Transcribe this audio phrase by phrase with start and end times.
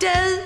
[0.00, 0.42] du.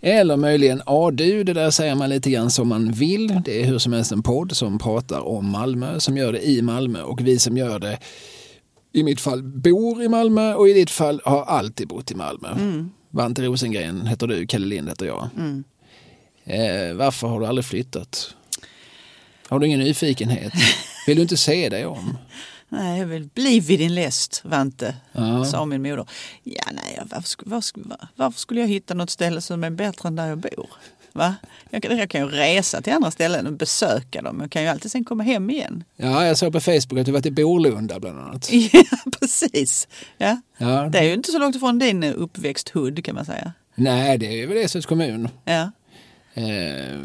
[0.00, 3.40] Eller möjligen ADU, det där säger man lite grann som man vill.
[3.44, 6.62] Det är hur som helst en podd som pratar om Malmö, som gör det i
[6.62, 7.98] Malmö och vi som gör det
[8.92, 12.48] i mitt fall bor i Malmö och i ditt fall har alltid bott i Malmö.
[12.48, 12.90] Mm.
[13.10, 15.28] Vante Rosengren heter du, Kalle Lind heter jag.
[15.36, 15.64] Mm.
[16.44, 18.34] Eh, varför har du aldrig flyttat?
[19.48, 20.52] Har du ingen nyfikenhet?
[21.06, 22.18] Vill du inte se dig om?
[22.76, 25.44] Nej, jag vill bli vid din läst, Vante, Ja.
[25.44, 26.06] sa min moder.
[26.42, 30.08] Ja, nej, varför, sk- var, sk- varför skulle jag hitta något ställe som är bättre
[30.08, 30.66] än där jag bor?
[31.12, 31.34] Va?
[31.70, 34.40] Jag, kan, jag kan ju resa till andra ställen och besöka dem.
[34.40, 35.84] Jag kan ju alltid sen komma hem igen.
[35.96, 38.50] Ja, jag såg på Facebook att du varit i Borlunda bland annat.
[38.72, 38.82] Ja,
[39.20, 39.88] precis.
[40.18, 40.40] Ja.
[40.58, 40.88] Ja.
[40.92, 43.52] Det är ju inte så långt ifrån din uppväxthud kan man säga.
[43.74, 45.28] Nej, det är väl Eslövs kommun.
[45.44, 45.70] Ja.
[46.34, 47.00] Eh,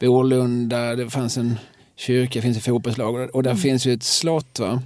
[0.00, 1.58] Borlunda, det fanns en
[1.96, 4.82] kyrka, det finns ett fotbollslag och där finns ju ett slott va?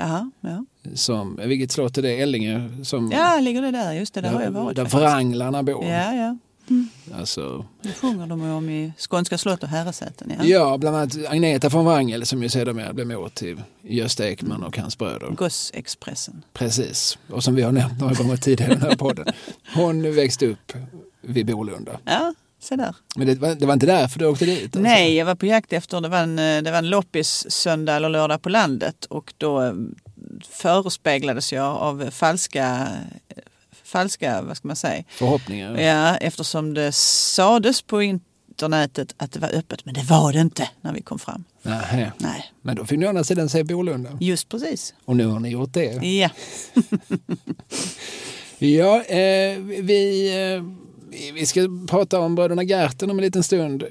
[0.00, 0.64] Jaha, ja.
[0.94, 2.20] Som, vilket slott är det?
[2.20, 2.70] Ellinge?
[2.82, 3.92] Som, ja, ligger det där?
[3.92, 4.76] Just det, där har jag där, varit.
[4.76, 5.02] där faktiskt.
[5.02, 5.84] Wranglarna bor.
[5.84, 6.36] Ja, ja.
[7.14, 10.32] Alltså, Det sjunger de om i Skånska slott och herresäten.
[10.38, 10.44] Ja.
[10.44, 10.78] ja.
[10.78, 14.98] bland annat Agneta von Wrangel som ju sedermera blev mor till Gösta Ekman och hans
[14.98, 15.30] bröder.
[15.30, 16.44] Gossexpressen.
[16.52, 19.26] Precis, och som vi har nämnt några gånger tidigare i den här podden.
[19.74, 20.72] Hon växte upp
[21.20, 21.98] vid Borlunda.
[22.04, 22.94] Ja, se där.
[23.16, 24.62] Men det var, det var inte därför du åkte dit?
[24.64, 24.80] Alltså.
[24.80, 27.96] Nej, jag var på jakt efter, det var en, eh, det var en loppis söndag
[27.96, 29.72] eller lördag på landet och då eh,
[30.50, 32.88] förespeglades jag av falska,
[33.84, 35.78] falska, vad ska man säga, Förhoppningar?
[35.78, 40.68] ja, eftersom det sades på internetet att det var öppet, men det var det inte
[40.80, 41.44] när vi kom fram.
[41.62, 42.12] Nähä.
[42.18, 44.10] Nej, Men då fick ni å andra sidan se Borlunda.
[44.20, 44.94] just precis.
[45.04, 46.06] Och nu har ni gjort det.
[46.06, 46.30] Ja,
[48.58, 50.62] Ja, eh, vi, eh,
[51.34, 53.84] vi ska prata om bröderna Gerten om en liten stund.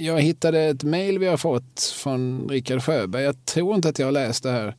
[0.00, 3.22] Jag hittade ett mejl vi har fått från Rickard Sjöberg.
[3.22, 4.76] Jag tror inte att jag har läst det här.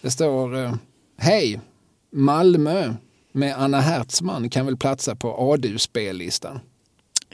[0.00, 0.74] Det står eh,
[1.16, 1.60] Hej!
[2.10, 2.94] Malmö
[3.32, 6.60] med Anna Hertzman kan väl platsa på ADU-spellistan.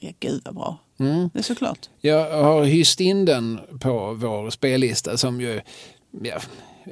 [0.00, 0.78] ja gud vad bra.
[0.98, 1.31] Mm.
[1.33, 1.88] Det är såklart.
[2.00, 5.60] Jag har hyst in den på vår spellista som ju
[6.22, 6.41] ja,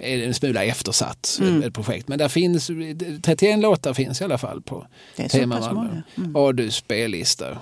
[0.00, 1.62] är en smula eftersatt, Mm.
[1.62, 2.08] ett projekt.
[2.08, 2.70] Men där finns
[3.22, 4.86] 31 låtar finns i alla fall på
[5.30, 6.02] Tema Malmö.
[6.16, 6.36] Mm.
[6.36, 7.58] ADU spellista.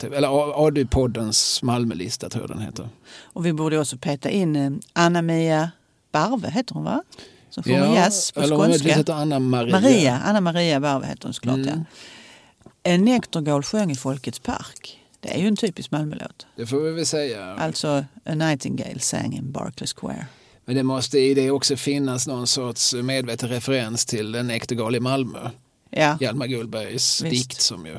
[0.00, 0.28] Eller
[0.66, 2.88] ADU-poddens Malmölista tror jag den heter.
[3.22, 5.70] Och vi borde också peta in eh, Anna-Mia
[6.12, 7.02] Barve, heter hon va?
[7.50, 8.94] Som sjunger jazz på eller skånska.
[8.94, 9.80] heter Anna Maria.
[9.80, 11.56] Maria, Anna Maria Barve heter hon såklart.
[11.56, 11.68] Mm.
[11.68, 11.84] Ja.
[12.82, 14.98] En Nektergård sjöng i Folkets park.
[15.20, 16.46] Det är ju en typisk Malmölåt.
[16.56, 17.54] Det får vi väl säga.
[17.54, 20.26] Alltså A Nightingale sang in Berkeley Square.
[20.72, 25.00] Men det måste i det också finnas någon sorts medveten referens till en Ektergal i
[25.00, 25.50] Malmö.
[25.90, 27.30] Ja, Hjalmar Gullbergs Visst.
[27.48, 27.98] dikt som ju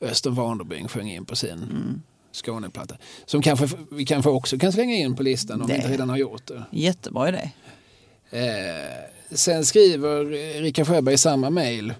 [0.00, 2.02] Östen Warnerbring sjöng in på sin Mm.
[2.32, 2.96] Skåneplatta.
[3.26, 6.08] Som kanske, vi kanske också kan slänga in på listan om Det- vi inte redan
[6.10, 6.62] har gjort det.
[6.72, 7.50] jättebra idé.
[8.30, 10.24] Eh, sen skriver
[10.62, 11.94] Rickard Sjöberg i samma mejl,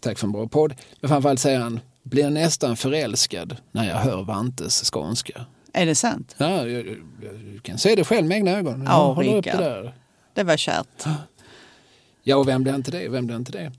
[0.00, 4.22] tack för en bra podd, men framförallt säger han, blir nästan förälskad när jag hör
[4.24, 5.46] Vantes skånska.
[5.72, 6.34] Är det sant?
[6.38, 6.96] Ja, jag, jag,
[7.54, 8.84] jag kan se det själv med egna ögon.
[8.86, 9.94] Ja, håller upp det där.
[10.34, 11.04] Det var kärt.
[12.22, 13.08] Ja, och vem blir inte det?
[13.08, 13.72] Vem blir inte det?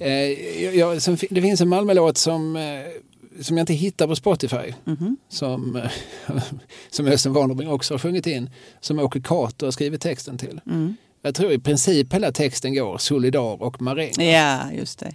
[0.00, 4.16] Eh, jag, jag, sen, det finns en Malmölåt som, eh, som jag inte hittar på
[4.16, 4.74] Spotify.
[4.84, 5.16] Mhm.
[5.28, 5.90] Som, eh,
[6.90, 8.50] som Östen Warnerbring också har sjungit in.
[8.80, 10.60] Som Åke Cato har skrivit texten till.
[10.66, 10.96] Mm.
[11.22, 14.12] Jag tror i princip hela texten går solidar och maräng.
[14.18, 15.14] Ja, just det.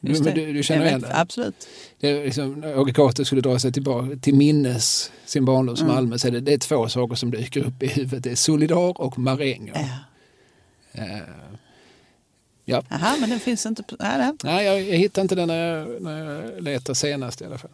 [0.00, 1.16] Just Men du, du känner igen det?
[1.16, 1.68] Absolut.
[2.00, 5.94] det liksom, Åke Cato skulle dra sig tillbaka till minnes sin barndoms Mm.
[5.94, 8.24] Malmö så är det, det är två saker som dyker upp i huvudet.
[8.24, 9.72] Det är solidar och maräng.
[9.74, 9.80] Ja.
[10.92, 11.18] Eh,
[12.64, 12.82] ja.
[12.90, 13.96] Aha, men den finns inte på...
[13.98, 14.32] Nej, nej.
[14.42, 17.70] Nej, jag, jag hittar inte den när jag, när jag letar senast i alla fall.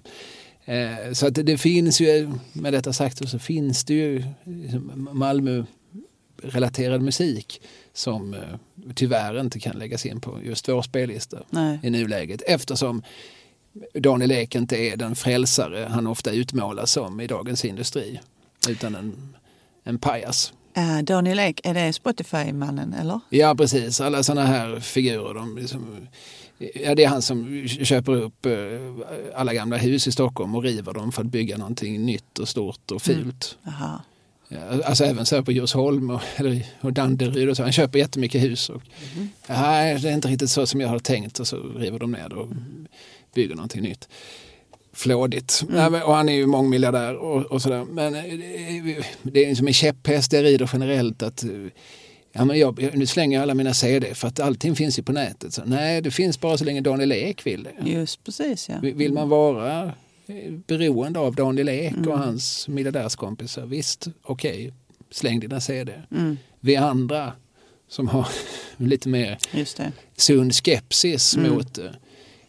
[0.65, 5.09] Eh, så att det, det finns ju, med detta sagt så finns det ju liksom
[5.13, 7.61] Malmö-relaterad musik
[7.95, 8.41] som eh,
[8.95, 11.79] tyvärr inte kan läggas in på just vår spellista nej.
[11.83, 13.03] i nuläget eftersom
[13.95, 18.21] Daniel Ek inte är den frälsare han ofta utmålas som i dagens industri
[18.69, 19.37] utan en,
[19.85, 20.53] en pajas.
[20.79, 23.21] Uh, Daniel Ek, är det Spotify-mannen eller?
[23.29, 25.35] Ja precis, alla sådana här figurer.
[25.35, 26.09] De liksom,
[26.59, 28.53] ja, det är han som köper upp eh,
[29.35, 32.91] alla gamla hus i Stockholm och river dem för att bygga någonting nytt och stort
[32.91, 33.59] och fult.
[33.63, 34.01] Jaha.
[34.55, 37.63] Ja, alltså även så här på Djursholm och, eller, och Danderyd och så.
[37.63, 38.69] Han köper jättemycket hus.
[38.69, 38.83] Och,
[39.47, 42.33] Nej, det är inte riktigt så som jag har tänkt och så river de ner
[42.33, 42.49] och
[43.35, 44.09] bygger någonting nytt.
[44.93, 45.63] Flådigt.
[45.69, 47.85] Men- och han är ju mångmiljardär och, och sådär.
[47.85, 48.23] Men eh,
[49.23, 51.51] det- är som en käpphäst jag rider generellt att eh,
[52.37, 55.13] Ja, men jag, nu slänger jag alla mina CD för att allting finns ju på
[55.13, 55.55] nätet.
[55.55, 57.91] Så, nej, det finns bara så länge Daniel Ek vill det.
[57.91, 58.75] Just precis ja.
[58.83, 59.91] Vill man vara eh,
[60.67, 62.11] beroende av Daniel Ek Mm.
[62.11, 64.73] och hans miljardärskompisar, visst, okej,
[65.11, 65.93] släng dina CD.
[66.11, 67.33] Mm, Vi andra
[67.89, 68.29] som har
[68.77, 69.39] lite mer
[70.17, 71.53] sund skepsis Mm.
[71.53, 71.79] mot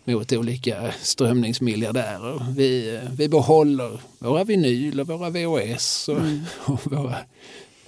[0.08, 2.54] mot olika strömningsmiljardärer.
[2.56, 6.42] Vi, vi behåller våra vinyl och våra VHS och, Mm.
[6.66, 7.16] och våra,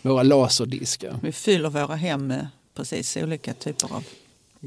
[0.01, 1.19] våra laserdiskar.
[1.23, 4.03] Vi fyller våra hem med precis olika typer av...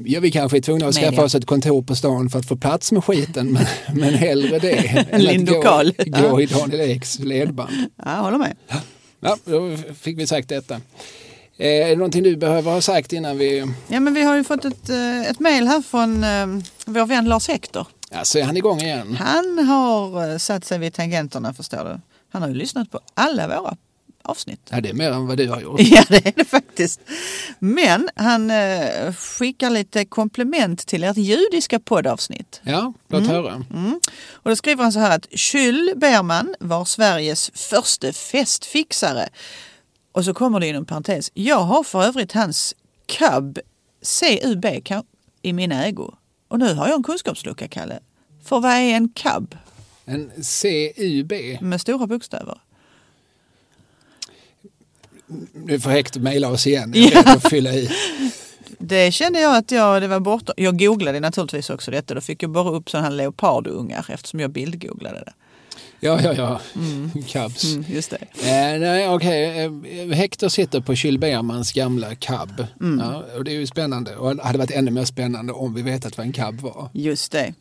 [0.05, 1.09] Ja, vi kanske är tvungna att Media.
[1.11, 3.65] skaffa oss ett kontor på stan för att få plats med skiten, men,
[3.99, 5.93] men hellre det än att Lindokal.
[6.05, 7.71] gå, gå i Daniel Eks ledband.
[7.95, 8.55] Ja, jag håller med.
[9.19, 10.75] Ja, då fick vi sagt detta.
[11.57, 13.65] Eh, är det någonting du behöver ha sagt innan vi...
[13.87, 17.25] Ja, men vi har ju fått ett, eh, ett mejl här från eh, vår vän
[17.25, 17.87] Lars Hector.
[18.11, 19.15] Ja, så är han igång igen.
[19.19, 21.99] Han har satt sig vid tangenterna förstår du.
[22.31, 23.77] Han har ju lyssnat på alla våra
[24.23, 24.69] avsnitt.
[24.69, 25.79] Ja, det är mer än vad du har gjort.
[25.83, 26.99] Ja, det är det faktiskt.
[27.59, 32.61] Men han eh, skickar lite komplement till ert judiska poddavsnitt.
[32.63, 33.65] Ja, låt höra.
[33.73, 33.99] Mm.
[34.31, 39.29] Och då skriver han så här att Jules Berman var Sveriges första festfixare.
[40.11, 41.31] Och så kommer det inom parentes.
[41.33, 42.75] Jag har för övrigt hans
[43.05, 43.59] cub
[44.19, 44.65] CUB
[45.41, 46.13] i min ägo.
[46.47, 47.99] Och nu har jag en kunskapslucka, Kalle.
[48.43, 49.57] För vad är en cub
[50.05, 50.31] En
[50.61, 51.33] CUB.
[51.61, 52.57] med stora bokstäver?
[55.53, 56.91] Nu får Hector mejla oss igen.
[56.95, 57.89] Jag är rädd att fylla i.
[58.79, 60.53] Det kände jag att jag, det var borta.
[60.57, 62.13] Jag googlade naturligtvis också detta.
[62.13, 65.33] Då fick jag bara upp sådana här leopardungar eftersom jag bildgooglade det.
[65.99, 66.59] Ja, ja, ja.
[67.27, 67.63] Cubs.
[67.63, 68.17] Mm, just det.
[68.41, 69.63] Eh, nej, okej.
[69.65, 72.65] Eh, Hector sitter på Jules Bermans gamla cab.
[72.99, 74.15] Ja, och det är ju spännande.
[74.15, 76.89] Och det hade varit ännu mer spännande om vi vetat vad en cab var.
[76.93, 77.53] Just det.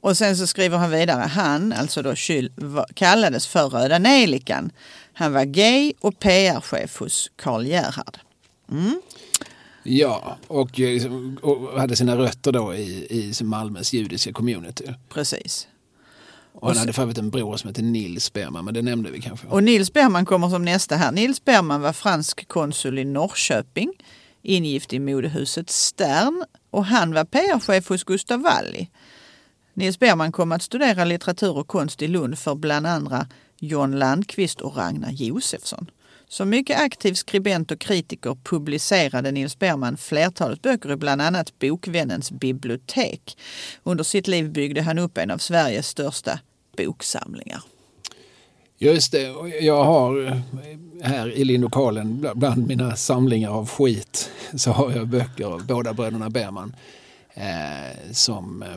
[0.00, 1.20] Och sen så skriver han vidare.
[1.20, 2.14] Han, alltså då
[2.56, 4.70] var- kallades för Röda Nejlikan.
[5.12, 8.18] Han var gay och PR-chef hos Karl Gerhard.
[9.82, 14.84] Ja, och, eh, liksom, och hade sina rötter då i, i Malmös judiska community.
[15.08, 15.68] Precis.
[16.52, 19.20] Och han hade för övrigt en bror som hette Nils Berman, men det nämnde vi
[19.20, 19.46] kanske.
[19.46, 21.12] Och Nils Bergman kommer som nästa här.
[21.12, 23.92] Nils Bergman var fransk konsul i Norrköping,
[24.42, 28.88] ingift i modehuset Stern och han var PR-chef hos Gustav Walli.
[29.74, 33.26] Nils Bergman kom att studera litteratur och konst i Lund för bland andra
[33.60, 35.90] John Landqvist och Ragnar Josefsson.
[36.28, 42.30] Som mycket aktiv skribent och kritiker publicerade Nils Bergman flertalet böcker i bland annat Bokvännens
[42.32, 43.38] bibliotek.
[43.82, 46.40] Under sitt liv byggde han upp en av Sveriges största
[46.76, 47.62] boksamlingar.
[48.78, 50.36] Just det, jag har eh,
[51.02, 56.30] här i Lindokalen bland mina samlingar av skit så har jag böcker av båda bröderna
[56.30, 56.76] Berman.
[57.34, 58.68] Eh, som, eh,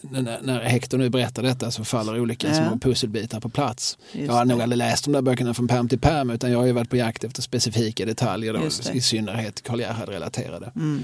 [0.00, 2.54] när, när Hector nu berättar detta så faller olika Ja.
[2.54, 3.98] små pusselbitar på plats.
[4.12, 4.62] Just jag har nog det.
[4.62, 6.96] aldrig läst de där böckerna från pärm till pärm utan jag har ju varit på
[6.96, 10.72] jakt efter specifika detaljer, då, i synnerhet Karl Gerhard-relaterade.
[10.76, 11.02] Mm.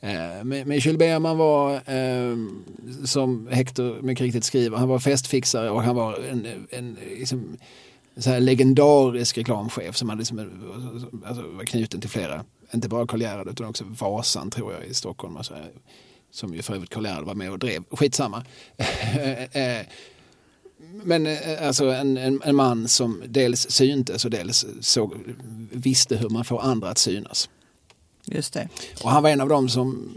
[0.00, 2.36] Eh, Men men Jules Berman var, eh,
[3.04, 7.56] som Hector mycket riktigt skriver, han var festfixare och han var en, en liksom,
[8.18, 10.38] så här legendarisk reklamchef som hade liksom,
[11.26, 12.44] alltså, var knuten till flera,
[12.74, 15.36] inte bara Karl Gerhard utan också Vasan tror jag i Stockholm.
[15.36, 15.54] Alltså,
[16.36, 17.82] som ju för övrigt Karl Gerhard var med och drev.
[17.90, 18.44] Skitsamma.
[19.52, 19.86] Eh,
[21.04, 25.14] Men eh, alltså en, en, en man som dels syntes och dels såg,
[25.72, 27.48] visste hur man får andra att synas.
[28.24, 28.68] Just det.
[29.02, 30.14] Och han var en av dem som,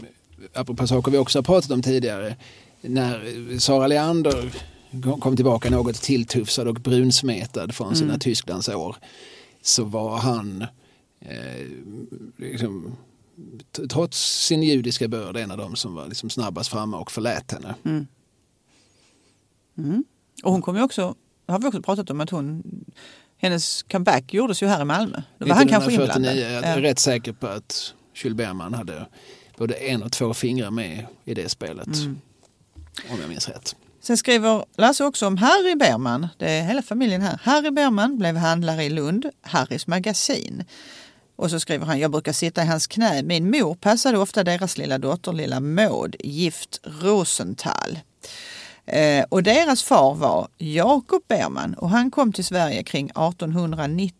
[0.54, 2.36] apropå saker vi också har pratat om tidigare,
[2.80, 4.52] när Sara Leander
[5.20, 8.96] kom- tillbaka något tilltufsad och brunsmetad från sina Tysklandsår
[9.62, 10.62] så var han,
[11.20, 11.66] eh,
[12.38, 12.96] liksom,
[13.90, 17.74] trots sin judiska börd, en av dem som var liksom snabbast framme och förlät henne.
[20.42, 21.14] Och hon kom ju också,
[21.46, 22.62] har vi också pratat om, att hon,
[23.36, 25.22] hennes comeback gjordes ju här i Malmö.
[25.38, 26.64] Då var han kanske 1949, inblandad.
[26.64, 26.90] Jag är Ja.
[26.90, 29.06] rätt säker på att Jules Berman hade
[29.56, 31.86] både en och två fingrar med i det spelet.
[31.96, 32.18] Mm.
[33.10, 33.76] Om jag minns rätt.
[34.00, 36.28] Sen skriver Lasse också om Harry Berman.
[36.38, 37.40] Det är hela familjen här.
[37.42, 40.64] Harry Berman blev handlare i Lund, Harrys magasin.
[41.40, 43.22] Och så skriver han, jag brukar sitta i hans knä.
[43.22, 47.98] Min mor passade ofta deras lilla dotter, lilla Maud, gift Rosenthal.
[48.86, 54.19] Eh, och deras far var Jakob Berman och han kom till Sverige kring 1890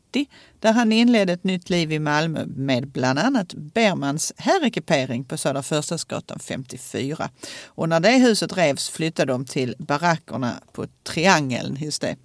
[0.61, 5.63] där han inledde ett nytt liv i Malmö med bland annat Bermans herrekipering på Södra
[5.63, 7.31] Förstadsgatan 54.
[7.67, 11.77] Och när det huset revs flyttade de till barackerna på Triangeln.
[11.81, 12.17] Just det.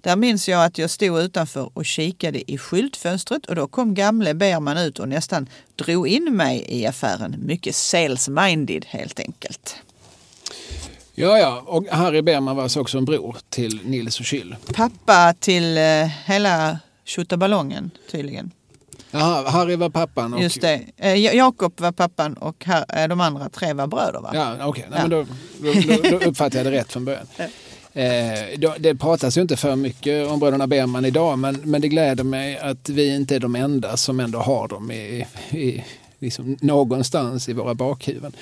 [0.00, 4.34] Där minns jag att jag stod utanför och kikade i skyltfönstret och då kom gamle
[4.34, 7.36] Berman ut och nästan drog in mig i affären.
[7.38, 9.76] Mycket sales-minded helt enkelt.
[11.16, 14.56] Ja, ja, och Harry Berman var alltså också en bror till Nils och Kyll.
[14.74, 18.50] pappa till eh, hela tjottaballongen tydligen.
[19.10, 20.42] Jaha, Harry var pappan och...
[20.42, 20.80] Just det.
[20.96, 24.30] Eh, Ja- Jakob var pappan och här, eh, de andra tre var bröder va?
[24.34, 24.86] Ja, okej.
[24.90, 25.08] Nej, Ja.
[25.08, 25.26] men då,
[26.02, 27.26] då, då, uppfattade jag det rätt från början.
[27.96, 31.88] Eh, då, det pratas ju inte för mycket om bröderna Berman idag men, men det
[31.88, 35.84] gläder mig att vi inte är de enda som ändå har dem i, i,
[36.18, 38.32] liksom någonstans i våra bakhuvuden.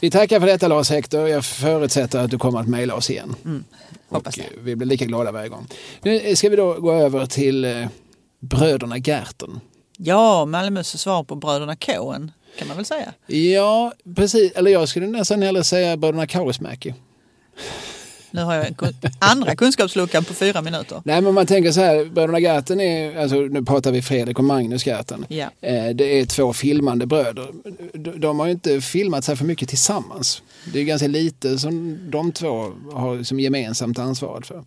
[0.00, 1.28] Vi tackar för detta Lars Hector.
[1.28, 3.34] Jag förutsätter att du kommer att mejla oss igen.
[3.44, 3.64] Mm.
[4.12, 4.56] Hoppas Och det.
[4.56, 5.66] eh, vi blir lika glada varje gång.
[6.02, 7.86] Nu ska vi då gå över till eh,
[8.40, 9.60] bröderna Gerten.
[9.98, 13.12] Ja, Malmös svar på bröderna Coen kan man väl säga.
[13.26, 14.52] Ja, precis.
[14.52, 16.94] Eller jag skulle nästan hellre säga bröderna Kaurismäki.
[18.32, 21.02] Nu har jag en kun- andra kunskapsluckan på fyra minuter.
[21.04, 24.44] Nej, men man tänker så här, bröderna Gerten är, alltså nu pratar vi Fredrik och
[24.44, 25.26] Magnus Gerten.
[25.28, 25.50] Ja.
[25.60, 27.48] Eh, Det är två filmande bröder.
[27.94, 30.42] De- De har ju inte filmat sig för mycket tillsammans.
[30.72, 34.64] Det är ganska lite som de två har som gemensamt ansvaret för.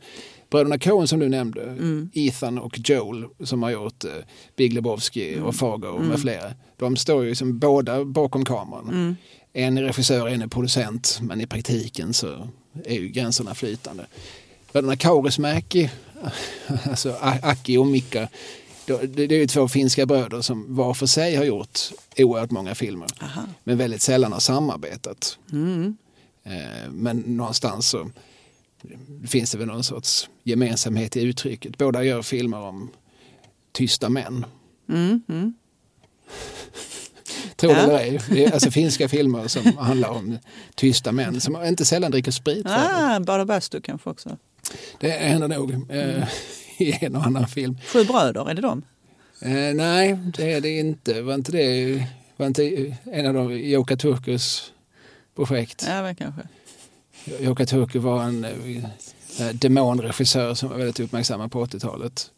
[0.51, 1.77] Bröderna Coen som du nämnde,
[2.13, 4.09] Ethan och Joel som har gjort eh,
[4.57, 6.53] Big Lebowski och Fargo med flera.
[6.79, 9.15] De står ju som båda bakom kameran.
[9.53, 12.47] En är regissör, en är producent men i praktiken så
[12.85, 14.05] är ju gränserna flytande.
[14.71, 15.89] Bröderna Kaurismäki,
[16.83, 18.27] alltså Aki och Mika,
[18.85, 21.79] det är ju två finska bröder som var för sig har gjort
[22.17, 23.07] oerhört många filmer.
[23.21, 23.43] Aha.
[23.63, 25.37] Men väldigt sällan har samarbetat.
[25.51, 25.97] Mm.
[26.43, 28.11] Eh, Men någonstans så
[29.27, 31.77] finns det väl någon sorts gemensamhet i uttrycket.
[31.77, 32.89] Båda gör filmer om
[33.71, 34.45] tysta män.
[34.89, 35.21] Mm.
[35.29, 35.53] Mm.
[37.65, 38.19] Tror det eller ej.
[38.29, 40.37] Det är alltså finska filmer som handlar om
[40.75, 42.65] tysta män som inte sällan dricker sprit.
[42.69, 44.37] Ah, Bada bastu kanske också.
[44.99, 46.27] Det händer nog eh,
[46.77, 47.77] i en och annan film.
[47.87, 48.81] Sju bröder, är det de?
[49.41, 51.21] Eh, nej, det är det inte.
[51.21, 52.03] Var inte det
[52.37, 54.71] var inte en av de Joka Turkus
[55.35, 55.85] projekt?
[55.87, 56.41] Ja, väl kanske.
[57.39, 58.45] Joka Turku var en
[59.39, 62.31] eh, demonregissör som var väldigt uppmärksammad på 80-talet.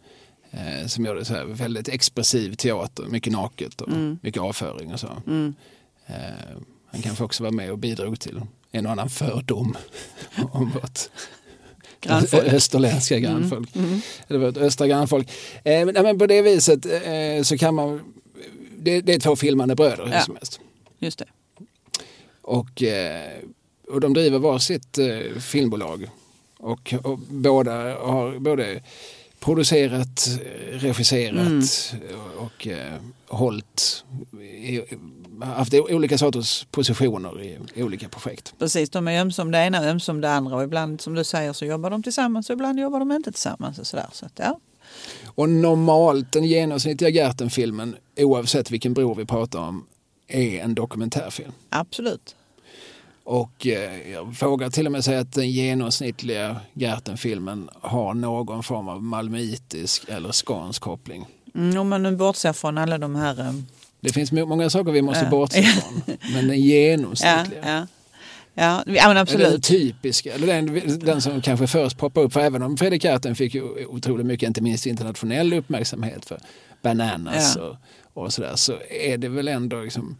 [0.51, 4.19] Eh, som gjorde så här väldigt expressiv teater, mycket naket och Mm.
[4.21, 5.07] mycket avföring och så.
[5.27, 5.53] Mm.
[6.05, 6.15] Eh,
[6.91, 9.77] han kanske också var med och bidrog till en och annan fördom
[10.51, 10.99] om vårt
[12.01, 12.43] Grannfolk.
[12.43, 13.75] österländska grannfolk.
[13.75, 14.01] Mm.
[14.27, 15.29] Eller vårt östra grannfolk.
[15.63, 18.01] Eh, men, på det viset eh, så kan man...
[18.79, 20.21] Det, det är två filmande bröder hur Ja.
[20.21, 20.59] som helst.
[20.99, 21.25] Just det.
[22.41, 23.31] Och, eh,
[23.87, 26.09] och de driver var sitt eh, filmbolag.
[26.57, 28.83] Och, och båda har både
[29.39, 30.27] producerat,
[30.71, 31.95] regisserat
[32.37, 32.93] och eh,
[33.27, 34.05] hållit,
[34.41, 34.81] i,
[35.41, 38.53] haft olika sorters positioner i, olika projekt.
[38.59, 41.53] Precis, de är ömsom det ena och ömsom det andra och ibland som du säger
[41.53, 43.79] så jobbar de tillsammans och ibland jobbar de inte tillsammans.
[43.79, 44.07] Och sådär.
[44.11, 44.59] Så att, ja.
[45.25, 49.85] Och normalt, den genomsnittliga Gerten-filmen, oavsett vilken bror vi pratar om,
[50.27, 51.51] är en dokumentärfilm.
[51.69, 52.35] Absolut.
[53.29, 58.87] Och eh, jag vågar till och med säga att den genomsnittliga Gerten-filmen har någon form
[58.89, 61.25] av malmöitisk eller skånsk koppling.
[61.55, 63.39] Mm, om man nu bortser från alla de här...
[63.39, 63.53] eh,
[63.99, 65.29] Det finns många saker vi måste Ja.
[65.29, 66.01] bortse från.
[66.33, 67.87] Men den genomsnittliga, ja.
[68.53, 69.63] Ja, ja men eller den absolut.
[69.63, 72.33] typiska, eller den, den som kanske först poppar upp.
[72.33, 76.39] För även om Fredrik Gerten fick ju otroligt mycket, inte minst internationell uppmärksamhet för
[76.81, 77.77] Bananas Ja.
[78.13, 80.17] och, och sådär, så är det väl ändå liksom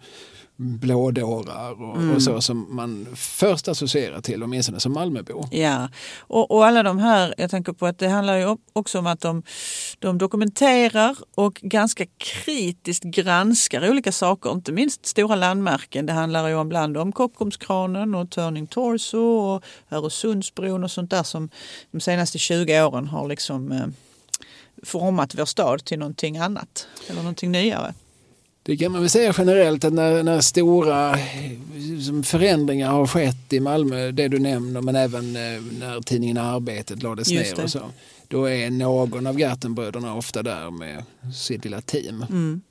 [0.57, 2.15] blådårar och, Mm.
[2.15, 5.47] och så som man först associerar till, åtminstone som Malmöbo.
[5.51, 9.07] Ja, och, och alla de här, jag tänker på att det handlar ju också om
[9.07, 9.43] att de,
[9.99, 16.05] de dokumenterar och ganska kritiskt granskar olika saker, inte minst stora landmärken.
[16.05, 21.49] Det handlar ju ibland om Kockumskranen och Turning Torso och Öresundsbron och sånt där som
[21.91, 23.85] de senaste 20 åren har liksom eh,
[24.83, 27.93] format vår stad till någonting annat eller någonting nyare.
[28.67, 33.53] Det kan man väl säga generellt att när, när stora eh, som förändringar har skett
[33.53, 37.81] i Malmö, det du nämner, men även eh, när tidningen Arbetet lades ner och så.
[38.27, 41.03] Då är någon av Gertenbröderna ofta där med
[41.35, 42.25] sitt lilla team.
[42.29, 42.61] Mm.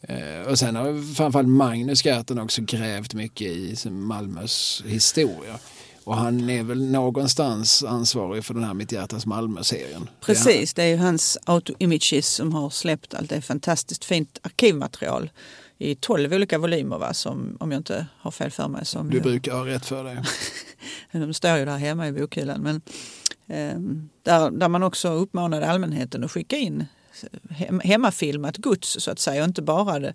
[0.00, 5.58] Eh, och sen har framförallt Magnus Gerten också grävt mycket i Malmös historia.
[6.06, 10.08] Och han är väl någonstans ansvarig för den här Mitt hjärtas Malmö-serien.
[10.20, 15.30] Precis, det är ju hans Auto Images som har släppt allt det fantastiskt fint arkivmaterial
[15.78, 17.14] i tolv olika volymer va?
[17.14, 18.86] Som, om jag inte har fel för mig.
[18.86, 20.18] Som, Du brukar ha rätt för dig.
[21.12, 22.60] de står ju där hemma i bokhyllan.
[22.60, 22.80] Men,
[23.46, 26.84] ehm, där, där man också uppmanade allmänheten att skicka in
[27.50, 30.14] hem, hemmafilmat gods så att säga och inte bara det,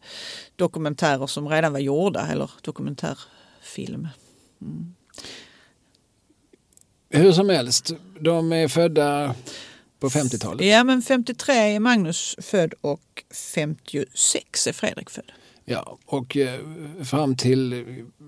[0.56, 4.08] dokumentärer som redan var gjorda eller dokumentärfilm.
[7.12, 9.36] Hur som helst, de är födda
[10.00, 10.66] på 50-talet.
[10.68, 15.32] Ja men 53 är Magnus född och 56 är Fredrik född.
[15.66, 16.60] Ja, och eh,
[17.04, 17.80] fram till eh,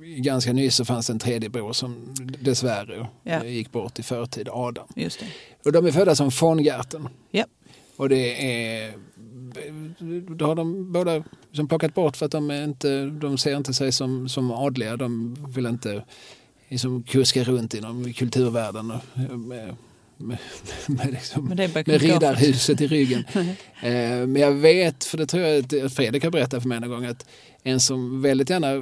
[0.02, 3.32] ganska nyss så fanns det en tredje bror som dessvärre Ja.
[3.32, 4.88] eh, gick bort i förtid, Adam.
[4.96, 5.26] Just det.
[5.66, 7.10] Och de är födda som von Gerten.
[7.32, 7.46] Ja.
[7.96, 8.46] Och det
[8.82, 8.94] är
[10.38, 13.74] då har de båda som plockat bort för att de, är inte, de ser inte
[13.74, 14.98] sig som, som adliga.
[14.98, 16.04] De vill inte
[16.70, 19.76] liksom kuska runt inom kulturvärlden och, med
[20.18, 20.38] med,
[20.88, 23.24] med, liksom, med riddarhuset i ryggen.
[23.82, 26.90] Eh, men jag vet, för det tror jag att Fredrik har berättat för mig en
[26.90, 27.26] gång, att
[27.64, 28.82] en som väldigt gärna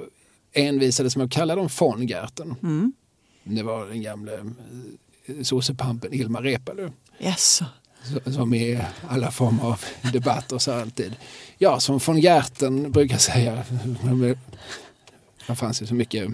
[0.54, 2.56] envisades med att kalla dem von Gerten.
[2.64, 2.94] Mm.
[3.44, 4.34] Det var den gamle
[5.26, 6.90] eh, sossepampen Ilmar Reepalu.
[8.26, 9.82] Så- Som i alla former av
[10.14, 11.16] debatter så alltid.
[11.58, 13.64] Ja, som von Gerten brukar säga.
[15.48, 16.30] Det fanns ju så mycket,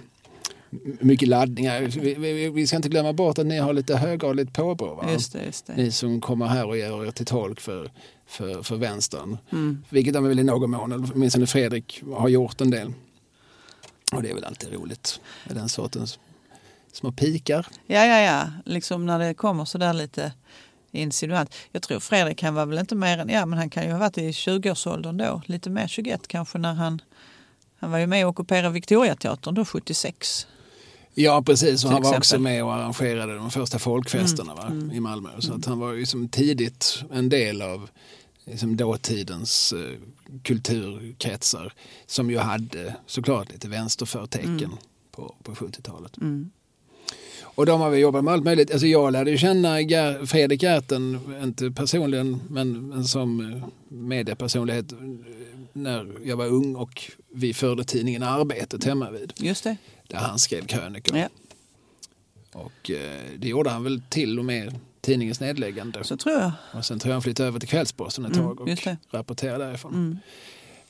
[1.00, 1.82] mycket laddningar.
[1.82, 4.96] Vi, vi, vi ska inte glömma bort att ni har lite höggradigt påbrå.
[4.96, 5.12] Va?
[5.12, 5.76] Just det, just det.
[5.76, 7.92] Ni som kommer här och gör er till tolk för,
[8.28, 9.38] för, för vänstern.
[9.52, 9.84] Mm.
[9.90, 12.94] Vilket de väl i någon mån, åtminstone Fredrik, har gjort en del.
[14.14, 16.20] Och det är väl alltid roligt med den sortens
[16.92, 17.68] små pikar.
[17.86, 18.48] Ja, ja, ja.
[18.66, 20.32] Liksom när det kommer så där lite
[20.92, 21.56] insinuant.
[21.72, 24.00] Jag tror Fredrik han var väl inte mer än, ja men han kan ju ha
[24.00, 25.42] varit i 20-årsåldern då.
[25.46, 27.02] Lite mer 21 kanske när han,
[27.80, 30.48] han var ju med och ockuperade Victoriateatern då 76.
[31.20, 35.30] Ja precis, och han var också med och arrangerade de första folkfesterna va, i Malmö.
[35.40, 37.90] Så att han var ju som tidigt en del av
[38.46, 40.00] liksom dåtidens eh,
[40.44, 41.74] kulturkretsar
[42.06, 44.72] som ju hade såklart lite vänsterförtecken
[45.12, 46.18] på, på 70-talet.
[46.18, 46.50] Mm.
[47.42, 48.72] Och de har vi jobbat med allt möjligt.
[48.72, 54.92] Alltså jag lärde ju känna Ger- Fredrik Gerten, inte personligen men, men som eh, mediepersonlighet
[54.92, 54.98] eh,
[55.74, 59.34] när jag var ung och vi förde tidningen Arbetet hemma vid.
[59.38, 59.78] Just det.
[60.08, 61.18] Där han skrev krönikor.
[61.18, 61.28] Ja,
[62.54, 66.04] Och eh, det gjorde han väl till och med tidningens nedläggande.
[66.04, 66.52] så tror jag.
[66.74, 68.70] Och sen tror jag han flyttade över till Kvällsposten ett Mm, tag och
[69.12, 69.94] rapporterade därifrån.
[69.94, 70.18] Mm.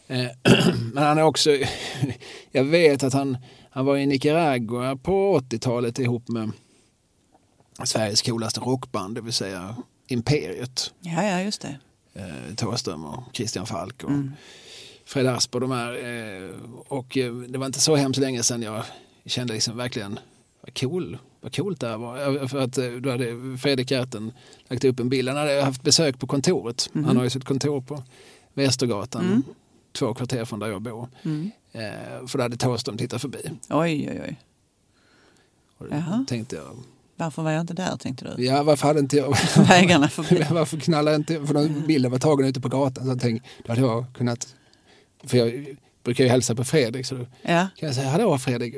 [0.08, 0.32] Eh,
[0.94, 1.50] Men han är också,
[2.52, 3.38] jag vet att han,
[3.70, 6.52] han var i Nicaragua på 80-talet ihop med
[7.84, 9.76] Sveriges coolaste rockband, det vill säga
[10.08, 10.94] Imperiet.
[11.00, 11.78] Ja, ja, just det.
[12.14, 14.32] Eh, Thåström och Christian Falk och Mm.
[15.06, 15.94] Fred Asp och de här.
[15.94, 16.50] Eh,
[16.88, 18.84] och det var inte så hemskt länge sedan jag
[19.28, 20.20] kände liksom verkligen
[20.62, 22.48] vad cool, vad coolt det här var.
[22.48, 24.32] För att eh, då hade Fredrik Gerten
[24.68, 25.28] lagt upp en bild.
[25.30, 26.90] Han hade haft besök på kontoret.
[26.94, 27.06] Mhm.
[27.06, 28.04] Han har ju sitt kontor på
[28.54, 29.44] Västergatan, Mm.
[29.92, 31.08] två kvarter från där jag bor.
[31.24, 31.52] Mm.
[31.72, 33.38] Eh, för då hade Thåström tittat förbi.
[33.70, 34.40] Oj, oj, oj.
[35.78, 36.26] Och då Jaha.
[36.28, 36.78] tänkte jag,
[37.16, 38.46] Varför var jag inte där tänkte du?
[38.46, 39.36] ja varför hade inte jag,
[39.68, 40.46] Vägarna förbi.
[40.52, 43.04] varför knallade jag inte, för den bilden var tagen ute på gatan.
[43.06, 44.56] Så jag tänkte, då hade jag kunnat,
[45.24, 47.06] för jag brukar ju hälsa på Fredrik.
[47.06, 48.76] Så då Ja, kan jag säga, hallå Fredrik.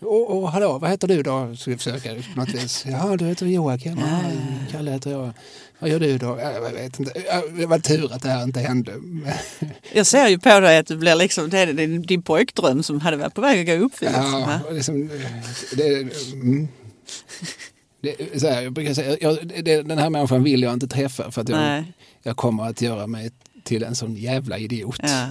[0.00, 1.56] Åh, åh, hallå, vad heter du då?
[1.56, 2.84] Så jag försöker på något vis.
[2.88, 3.98] Ja, du heter Joakim.
[3.98, 4.20] Ja,
[4.70, 5.32] Kalle heter jag.
[5.78, 6.38] Vad gör du då?
[6.40, 7.12] Ja, Jag vet inte.
[7.56, 8.92] Det var tur att det här inte hände.
[9.92, 13.16] jag ser ju på dig att du blir liksom, det är din, pojkdröm som hade
[13.16, 14.20] varit på väg att gå i uppfyllelse.
[14.20, 15.10] Ja, och liksom,
[15.76, 15.96] det,
[16.32, 16.68] mm.
[18.00, 21.30] det, så här, jag brukar säga, jag, det, den här människan vill jag inte träffa
[21.30, 21.84] för att jag,
[22.22, 23.30] jag kommer att göra mig
[23.66, 25.00] till en sån jävla idiot.
[25.02, 25.26] Ja.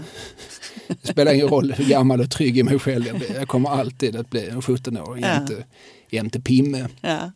[1.01, 3.35] Det spelar ingen roll hur gammal och trygg i mig själv jag blir.
[3.35, 5.33] Jag kommer alltid att bli en 17-åring Ja.
[5.33, 5.63] jämte,
[6.09, 6.87] jämte Pimme.
[7.01, 7.31] Ja.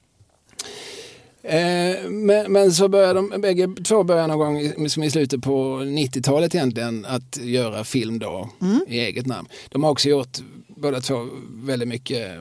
[1.43, 5.41] Eh, men, men så började de bägge två började någon gång i, som i slutet
[5.43, 8.49] på 90-talet egentligen att göra film då
[8.87, 9.47] i eget namn.
[9.69, 12.37] De har också gjort båda två väldigt mycket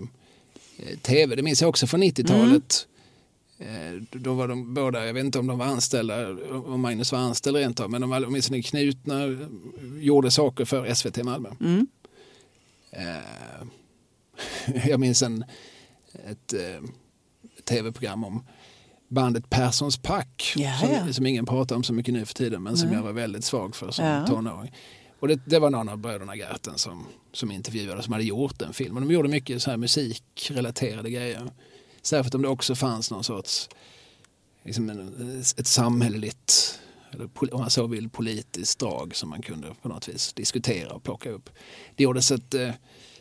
[0.78, 1.36] eh, tv.
[1.36, 2.86] Det minns jag också från 90-talet.
[3.58, 7.18] Eh, då var de båda, jag vet inte om de var anställda, om Magnus var
[7.18, 9.20] anställd rent av, men de var åtminstone knutna,
[10.00, 11.48] gjorde saker för SVT Malmö.
[11.60, 11.86] Mm.
[12.90, 13.66] Eh,
[14.88, 15.44] jag minns en,
[16.30, 16.88] ett eh,
[17.64, 18.46] tv-program om
[19.08, 22.88] bandet Perssons pack som, som ingen pratar om så mycket nu för tiden men som
[22.88, 22.96] Nej.
[22.96, 24.26] jag var väldigt svag för som Ja.
[24.26, 24.72] tonåring.
[25.20, 28.72] Och det, det var någon av bröderna Gerten som, som intervjuade som hade gjort en
[28.72, 28.96] film.
[28.96, 31.50] Och de gjorde mycket så här musikrelaterade grejer.
[32.08, 33.68] Särskilt om det också fanns någon sorts
[34.64, 39.88] liksom en, ett samhälleligt eller om man så vill politiskt drag som man kunde på
[39.88, 41.50] något vis diskutera och plocka upp.
[41.96, 42.70] Det gjordes ett eh,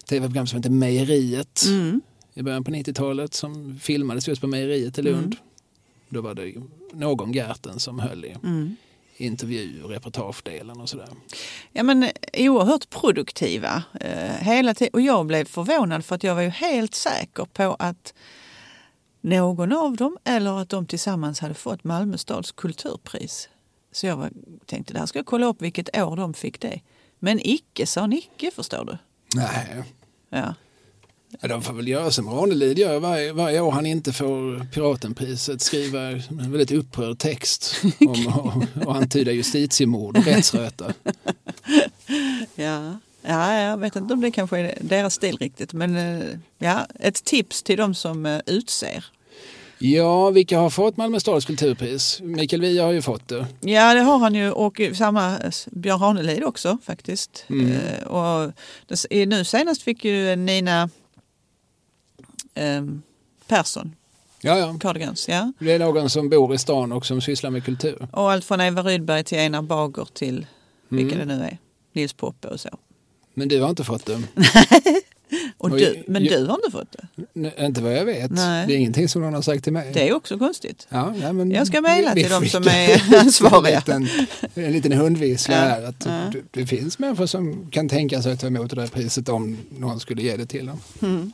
[0.10, 2.02] tv-program som hette Mejeriet Mm.
[2.34, 5.36] i början på 90-talet som filmades just på Mejeriet i Lund.
[6.10, 6.54] Då var det
[6.94, 8.76] någon Gerten som höll i Mm.
[9.18, 11.10] intervju och reportagedelen och sådär.
[11.72, 14.94] Ja men eh, oerhört produktiva eh, hela tiden.
[14.94, 18.14] Och jag blev förvånad för att jag var ju helt säker på att
[19.28, 23.50] någon av dem eller att de tillsammans hade fått Malmö stads kulturpris.
[23.92, 24.30] Så jag var,
[24.66, 26.82] tänkte det här ska jag kolla upp vilket år de fick det.
[27.20, 28.98] Men icke sa Nicke förstår du.
[29.40, 29.84] Nej,
[30.30, 30.54] Ja.
[31.42, 35.62] ja, de får väl göra som Ranelid gör varje, varje år han inte får Piratenpriset.
[35.62, 38.28] Skriva en väldigt upprörd text om
[38.78, 40.94] och, och antyda justitiemord och rättsröta.
[42.56, 43.00] Ja.
[43.22, 45.74] ja, jag vet inte om det kanske är deras stil riktigt.
[45.74, 49.06] Men eh, ja, ett tips till de som eh, utser.
[49.80, 52.20] Ja, vilka har fått Malmö stads kulturpris?
[52.24, 53.48] Mikael Wiehe har ju fått det.
[53.60, 55.38] Ja, det har han ju och samma
[55.72, 57.46] Björn Ranelid också faktiskt.
[57.50, 57.72] Mm.
[57.72, 58.52] Eh, och
[58.88, 60.90] det, nu senast fick ju Nina
[62.54, 62.84] eh,
[63.48, 63.96] Persson
[64.42, 64.78] Ja, ja.
[64.80, 65.28] Cardigans.
[65.30, 65.54] Ja.
[65.60, 68.08] Det är någon som bor i stan och som sysslar med kultur.
[68.12, 70.46] Och allt från Eva Rydberg till Einar Bager till
[70.90, 71.28] vilka Mm.
[71.28, 71.58] det nu är.
[71.94, 72.70] Nils Poppe och så.
[73.34, 74.22] Men du har inte fått det?
[75.58, 76.38] Och du, men ja.
[76.38, 76.96] du har inte fått
[77.34, 77.66] det?
[77.66, 78.32] Inte vad jag vet.
[78.32, 78.68] Nej.
[78.68, 79.92] Det är ingenting som någon har sagt till mig.
[79.94, 80.88] Det är också konstigt.
[80.90, 83.84] Ja, nej, men Jag ska mejla till de som är ansvariga.
[83.88, 85.84] En liten, en liten hundvissla Ja, här.
[85.84, 86.12] Att ja.
[86.34, 89.58] det, det finns människor som kan tänka sig att ta emot det där priset om
[89.80, 90.80] någon skulle ge det till dem.
[91.02, 91.32] Mm.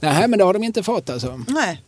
[0.00, 1.40] Nej, men det har de inte fått alltså.
[1.48, 1.82] Nej.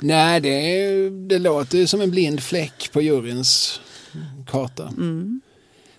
[0.00, 3.80] Nej, det, det låter ju som en blind fläck på juryns
[4.46, 4.88] karta.
[4.88, 5.40] Mm.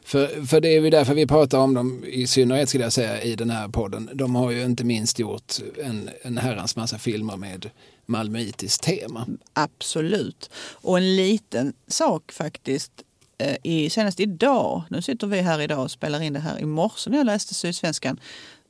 [0.07, 3.21] För, för det är ju därför vi pratar om dem i synnerhet skulle jag säga
[3.21, 4.09] i den här podden.
[4.13, 7.69] De har ju inte minst gjort en, en herrans massa filmer med
[8.05, 9.27] malmöitiskt tema.
[9.53, 10.49] Absolut.
[10.71, 12.91] Och en liten sak faktiskt.
[13.37, 16.65] Eh, I, senast idag, nu sitter vi här idag och spelar in det här i
[16.65, 18.19] morse när jag läste Sydsvenskan.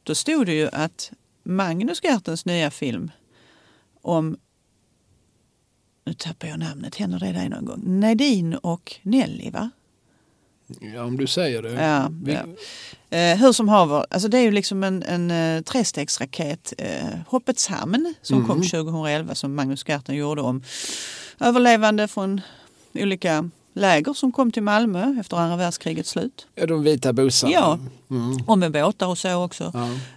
[0.04, 1.12] Då stod det ju att
[1.44, 3.12] Magnus Gertens nya film
[4.02, 4.38] om,
[6.06, 8.00] nu tappar jag namnet, händer det dig någon gång?
[8.00, 9.70] Nadine och Nelly va?
[10.94, 11.72] Ja, om du säger det.
[11.72, 12.40] Ja, Vi- ja.
[13.18, 17.68] Eh, hur som haver, alltså det är ju liksom en, en eh, trestegsraket, eh, Hoppets
[17.68, 18.48] hamn, som Mm.
[18.48, 20.64] kom 2011 som Magnus Gerten gjorde om
[21.40, 22.42] överlevande från
[22.94, 26.48] olika läger som kom till Malmö efter andra världskrigets slut.
[26.56, 27.54] Ja, de vita bussarna.
[27.54, 27.80] Ja.
[28.10, 28.38] Mm.
[28.48, 29.72] Och med båtar och så också.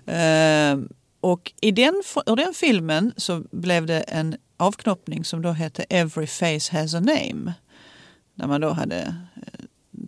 [0.06, 0.12] Ja.
[0.14, 0.78] Eh,
[1.20, 6.26] och i den, ur den filmen så blev det en avknoppning som då hette Every
[6.26, 7.52] face has a name.
[8.34, 9.14] Där man då hade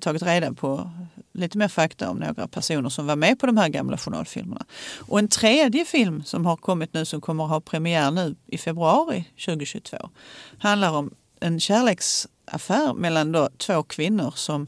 [0.03, 0.91] tagit reda på
[1.33, 4.65] lite mer fakta om några personer som var med på de här gamla journalfilmerna.
[4.99, 8.59] Och en tredje film som har kommit nu som kommer att ha premiär nu i
[8.59, 10.11] februari 2022
[10.59, 14.67] handlar om en kärleksaffär mellan då två kvinnor som,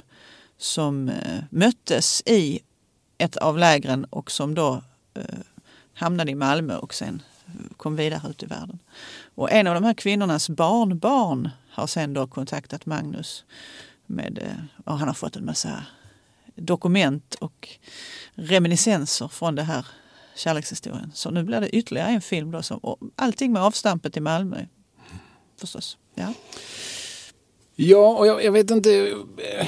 [0.58, 2.60] som eh, möttes i
[3.18, 4.82] ett av lägren och som då
[5.14, 5.38] eh,
[5.94, 7.22] hamnade i Malmö och sen
[7.76, 8.78] kom vidare ut i världen.
[9.34, 13.44] Och en av de här kvinnornas barnbarn har sen då kontaktat Magnus
[14.06, 15.84] med, eh, och han har fått en massa
[16.56, 17.68] dokument och
[18.34, 19.86] reminiscenser från det här
[20.36, 21.10] kärlekshistorien.
[21.14, 24.66] Så nu blir det ytterligare en film då som, och allting med avstampet i Malmö
[25.60, 25.98] förstås.
[26.14, 26.32] Ja.
[27.76, 28.90] Ja, och jag, jag vet inte.
[29.52, 29.66] eh,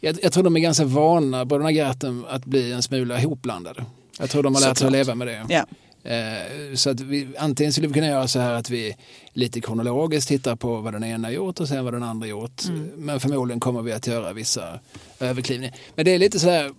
[0.00, 3.84] Jag, jag tror de är ganska vana, bröderna Gerten, att bli en smula ihopblandade.
[4.18, 5.46] Jag tror de har lärt sig att leva med det.
[5.48, 5.66] Ja.
[6.06, 8.96] Eh, Så att vi, antingen skulle vi kunna göra så här att vi
[9.32, 12.62] lite kronologiskt tittar på vad den ena gjort och sen vad den andra gjort.
[12.96, 14.80] Men förmodligen kommer vi att göra vissa
[15.20, 15.74] överklivningar.
[15.94, 16.72] Men det är lite så här,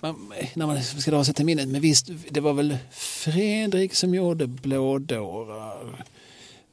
[0.00, 4.14] man, när man ska dra sig till minnet, men visst, det var väl Fredrik som
[4.14, 6.04] gjorde Blådårar.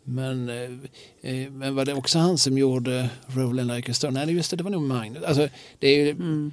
[0.04, 4.26] Men, eh, eh, men var det också han som gjorde Rolling Like a Stone?
[4.26, 5.24] Nej, just det, det var nog Magnus.
[5.24, 5.48] Alltså,
[5.80, 6.52] det är ju, Mm.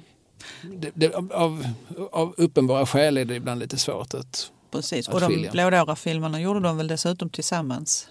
[0.63, 1.67] det, det, av,
[2.11, 5.07] av uppenbara skäl är det ibland lite svårt att Precis.
[5.07, 5.51] Och de skilja.
[5.51, 8.07] Blådåra-filmerna gjorde de väl dessutom tillsammans.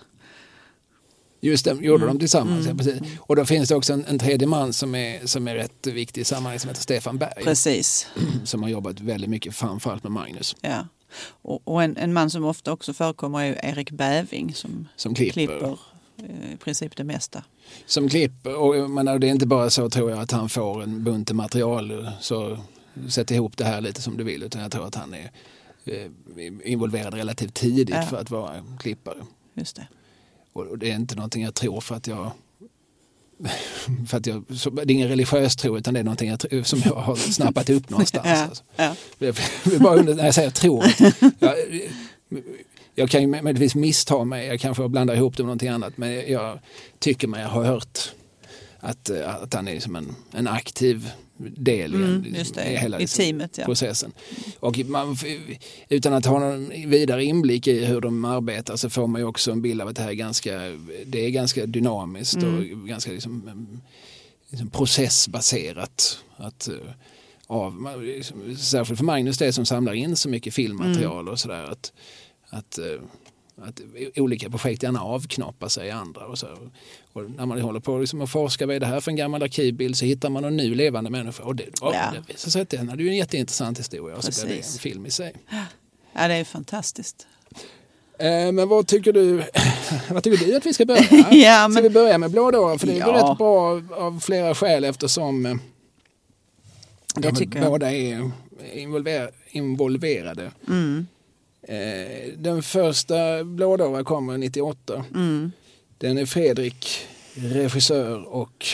[1.41, 2.15] Just det, gjorde Mm.
[2.17, 2.67] de tillsammans.
[2.67, 2.79] Mm.
[2.79, 3.19] Ja, precis.
[3.21, 6.21] Och då finns det också en, en tredje man som är, som är rätt viktig
[6.21, 7.45] i sammanhanget som heter Stefan Berg.
[7.45, 8.07] Precis.
[8.45, 10.57] Som har jobbat väldigt mycket framförallt med Magnus.
[10.61, 10.87] Ja.
[11.43, 15.33] Och, och en, en man som ofta också förekommer är Erik Bäving som Som klipper.
[15.33, 15.79] klipper
[16.19, 17.43] eh, i princip det mesta.
[17.87, 18.57] Som klipper.
[18.57, 22.11] Och menar, det är inte bara så tror jag att han får en bunt material
[22.21, 22.59] så
[23.09, 24.43] sätt ihop det här lite som du vill.
[24.43, 25.31] Utan jag tror att han är
[26.65, 28.03] involverad relativt tidigt Ja.
[28.03, 29.17] för att vara klippare.
[29.55, 29.89] Just det.
[30.53, 32.31] Och det är inte någonting jag tror för att jag
[34.09, 36.95] för att jag, det är ingen religiös tro utan det är någonting jag, som jag
[36.95, 38.27] har snappat upp någonstans.
[38.27, 38.65] Ja, Alltså.
[39.19, 39.79] ja.
[39.81, 40.85] Bara när jag säger tror.
[41.39, 41.55] Jag,
[42.95, 45.97] jag kan ju möjligtvis missta mig, jag kanske blandar ihop det med någonting annat.
[45.99, 46.59] Men jag
[46.99, 48.13] tycker mig ha hört
[48.81, 52.73] att, eh, att han är som en, en aktiv del i, Mm, en- just det.
[52.73, 53.65] i hela I liksom, teamet, ja.
[53.65, 54.13] processen.
[54.61, 55.17] Och man,
[55.89, 59.53] utan att ha någon vidare inblick i hur de arbetar så får man ju också
[59.53, 60.59] en bild av att det här är ganska,
[61.07, 62.81] det är ganska dynamiskt Mm.
[62.83, 63.81] och ganska liksom, em,
[64.51, 66.19] liksom processbaserat.
[66.37, 66.75] Att, eh,
[67.47, 71.33] av, liksom, särskilt för Magnus det som samlar in så mycket filmmaterial Mm.
[71.33, 71.65] och sådär.
[71.65, 71.93] Att,
[72.49, 72.85] att, eh,
[73.63, 73.81] att
[74.17, 76.27] olika projekt gärna avknoppar sig i andra.
[76.27, 76.47] Och så.
[77.13, 79.43] Och när man håller på liksom att forska, vad är det här för en gammal
[79.43, 81.43] arkivbild, så hittar man en ny levande människa.
[81.43, 82.11] Och det, och Ja.
[82.15, 84.79] det visar sig att den hade ju en jätteintressant historia och så blev det en
[84.79, 85.35] film i sig.
[86.13, 87.27] Ja, det är fantastiskt.
[88.19, 89.37] Eh, men vad tycker du
[90.11, 91.03] vad tycker du att vi ska börja?
[91.31, 92.79] Ja, Ska men- vi börja med Blådåren?
[92.79, 93.31] För det är Ja.
[93.31, 95.55] rätt bra av, flera skäl eftersom eh,
[97.15, 97.71] de jag.
[97.71, 98.31] båda är
[98.75, 100.53] involver, involverade.
[100.69, 101.07] Mm,
[101.69, 105.05] Eh, den första Blådåren kommer 98.
[105.15, 105.53] mm,
[105.99, 108.67] Den är Fredrik regissör och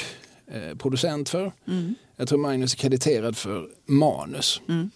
[0.52, 1.52] eh, producent för.
[1.68, 4.60] mm, Jag tror Magnus är krediterad för manus.
[4.68, 4.90] mm.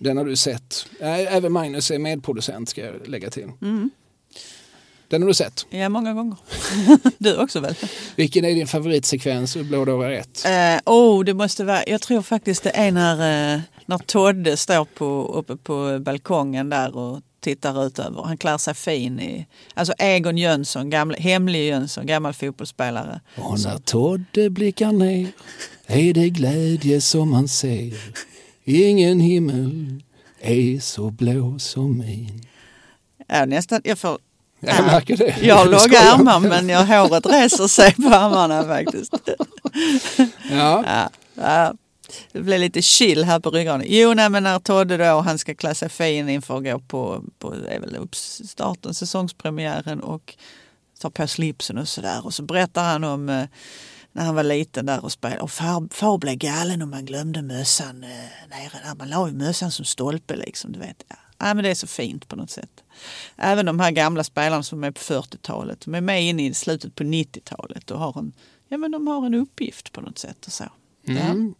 [0.00, 0.86] Den har du sett.
[1.00, 3.50] Även Magnus är medproducent ska jag lägga till.
[3.62, 3.90] Mm.
[5.08, 5.66] Den har du sett.
[5.70, 6.36] Ja, många gånger.
[7.18, 7.74] du också väl?
[8.16, 10.44] Vilken är din favoritsekvens ur Blå dårar 1?
[10.46, 14.84] Eh, oh, det måste vara, jag tror faktiskt det är när, eh, när Todde står
[14.84, 18.22] på, uppe på balkongen där och tittar ut över.
[18.22, 23.20] Han klär sig fin i, alltså Egon Jönsson, gamla, hemlig Jönsson, gammal fotbollsspelare.
[23.36, 25.28] Och när Todde blickar ner
[25.86, 27.94] är det glädje som han ser.
[28.64, 30.02] Ingen himmel
[30.40, 32.46] är så blå som min.
[33.28, 34.18] Ja, nästan, jag får
[34.60, 35.36] Jag märker det.
[35.42, 36.14] Jag har långa Skojar.
[36.14, 39.14] armar men jag, håret reser sig på armarna faktiskt.
[40.50, 40.84] Ja.
[40.86, 41.74] Ja, ja.
[42.32, 43.86] Det blir lite chill här på ryggraden.
[43.88, 47.24] Jo, nej, men när Todde då, han ska klä sig fin inför att gå på,
[47.38, 47.54] på
[47.98, 50.36] uppstarten, säsongspremiären och
[51.00, 52.26] tar på slipsen och sådär.
[52.26, 53.44] Och så berättar han om eh,
[54.12, 55.40] när han var liten där och spelade.
[55.40, 58.94] Och far, far blev galen om man glömde mössan eh, nere där.
[58.98, 61.04] Man la ju mössan som stolpe liksom, du vet.
[61.08, 61.16] Ja.
[61.38, 62.84] Ja, men det är så fint på något sätt.
[63.36, 66.94] Även de här gamla spelarna som är på 40-talet, de är med in i slutet
[66.94, 68.32] på 90-talet och har en,
[68.68, 70.46] ja, men de har en uppgift på något sätt.
[70.46, 70.64] Och så.
[71.08, 71.54] Mm.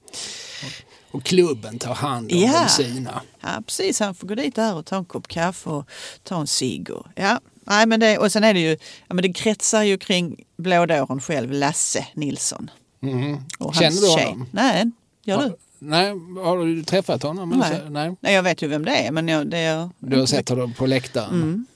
[1.10, 2.62] Och klubben tar hand om Ja.
[2.62, 3.22] de sina.
[3.40, 4.00] Ja, precis.
[4.00, 5.88] Han får gå dit där och ta en kopp kaffe och
[6.22, 6.88] ta en cigg.
[7.14, 8.70] Ja, nej, men det, och sen är det ju,
[9.08, 12.70] ja, men det kretsar ju kring blådåren själv, Lasse Nilsson.
[13.02, 13.36] Mm.
[13.58, 14.24] Och Känner du tjej.
[14.24, 14.46] honom?
[14.52, 14.90] Nej,
[15.24, 15.56] gör du?
[15.78, 16.08] Nej,
[16.44, 17.48] har du träffat honom?
[17.50, 17.80] Nej.
[17.90, 18.16] Nej.
[18.20, 19.90] Nej, jag vet ju vem det är, men jag, det är...
[19.98, 21.34] Du har sett honom på läktaren?
[21.34, 21.66] Mm,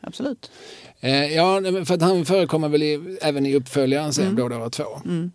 [0.00, 0.50] absolut.
[1.00, 4.84] Eh, ja, för att han förekommer väl i, även i uppföljaren sen, Blå dårar 2.
[5.04, 5.32] Mm.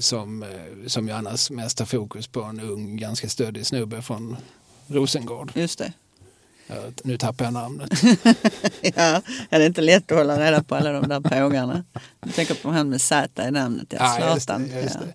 [0.00, 0.48] Som, eh,
[0.86, 4.36] som ju annars mest har fokus på en ung, ganska stöddig snubbe från
[4.86, 5.52] Rosengård.
[5.54, 5.92] Just det.
[6.66, 7.90] Ja, nu tappar jag namnet.
[8.82, 11.84] Ja, det är inte lätt att hålla reda på alla de där pågarna.
[12.20, 15.14] Du tänker på han med Z i namnet, ja, Ja, just det, just det.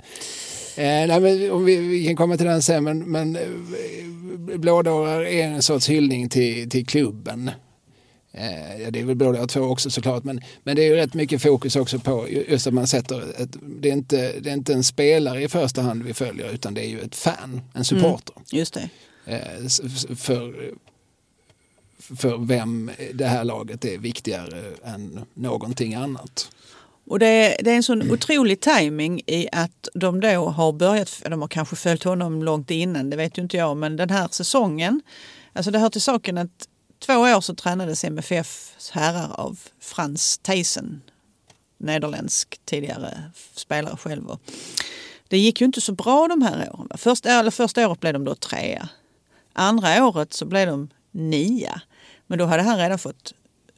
[0.83, 5.21] Eh, nej, men om vi, vi kan komma till den sen, men, men eh, Blådårar
[5.21, 7.51] är en sorts hyllning till, till klubben.
[8.35, 11.13] Eh, ja, det är väl Blådårar 2 också såklart, men, men det är ju rätt
[11.13, 14.73] mycket fokus också på just att man sätter ett, det, är inte, det är inte
[14.73, 18.35] en spelare i första hand vi följer, utan det är ju ett fan, en supporter.
[18.51, 18.89] Just det.
[19.25, 19.67] Eh,
[20.15, 20.71] för,
[22.15, 26.49] för vem det här laget är viktigare än någonting annat.
[27.07, 31.21] Och det är, det är en sån otrolig timing i att de då har börjat,
[31.29, 34.27] de har kanske följt honom långt innan, det vet ju inte jag, men den här
[34.31, 35.01] säsongen,
[35.53, 36.67] alltså det hör till saken att
[37.05, 41.01] två år så tränades MFFs herrar av Frans Theisen,
[41.77, 44.23] nederländsk tidigare spelare själv.
[45.27, 46.97] Det gick ju inte så bra de här åren.
[46.97, 48.89] Första, eller första året blev de då trea.
[49.53, 51.81] Andra året så blev de nia.
[52.27, 53.33] Men då hade han redan fått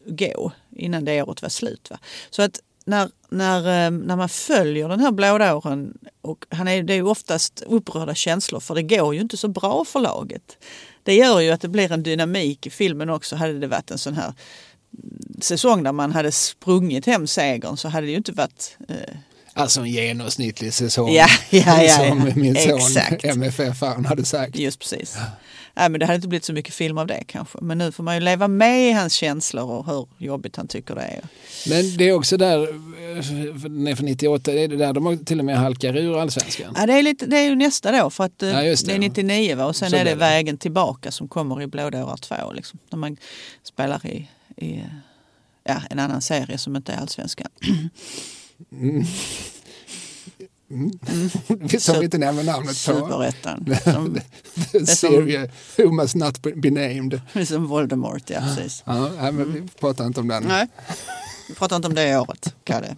[0.06, 1.90] gå innan det året var slut.
[1.90, 2.00] Va?
[2.30, 6.94] Så att när, när, ehm, när man följer den här blådåren, och han är, det
[6.94, 10.58] är ju oftast upprörda känslor för det går ju inte så bra för laget.
[11.06, 13.36] Det gör ju att det blir en dynamik i filmen också.
[13.36, 14.34] Hade det varit en sån här
[15.04, 18.96] mm, säsong där man hade sprungit hem segern så hade det ju inte varit eh,
[19.58, 21.14] Alltså en genomsnittlig säsong.
[21.14, 23.26] Ja, ja, ja, som min son Exakt.
[23.26, 24.56] MFF hade sagt.
[24.56, 25.18] Just precis.
[25.78, 27.58] Nej, men det hade inte blivit så mycket film av det kanske.
[27.62, 30.96] Men nu får man ju leva med i hans känslor och hur jobbigt han tycker
[30.96, 31.22] det är.
[31.70, 33.22] Men det är också där, eh,
[33.62, 36.20] för den är från 98, det är det där de till och med halkar ur
[36.22, 36.74] allsvenskan.
[36.78, 38.86] Ja, det, är lite, det är ju nästa då för att eh, Ja, det.
[38.86, 38.94] det.
[38.94, 39.66] är 99 va?
[39.66, 40.16] och sen Så är det det.
[40.16, 42.36] Vägen tillbaka som kommer i Blådårar 2.
[42.54, 43.18] Liksom, när man
[43.64, 44.84] spelar i, i
[45.64, 47.48] ja, en annan serie som inte är allsvenskan.
[50.68, 52.74] Vi som Så- inte nämner namnet på.
[52.74, 53.66] Superettan.
[54.72, 57.22] The serie Who must not be named.
[57.48, 58.84] som Voldemort, ja precis.
[58.86, 60.44] Ja, nej, men vi pratar inte om den.
[60.44, 60.68] Nej,
[61.50, 62.54] vi pratar inte om det året.
[62.64, 62.96] Kalle.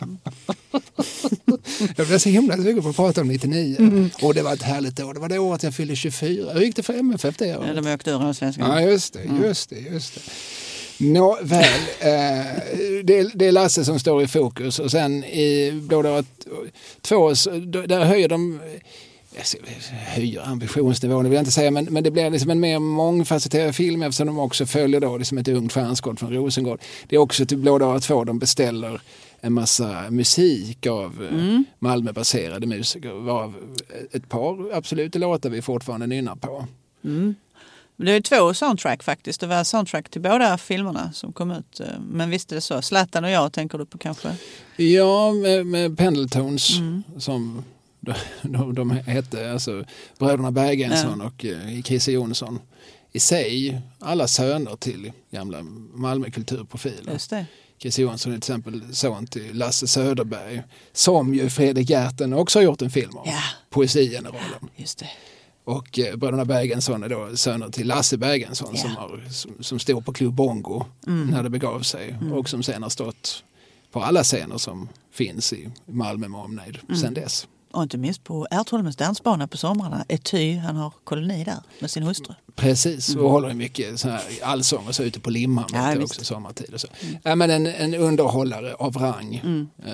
[1.97, 3.75] Jag blev så himla sugen på att prata om 99.
[3.79, 4.09] Mm.
[4.21, 5.13] Och det var ett härligt år.
[5.13, 6.53] Det var det året jag fyllde 24.
[6.53, 7.75] Hur gick det för MFF det Ja, året?
[7.83, 8.69] de åkte ur allsvenskan.
[8.71, 9.23] Ja, just det.
[9.47, 10.21] Just det, just det.
[10.99, 11.63] Nå, väl,
[11.99, 12.45] eh,
[13.03, 16.25] det, det är Lasse som står i fokus och sen i Blådåret
[17.01, 18.59] 2 så- då- där höjer de
[20.15, 23.75] höjer ambitionsnivån, det vill jag inte säga, men, men det blir liksom en mer mångfacetterad
[23.75, 26.81] film eftersom de också följer då liksom ett ungt stjärnskott från Rosengård.
[27.07, 29.01] Det är också till Blådåret 2 de beställer
[29.41, 31.65] en massa musik av mm.
[31.79, 33.53] Malmöbaserade musiker, varav
[34.11, 36.65] ett par absolut låtar vi fortfarande nynnar på.
[37.97, 39.39] Det är två soundtrack faktiskt.
[39.41, 41.79] Det var soundtrack till båda filmerna som kom ut.
[41.79, 42.81] Eh, Men visst är det så.
[42.81, 44.35] Zlatan och jag tänker du på kanske?
[44.75, 47.03] Ja, med, med Pendletons Mm.
[47.19, 47.63] som
[47.99, 49.83] de, de, de hette, alltså
[50.19, 52.59] bröderna Bergensson och eh, Christer Jonsson.
[53.11, 55.61] I sig alla söner till gamla
[55.93, 57.13] Malmö-kulturprofiler.
[57.13, 57.45] Just det.
[57.79, 62.63] Christer Jonsson är till exempel son till Lasse Söderberg som ju Fredrik Gerten också har
[62.63, 63.23] gjort en film om.
[63.25, 63.39] Ja.
[63.69, 64.69] Poesigeneralen.
[64.75, 65.09] Just det.
[65.67, 68.81] Och eh, bröderna Bergensson är då söner till Lasse Bergensson Ja.
[68.81, 71.27] som, har, som, som stod på Club Bongo Mm.
[71.27, 73.43] när det begav sig och som sen har stått
[73.91, 76.95] på alla scener som finns i Malmö med omnejd Mm.
[76.97, 77.47] sen dess.
[77.71, 80.05] Och inte minst på Ärtholmens dansbana på somrarna.
[80.09, 82.33] Ety, han har koloni där med sin hustru.
[82.55, 85.89] Precis, och håller mycket sån här allsång och så ute på Limhamn Mm.
[85.89, 86.03] Ja, visst.
[86.13, 86.73] också sommartid.
[86.73, 86.87] Och så.
[87.23, 89.35] Ja, men en, en underhållare av rang.
[89.43, 89.67] Mm.
[89.85, 89.93] Eh,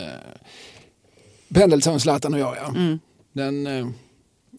[1.54, 2.68] Pendleton, Zlatan och jag ja.
[2.68, 3.00] Mm.
[3.34, 3.88] Den, eh,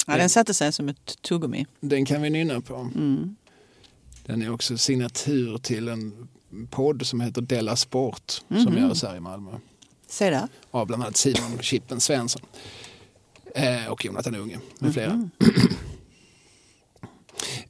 [0.06, 1.66] Ja, den satte sig som ett tuggummi.
[1.80, 2.74] den kan vi nynna på.
[2.76, 3.36] Mm.
[4.26, 6.28] Den är också signatur till en
[6.70, 8.78] podd som heter Della Sport som Mhm.
[8.78, 9.50] görs här i Malmö.
[10.06, 10.48] Se där.
[10.70, 12.42] Av bland annat Simon Chippen Svensson.
[13.54, 15.12] Eh, och Jonathan Unge med flera.
[15.14, 15.30] Mhm.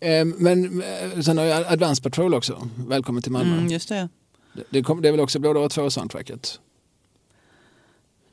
[0.01, 2.69] eh, men eh, sen har jag Advance Patrol också.
[2.89, 3.53] Välkommen till Malmö.
[3.57, 4.09] Mm, just det.
[4.71, 6.59] Det, kom, det är väl också Blådåret 2-soundtracket.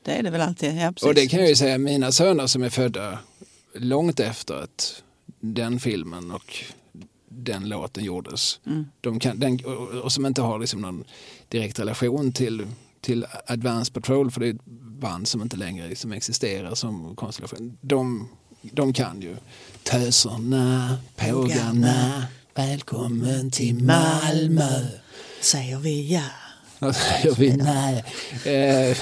[0.04, 0.74] Det är det väl alltid.
[0.76, 1.08] Ja, precis.
[1.08, 3.18] Och det kan jag ju säga, mina söner som är födda
[3.74, 5.02] långt efter att
[5.40, 6.64] den filmen och
[7.28, 8.60] den låten gjordes.
[8.66, 8.86] Mm.
[9.00, 9.64] De kan, den,
[10.04, 11.04] och, som inte har liksom någon
[11.48, 12.66] direkt relation till,
[13.00, 14.64] till Advance Patrol för det är ett
[15.00, 17.78] band som inte längre liksom existerar som konstellation.
[17.80, 18.28] De,
[18.62, 19.36] de kan ju
[19.82, 24.86] Töserna, Pågarna, välkommen till Malmö.
[25.40, 26.41] Säger vi ja.
[26.92, 27.56] Säger vi?
[27.56, 28.04] Nej.
[28.44, 28.96] Eh,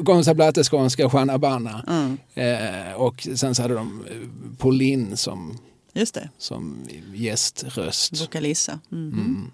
[0.00, 1.84] Gonza Blatte skånska, Juan Abana.
[1.88, 2.18] Mm.
[2.34, 5.58] Eh, och sen så hade de eh, Pauline som,
[5.92, 6.30] Just det.
[6.38, 8.20] som gäströst.
[8.20, 8.80] Vokalissa.
[8.92, 9.12] Mm.
[9.12, 9.50] Mm.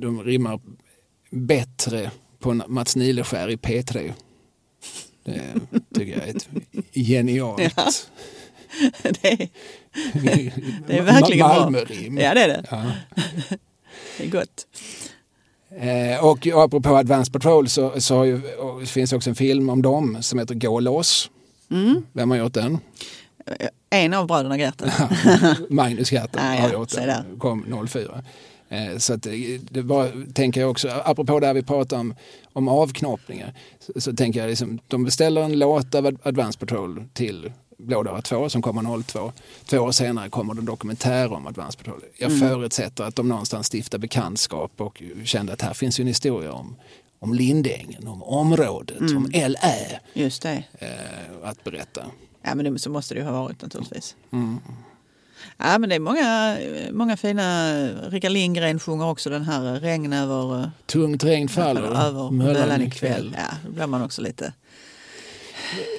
[0.00, 0.60] De rimmar
[1.30, 4.12] bättre på Mats Nileskär i P3.
[5.24, 5.42] Det
[5.94, 6.48] tycker jag är ett
[6.94, 7.90] genialt Ja.
[9.02, 9.48] det, är,
[10.86, 11.60] det är verkligen bra.
[11.60, 12.18] Malmörim.
[12.18, 12.64] ja, det är det.
[12.70, 12.92] Ja.
[14.18, 14.66] Det är gott.
[15.76, 19.82] Eh, och apropå Advance Patrol så, så ju, och det finns också en film om
[19.82, 21.30] dem som heter Gå loss.
[21.70, 22.02] Mm.
[22.12, 22.78] Vem har gjort den?
[23.90, 24.86] En av bröderna Greta.
[25.70, 27.38] Magnus Gatten Ah, ja, har gjort den.
[27.38, 28.22] Kom 04.
[28.68, 32.14] Eh, så att det, det var, tänker jag också, apropå där vi pratar om,
[32.52, 37.04] om avknoppningar, så, så tänker jag liksom, de beställer en låt av Ad- Advance Patrol
[37.12, 37.52] till
[37.86, 39.32] Blådåra 2 som kommer 02.
[39.64, 42.00] Två år senare kommer det en dokumentär om Advance Patrol.
[42.18, 42.48] Jag Mm.
[42.48, 46.76] förutsätter att de någonstans stiftar bekantskap och kände att här finns ju en historia om,
[47.18, 49.16] om Lindängen, om området, Mm.
[49.16, 50.64] om LÄ Just det.
[50.78, 52.02] eh, att berätta.
[52.42, 54.16] Ja, men det, så måste det ju ha varit naturligtvis.
[54.32, 54.58] Mm.
[55.56, 56.56] Ja, men det är många,
[56.92, 57.74] många fina...
[58.08, 63.36] Rickard Lindgren sjunger också den här Regn över, Tungt regn faller, över Möllan ikväll.
[63.38, 64.52] Ja, då blir man också lite...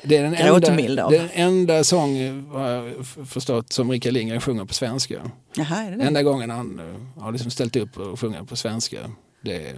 [0.03, 1.11] Det är den enda, av.
[1.11, 5.31] den enda sång har jag förstått som Rickard Lindgren sjunger på svenska.
[5.55, 6.03] Jaha, är det det?
[6.03, 8.97] Enda gången han eh, har liksom ställt upp och sjungit på svenska.
[9.41, 9.75] Det är,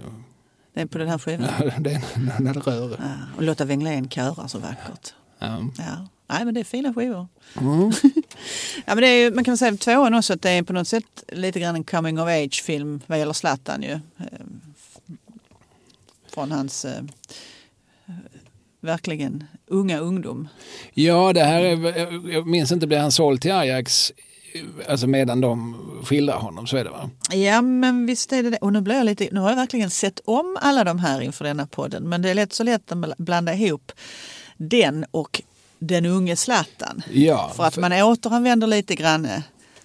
[0.74, 1.48] Det är på den här skivan?
[1.78, 2.96] det är när det rör.
[2.98, 5.14] Ja, och Lotta Wenglén körar så vackert.
[5.38, 5.58] Ja.
[5.78, 6.08] Ja.
[6.26, 7.26] Nej, men det är fina skivor.
[7.60, 7.92] Mm.
[8.86, 10.88] Ja, men det är ju, man kan säga tvåan också att det är på något
[10.88, 13.92] sätt lite grann en coming of age-film vad gäller Zlatan ju.
[13.92, 14.26] Eh,
[16.28, 17.04] Från hans eh,
[18.80, 20.48] verkligen unga ungdom.
[20.94, 21.98] ja, det här är,
[22.32, 24.12] jag- minns inte, blev han såld till Ajax
[24.88, 27.10] alltså medan de skildrar honom, så är det va?
[27.32, 28.56] Ja, men visst är det det.
[28.56, 31.44] Och nu blir jag lite, nu har jag verkligen sett om alla de här inför
[31.44, 32.08] denna podden.
[32.08, 33.92] Men det är lätt så lätt att bl- blanda ihop
[34.56, 35.42] den och
[35.78, 37.02] den unge Zlatan.
[37.12, 39.40] Ja, För att man återanvänder lite grann eh,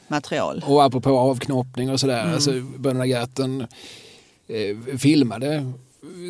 [0.07, 0.63] material.
[0.67, 2.33] Och apropå avknoppning och sådär, Mm.
[2.33, 3.61] alltså Bröderna Gatten
[4.47, 5.71] eh, filmade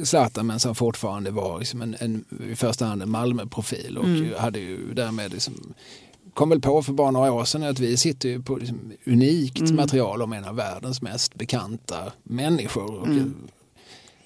[0.06, 4.34] Zlatan men som fortfarande var liksom en, en, i första hand en Malmöprofil och Mm.
[4.38, 5.74] hade ju därmed liksom,
[6.34, 9.60] kom väl på för bara några år sedan att vi sitter ju på liksom unikt
[9.60, 9.76] Mm.
[9.76, 13.48] material om en av världens mest bekanta människor och, Mm.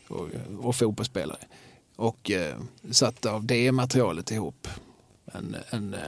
[0.08, 0.27] och,
[0.62, 1.39] och fotbollsspelare.
[1.95, 2.56] Och eh,
[2.91, 4.67] satte av det materialet ihop
[5.25, 5.99] en, en, eh,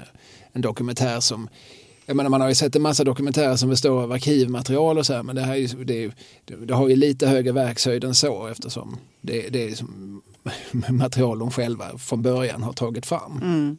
[0.51, 1.49] en dokumentär som
[2.05, 5.13] jag menar, man har ju sett en massa dokumentärer som består av arkivmaterial och så
[5.13, 6.11] här, men det här är ju, det, är-
[6.65, 9.77] det, har ju lite högre verkshöjd än så eftersom det, det är
[10.91, 13.39] material de själva från början har tagit fram.
[13.41, 13.77] Mm.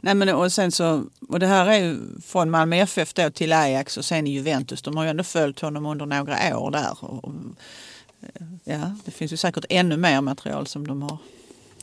[0.00, 3.52] Nej, men, och, sen så, och det här är ju från Malmö FF då till
[3.52, 4.82] Ajax och sen Juventus.
[4.82, 6.96] De har ju ändå följt honom under några år där.
[7.00, 7.32] Och, och,
[8.64, 11.18] ja, det finns ju säkert ännu mer material som de har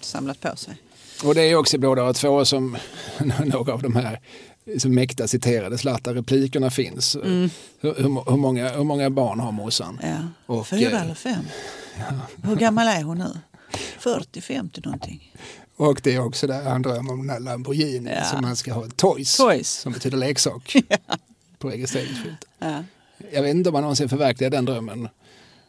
[0.02, 0.76] samlat på sig.
[1.24, 2.78] Och det är också i Blådåret 2 som
[3.46, 4.20] några av de här
[4.78, 7.16] så mäkta citerade Zlatan-replikerna finns.
[7.16, 7.50] Mm.
[7.80, 7.96] Hur,
[8.30, 10.00] hur, många, hur många barn har morsan?
[10.04, 10.18] Ja.
[10.46, 11.44] Och, Fyra eh, eller fem?
[12.44, 13.38] Hur gammal är hon nu?
[14.00, 15.34] 40, 50 någonting.
[15.76, 18.24] Och det är också där han drömmer om den här Lamborghini Ja.
[18.24, 18.88] som man ska ha.
[18.96, 19.70] Toys, Toys.
[19.70, 20.76] som betyder leksak
[21.60, 22.50] på registreringsskylten.
[22.60, 22.84] Ja.
[23.32, 25.08] Jag vet inte om han någonsin förverkligar den drömmen.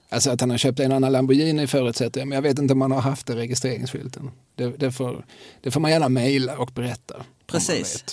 [0.08, 2.80] Alltså att han har köpt en annan Lamborghini förutsätter jag, men jag vet inte om
[2.80, 4.30] han har haft den registreringsskylten.
[4.54, 5.24] Det, det, får,
[5.60, 7.24] det får man gärna mejla och berätta.
[7.46, 8.04] Precis.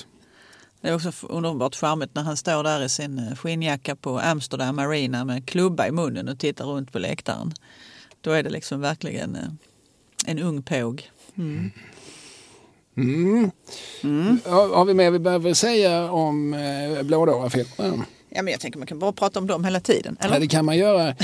[0.81, 4.79] Det är också underbart charmigt när han står där i sin eh, skinnjacka på Amsterdam
[4.79, 7.53] Arena med klubba i munnen och tittar runt på läktaren.
[8.21, 9.49] Då är det liksom verkligen eh,
[10.25, 11.09] en ung påg.
[11.37, 11.71] Mm.
[12.97, 13.51] Mm.
[14.03, 14.39] Mm.
[14.45, 18.03] Har vi mer vi behöver säga om eh, Blådårafilmen?
[18.29, 20.17] Ja, men jag tänker man kan bara prata om dem hela tiden.
[20.19, 20.33] Eller?
[20.33, 21.15] Ja, det kan man göra.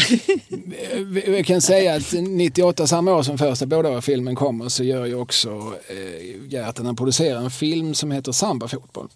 [1.28, 5.74] Vi kan säga att 98, samma år som första Blådårafilmen kommer, så gör ju också
[5.88, 9.10] eh, Gerten, han producerar en film som heter Samba fotboll.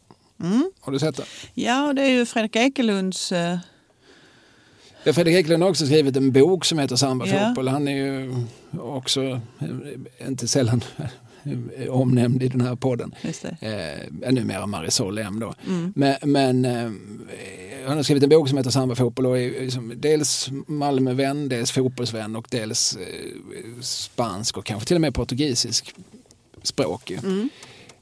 [0.43, 0.71] Mm.
[0.79, 1.25] Har du sett den?
[1.53, 3.57] Ja, det är ju Fredrik Ekelunds eh...
[5.03, 7.47] Ja, Fredrik Ekelund har också skrivit en bok som heter Samba ja.
[7.47, 7.67] fotboll.
[7.67, 8.35] Han är ju
[8.79, 9.23] också,
[9.59, 10.83] eh, inte sällan
[11.89, 13.15] omnämnd i den här podden.
[13.59, 15.53] Eh, numera Marisol M då.
[15.67, 15.93] Mm.
[15.95, 16.91] Men, men eh,
[17.87, 21.71] han har skrivit en bok som heter Samba fotboll och är liksom dels Malmövän, dels
[21.71, 25.95] fotbollsvän och dels eh, spansk och kanske till och med portugisisk
[26.63, 27.11] språk.
[27.11, 27.49] Mm.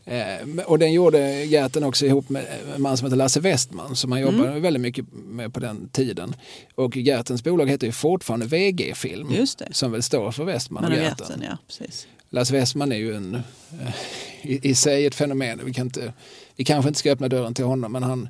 [0.07, 2.45] Eh, och den gjorde Gerten också ihop med
[2.75, 4.61] en man som heter Lasse Westman som han jobbade mm.
[4.61, 6.35] väldigt mycket med på den tiden.
[6.75, 11.43] Och Gertens bolag heter ju fortfarande VG Film som väl står för Westman och Gerten.
[11.49, 12.07] Ja, precis.
[12.29, 13.95] Lasse Westman är ju en, eh,
[14.41, 15.61] i, i, sig ett fenomen.
[15.63, 16.13] Vi, kan inte,
[16.55, 18.29] vi kanske inte ska öppna dörren till honom men han,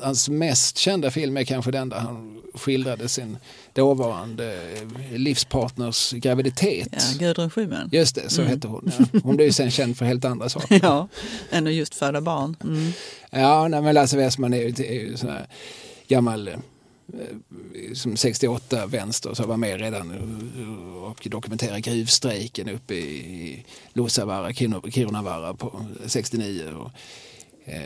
[0.00, 3.36] hans mest kända film är kanske den där han skildrade sin
[3.78, 4.58] dåvarande
[5.12, 6.88] livspartners graviditet.
[6.92, 7.88] Ja, Gudrun Schyman.
[7.92, 8.52] Just det, så mm.
[8.52, 8.92] hette hon.
[8.98, 9.20] Ja.
[9.22, 10.80] Hon blev ju sen känd för helt andra saker.
[10.82, 11.08] ja,
[11.50, 12.56] än att just föda barn.
[12.64, 12.92] Mm.
[13.30, 15.46] Ja, nej, men Lasse Westman är ju, är ju sån här
[16.08, 16.50] gammal
[17.12, 20.10] Eh, som 68 vänster så var med redan
[21.02, 26.64] och dokumenterade gruvstrejken uppe i Luossavaara, Kirunavaara på 69.
[26.64, 26.90] Och, eh,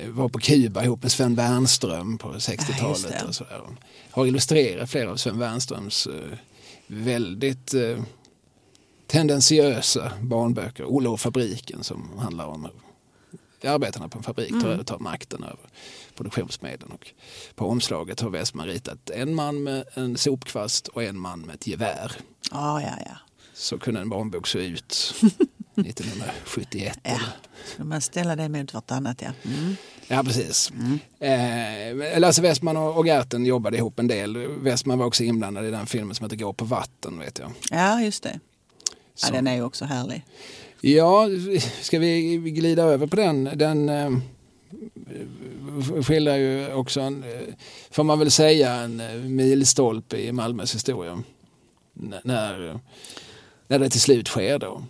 [0.09, 3.15] var på Kuba ihop med Sven Wernström på 60-talet.
[3.21, 3.63] Ja, och så där.
[4.11, 6.39] Har illustrerat flera av Sven Wernströms eh,
[6.87, 7.75] väldigt
[9.07, 10.85] tendentiösa barnböcker.
[10.85, 12.69] Olle och fabriken som handlar om
[13.65, 14.85] arbetarna på en fabrik mm.
[14.85, 15.69] tar makten över
[16.17, 16.91] produktionsmedlen.
[16.91, 17.13] Och
[17.55, 21.67] på omslaget har Westman ritat en man med en sopkvast och en man med ett
[21.67, 22.13] gevär.
[22.51, 23.17] Ah, ja, ja.
[23.55, 25.15] Så kunde en barnbok se ut
[25.75, 26.99] 1971.
[27.03, 27.19] ja.
[27.77, 29.33] Så man ställa det mot vartannat, ja.
[29.45, 29.77] Mm.
[30.09, 30.73] Ja, precis.
[31.21, 32.13] Mm.
[32.13, 34.37] Eh, Lasse Westman och, och Gerten jobbade ihop en del.
[34.37, 37.53] Westman var också inblandad i den filmen som heter Gå på vatten, vet jag.
[37.71, 38.41] Ja, just det.
[39.23, 40.25] Ja, den är ju också härlig.
[40.81, 41.29] Ja,
[41.81, 43.51] ska vi glida över på den?
[43.55, 44.11] Den eh,
[46.03, 47.55] skildrar ju också, en, eh,
[47.91, 51.23] får man väl säga, en eh, milstolpe i Malmös historia.
[51.93, 52.81] När,
[53.67, 54.83] när det till slut sker då.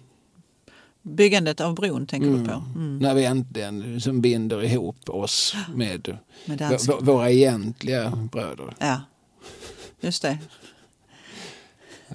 [1.03, 2.42] Byggandet av bron tänker mm.
[2.42, 2.64] du på?
[2.74, 2.98] Mm.
[2.98, 8.74] När vi äntligen som binder ihop oss med, med våra egentliga bröder.
[8.78, 9.00] Ja,
[10.00, 10.38] just det.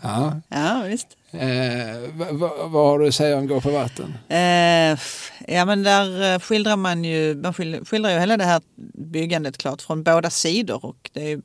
[0.02, 1.08] Ja, ja visst.
[1.32, 4.18] Eh, vad, vad har du att säga om Gå på vatten?
[4.28, 5.00] Eh,
[5.48, 8.62] ja men där eh, skildrar man ju, man skildrar ju hela det här
[8.94, 10.86] byggandet klart från båda sidor.
[10.86, 11.42] Och är,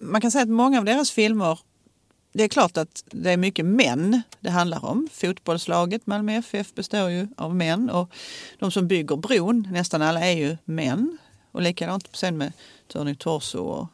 [0.00, 1.58] man kan säga att många av deras filmer
[2.36, 5.08] det är klart att det är mycket män det handlar om.
[5.12, 8.10] Fotbollslaget Malmö FF består ju av män och
[8.58, 11.18] de som bygger bron, nästan alla är ju män.
[11.52, 12.52] Och likadant sen med
[12.92, 13.86] Turning Torso och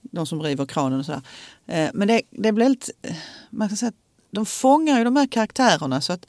[0.00, 1.22] de som river kranen och sådär.
[1.66, 3.16] Eh, men det, det blir lite, eh,
[3.50, 6.26] man kan säga att de fångar ju de här karaktärerna så att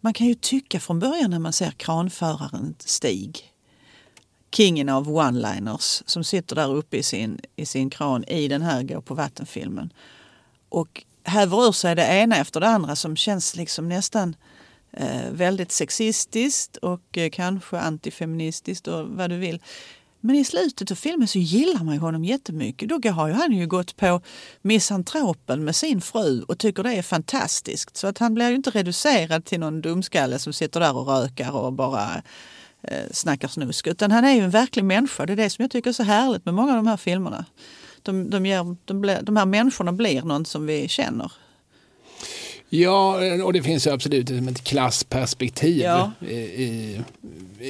[0.00, 3.52] man kan ju tycka från början när man ser kranföraren Stig,
[4.50, 8.82] kingen av one-liners som sitter där uppe i sin, i sin kran i den här
[8.82, 9.92] Gå på vatten-filmen
[10.68, 14.36] och häver ur sig det ena efter det andra som känns liksom nästan
[14.92, 19.62] eh, väldigt sexistiskt och eh, kanske antifeministiskt och vad du vill.
[20.20, 22.88] Men i slutet av filmen så gillar man ju honom jättemycket.
[22.88, 24.20] Då har ju han ju gått på
[24.62, 27.96] misantropen med sin fru och tycker det är fantastiskt.
[27.96, 31.50] Så att han blir ju inte reducerad till någon dumskalle som sitter där och rökar
[31.56, 32.22] och bara
[32.82, 33.86] eh, snackar snusk.
[33.86, 35.26] Utan han är ju en verklig människa.
[35.26, 37.44] Det är det som jag tycker är så härligt med många av de här filmerna.
[38.08, 41.32] De, de, ger, de, de här människorna blir någon som vi känner.
[42.68, 46.12] Ja, och det finns ju absolut ett klassperspektiv ja.
[46.20, 47.02] i, i,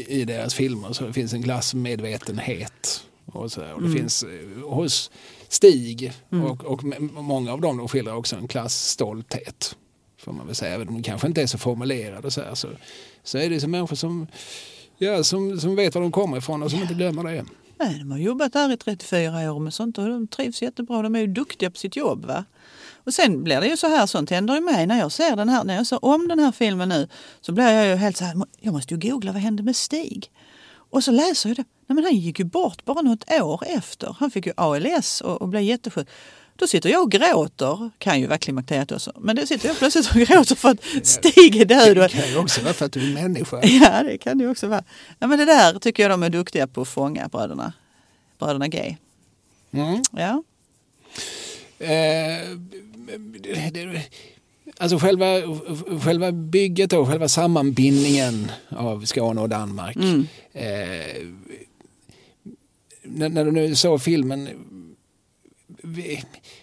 [0.09, 0.93] i, deras filmer.
[0.93, 3.05] Så det finns en klassmedvetenhet.
[3.26, 3.99] Och, så, och det mm.
[3.99, 5.11] finns eh, hos
[5.49, 6.45] Stig mm.
[6.45, 9.76] och, och många av dem de skildrar också en klassstolthet.
[10.18, 12.68] Får man väl säga, även om de kanske inte är så formulerade så, här, så,
[13.22, 14.26] så är det så människor som,
[14.99, 17.45] ja, som, som vet var de kommer ifrån och som inte glömmer det.
[17.81, 21.03] Nej, de har jobbat där i 34 år med sånt och de trivs jättebra.
[21.03, 22.24] De är ju duktiga på sitt jobb.
[22.24, 22.45] Va?
[23.05, 25.49] Och sen blir det ju så här, sånt händer ju mig när jag ser den
[25.49, 27.09] här, när jag ser om den här filmen nu
[27.41, 30.31] så blir jag ju helt så här, jag måste ju googla vad hände med Stig?
[30.91, 34.16] Och så läser jag det, nej men han gick ju bort bara något år efter.
[34.18, 36.09] Han fick ju ALS och, och blev jättesjuk.
[36.59, 40.11] Då sitter jag och gråter, kan ju vara klimakteriet också, men då sitter jag plötsligt
[40.11, 41.97] och gråter för att Stig är död.
[41.97, 43.61] Det kan ju också vara för att du är människa.
[43.63, 44.85] Ja, det kan det också vara.
[45.19, 47.73] Ja, men det där tycker jag de är duktiga på att fånga, bröderna,
[48.39, 48.97] bröderna Gay.
[49.71, 50.03] Mm.
[50.11, 50.43] Ja.
[51.79, 51.89] Eh,
[53.41, 54.03] det, det,
[54.79, 55.27] alltså själva,
[56.05, 59.97] själva bygget och själva sammanbindningen av Skåne och Danmark.
[59.97, 60.27] Mm.
[60.53, 61.27] Eh,
[63.03, 64.49] när, när du nu såg filmen,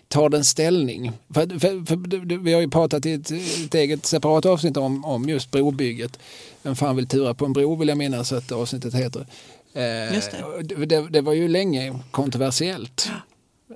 [0.08, 1.12] tar den ställning?
[1.34, 3.32] För, för, för, vi har ju pratat i ett,
[3.66, 6.20] ett eget separat avsnitt om, om just brobygget.
[6.64, 9.28] Vem fan vill tura på en bro vill jag minnas att avsnittet heter.
[9.74, 10.86] Eh, Just det.
[10.86, 13.10] det, det, var ju länge kontroversiellt.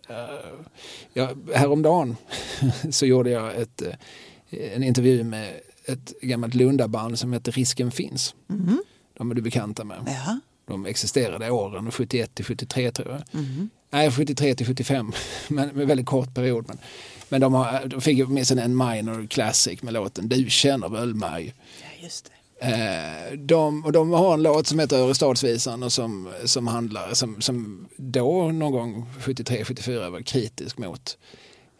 [0.09, 0.15] Eh,
[1.13, 2.15] ja, häromdagen
[2.91, 5.53] så gjorde jag ett, eh, en intervju med
[5.85, 8.35] ett gammalt Lundaband som heter Risken finns.
[8.47, 8.83] Mhm.
[9.17, 9.97] De är du bekanta med.
[10.05, 10.39] Ja.
[10.67, 13.41] De existerade åren 71 till 73 tror jag.
[13.41, 13.69] Mhm.
[13.89, 15.11] Nej, 73 till 75,
[15.47, 16.65] men med väldigt kort period.
[16.67, 16.77] Men,
[17.29, 21.53] men de, har, de fick åtminstone en minor classic med låten Du känner väl mig.
[21.81, 22.31] ja, just det.
[22.61, 27.41] Eh, de, och de har en låt som heter Örestadsvisan och som, som handlar, som,
[27.41, 31.17] som då någon gång 73-74 var kritisk mot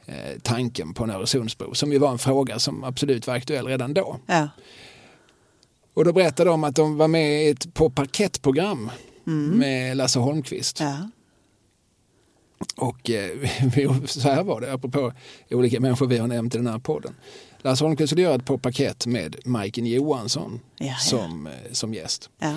[0.05, 1.73] eh, tanken på en Öresundsbro.
[1.73, 4.19] Som ju var en fråga som absolut var aktuell redan då.
[4.25, 4.49] Ja.
[5.93, 8.91] Och då berättade de att de var med i ett på parkettprogram
[9.53, 10.79] med Lasse Holmqvist.
[10.79, 11.09] Ja.
[12.75, 13.31] Och eh,
[13.75, 15.13] vi- så här var det, apropå
[15.49, 17.13] olika människor vi har nämnt i den här podden.
[17.61, 20.95] Lasse Holmqvist skulle göra ett på parkett med Majken Johansson Ja, ja.
[20.95, 22.29] Som, eh, som gäst.
[22.39, 22.55] Ja.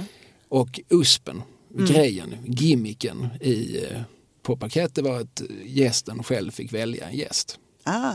[0.48, 4.00] Och uspen, grejen, gimmicken i eh,
[4.42, 7.58] på parkett det var att gästen själv fick välja en gäst.
[7.84, 8.12] Ah.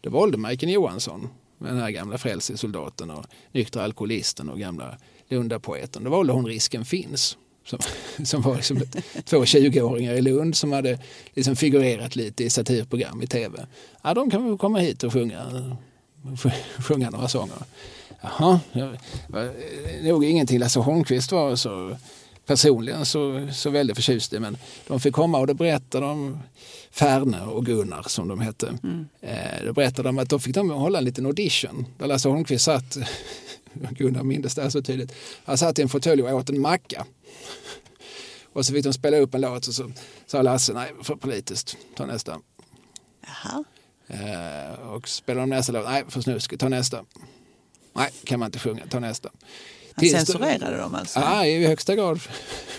[0.00, 1.28] Då valde Majken Johansson,
[1.58, 6.04] den här gamla frälsesoldaten och nyktra alkoholisten och gamla Lundapoeten.
[6.04, 7.36] Då valde hon Risken finns.
[7.66, 7.78] Som,
[8.24, 8.80] som var liksom
[9.24, 10.98] två 20-åringar i Lund som hade
[11.34, 13.66] liksom figurerat lite i satirprogram i tv.
[14.02, 15.76] Ja, de kan väl komma hit och sjunga,
[16.78, 17.56] sjunga några sånger.
[18.20, 18.96] Jaha, jag
[19.28, 19.52] var
[20.08, 21.96] nog ingenting Lasse Holmqvist var så
[22.46, 24.40] personligen så, så väldigt förtjust i.
[24.40, 24.56] Men
[24.86, 26.38] de fick komma och då berättade de
[26.90, 28.78] Färne och Gunnar som de hette.
[29.20, 31.86] Eh, då berättade de att då fick de hålla en liten audition.
[31.98, 32.96] Där Lasse Holmqvist satt,
[33.90, 35.12] Gunnar mindes det här så tydligt,
[35.44, 37.06] han satt i en fåtölj och åt en macka.
[38.52, 39.90] Och så fick de spela upp en låt och så
[40.26, 42.38] sa Lasse, nej för politiskt, ta nästa.
[43.26, 43.64] Jaha.
[44.08, 47.04] Eh, och spelade de nästa låt, nej för snusk, ta nästa.
[47.96, 49.30] Nej, kan man inte sjunga, ta nästa.
[49.94, 51.20] Han Tills- censurerade dem alltså?
[51.20, 52.20] Ja, i högsta grad.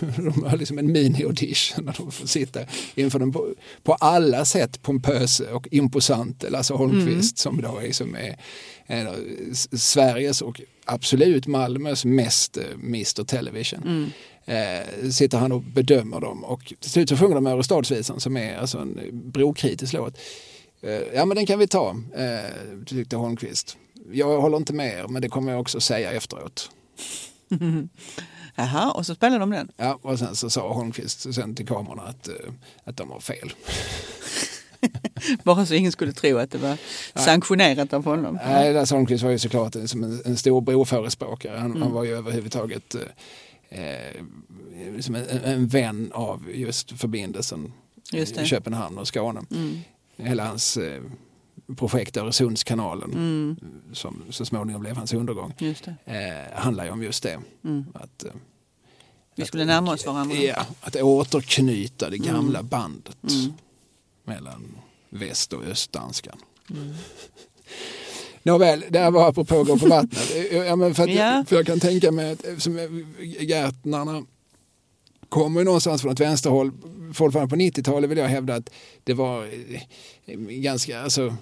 [0.00, 2.60] De har liksom en mini-audition när de får sitta
[2.94, 8.16] inför den på, på alla sätt pompöse och imposante Lasse Holmqvist som då är, som
[8.16, 8.36] är
[9.52, 14.12] S- Sveriges och absolut Malmös mest eh, Mr Television.
[14.44, 18.56] Eh, sitter han och bedömer dem och till slut så sjunger de Örestadsvisan som är
[18.56, 20.18] alltså en brokritisk låt.
[20.82, 22.50] Eh, ja men den kan vi ta, eh,
[22.86, 23.76] tyckte Holmqvist.
[24.12, 26.70] Jag håller inte med er men det kommer jag också säga efteråt.
[28.54, 29.70] Jaha, och så spelade de den?
[29.76, 32.34] Ja, och sen så sa Holmqvist sen till kamerorna att, eh,
[32.84, 33.52] att de har fel.
[35.44, 36.76] Bara så ingen skulle tro att det var
[37.14, 38.38] sanktionerat av honom.
[38.46, 41.56] Nej, Lasse Holmqvist var ju såklart en, som en, en stor broförespråkare.
[41.58, 42.94] Han, han var ju överhuvudtaget
[43.70, 47.72] eh, eh, som en, en vän av just förbindelsen
[48.12, 48.46] Just.
[48.46, 49.42] Köpenhamn och Skåne.
[49.50, 49.78] Mm.
[50.16, 51.02] Hela hans eh,
[51.76, 53.56] projekt Öresundskanalen Mm.
[53.92, 55.52] som så småningom blev hans undergång
[56.04, 56.14] eh,
[56.54, 57.38] handlar ju om just det.
[57.64, 57.84] Mm.
[57.94, 58.30] Att, eh,
[59.34, 60.36] Vi skulle närma oss varandra.
[60.36, 63.52] Ja, att återknyta det gamla bandet Mm.
[64.28, 64.78] Mellan
[65.10, 66.38] väst och östdanskan.
[68.42, 70.32] Nåväl, det här var apropå gå på vattnet.
[70.52, 71.44] Ja, men för, att, Ja.
[71.48, 73.04] för jag kan tänka mig att som
[73.40, 74.22] Gärtnarna
[75.28, 76.72] kommer någonstans från ett vänsterhåll.
[77.14, 78.70] Fortfarande på 90-talet vill jag hävda att
[79.04, 79.44] det var
[80.26, 81.36] eh, ganska, alltså,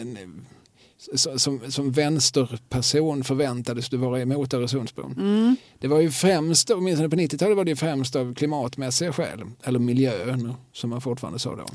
[0.00, 5.14] en, eh, som, som vänsterperson förväntades du vara emot Öresundsbron.
[5.18, 5.56] Mm.
[5.78, 10.54] Det var ju främst, åtminstone på 90-talet var det främst av klimatmässiga skäl, eller miljön
[10.72, 11.66] som man fortfarande sa då.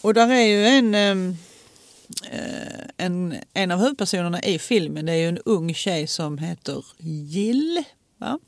[0.00, 1.36] Och där är ju en, ehm,
[2.30, 6.84] eh, en, en av huvudpersonerna i filmen, det är ju en ung tjej som heter
[6.98, 7.82] Jill.
[8.18, 8.38] Va?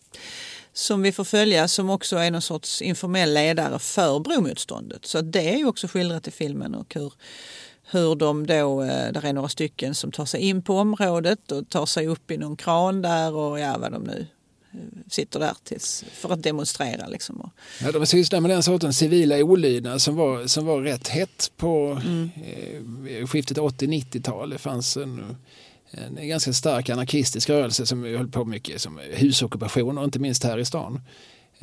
[0.72, 5.06] Som vi får följa, som också är någon sorts informell ledare för bromotståndet.
[5.06, 7.12] Så det är ju också skildrat i filmen och hur,
[7.90, 11.68] hur de då, eh, där är några stycken som tar sig in på området och
[11.68, 14.26] tar sig upp i någon kran där och ja, vad de nu
[15.08, 17.06] sitter där tills, för att demonstrera.
[17.06, 17.50] Liksom.
[17.82, 22.00] Ja, de sysslar med den sortens civila olydnad som var, som var rätt hett på
[22.04, 22.30] Mm.
[23.06, 24.50] eh, skiftet 80-90-tal.
[24.50, 25.36] Det fanns en,
[25.90, 30.64] en ganska stark anarkistisk rörelse som höll på mycket som husockupationer, inte minst här i
[30.64, 31.00] stan.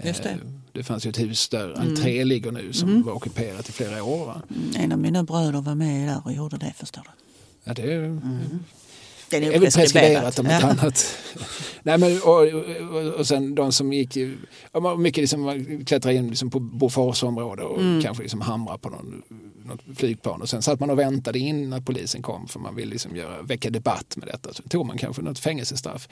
[0.03, 0.26] Det.
[0.26, 0.36] Eh,
[0.72, 4.26] det fanns ju ett hus där entré ligger nu som var ockuperat i flera år.
[4.26, 4.41] Va?
[4.49, 7.10] Mm, En av mina bröder var med där och gjorde det förstår du.
[7.64, 8.20] Ja, det är,
[9.30, 10.69] Det är väl preskriberat om inte Ja.
[10.69, 11.17] annat.
[11.84, 12.41] Nej, men, och,
[12.95, 14.17] och, och sen de som gick,
[14.97, 18.01] mycket liksom klättrade in liksom på Boforsområde och Mm.
[18.01, 19.21] kanske liksom hamra på någon,
[19.65, 22.91] något flygplan och sen satt man och väntade in att polisen kom för man ville
[22.91, 24.53] liksom göra, väcka debatt med detta.
[24.53, 26.07] Så tog man kanske något fängelsestraff.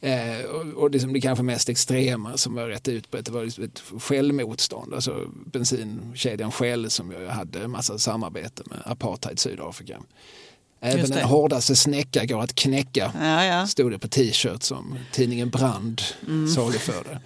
[0.00, 3.64] Eh, och och liksom det kanske mest extrema som var rätt utbrett det var liksom
[3.64, 10.02] ett Shell-motstånd, alltså bensinkedjan Shell som ju hade en massa samarbete med apartheid Sydafrika.
[10.84, 13.66] Även den hårdaste snäcka går att knäcka Ja, ja.
[13.66, 16.48] stod det på t-shirt som tidningen Brand Mm.
[16.48, 17.20] saluförde.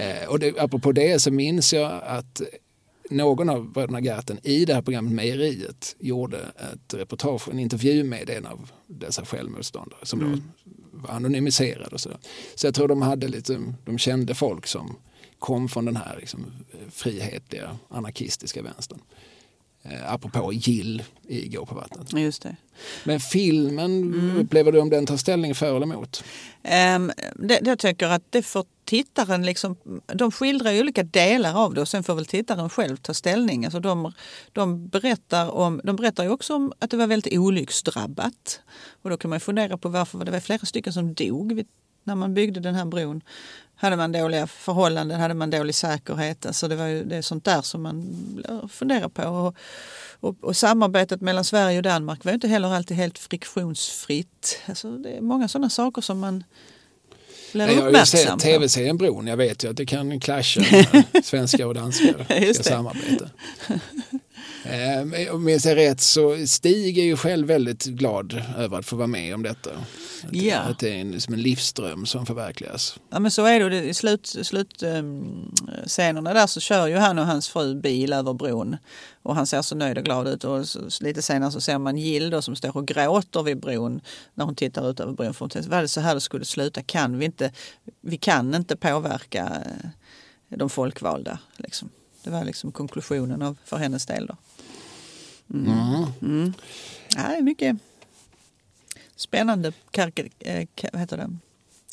[0.00, 2.42] eh, och det, apropå det så minns jag att
[3.10, 6.38] någon av bröderna Garten i det här programmet Mejeriet gjorde
[6.72, 10.42] ett reportage, en intervju med en av dessa självmotståndare som då Mm.
[10.92, 12.18] var anonymiserad och sådär.
[12.54, 14.96] Så jag tror de hade lite, de kände folk som
[15.38, 16.46] kom från den här liksom,
[16.90, 18.98] frihetliga anarkistiska vänstern.
[19.84, 22.12] Eh, apropå Gill i Gå på vattnet.
[22.12, 22.56] Just det.
[23.04, 24.36] Men filmen, Mm.
[24.36, 26.24] upplever du om den tar ställning för eller emot?
[26.96, 29.76] Um, det, jag tycker att det får tittaren liksom,
[30.14, 33.64] de skildrar olika delar av det och sen får väl tittaren själv ta ställning.
[33.64, 34.12] Alltså de,
[34.52, 38.60] de, berättar om, de berättar ju också om att det var väldigt olycksdrabbat.
[39.02, 41.66] Och då kan man fundera på varför det var flera stycken som dog vid,
[42.04, 43.20] när man byggde den här bron.
[43.74, 46.46] Hade man dåliga förhållanden, hade man dålig säkerhet?
[46.46, 48.14] Alltså det, var ju, det är sånt där som man
[48.72, 49.22] funderar på.
[49.22, 49.56] Och,
[50.20, 54.58] och, och samarbetet mellan Sverige och Danmark var inte heller alltid helt friktionsfritt.
[54.66, 56.44] Alltså det är många sådana saker som man
[57.52, 58.42] blir Jag uppmärksam på.
[58.42, 62.70] tv-serien Bron, jag vet ju att det kan clasha när svenskar och danskar Just ska
[62.70, 62.76] det.
[62.76, 63.30] samarbeta.
[64.64, 68.96] Eh, Om jag säger rätt så Stig är ju själv väldigt glad över att få
[68.96, 69.70] vara med om detta.
[70.30, 70.58] Ja.
[70.58, 72.98] att det är en, som en livsdröm som förverkligas.
[73.10, 73.84] Ja men så är det.
[73.84, 74.82] I slut, slut
[75.86, 78.76] scenerna där så kör ju han och hans fru bil över bron.
[79.22, 80.44] Och han ser så nöjd och glad ut.
[80.44, 84.00] Och så, lite senare så ser man Jill då som står och gråter vid bron
[84.34, 85.34] när hon tittar ut över bron.
[85.34, 86.82] För hon tänker, var det så här det skulle sluta?
[86.82, 87.52] Kan vi inte?
[88.00, 89.62] Vi kan inte påverka
[90.48, 91.38] eh, de folkvalda.
[91.56, 91.90] Liksom.
[92.24, 94.26] Det var liksom konklusionen av, för hennes del.
[94.26, 94.36] Då.
[95.54, 96.52] Mm.
[97.16, 97.76] Ja, det är mycket
[99.22, 100.66] spännande kar- eh,
[101.00, 101.28] heter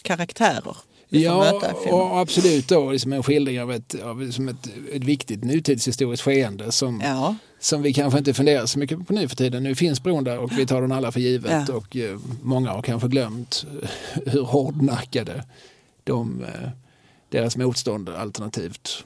[0.01, 0.77] karaktärer
[1.09, 1.61] i Ja,
[1.91, 6.71] och absolut då liksom en skildring av ett, av liksom ett, ett viktigt nutidshistoriskt skeende
[6.71, 9.63] som, Ja, som vi kanske inte funderar så mycket på nu för tiden.
[9.63, 11.75] Nu finns bron där och vi tar den alla för givet Ja.
[11.75, 13.89] och eh, många har kanske glömt eh,
[14.25, 15.43] hur hårdnackade
[16.03, 16.69] de, eh,
[17.29, 19.03] deras motstånd alternativt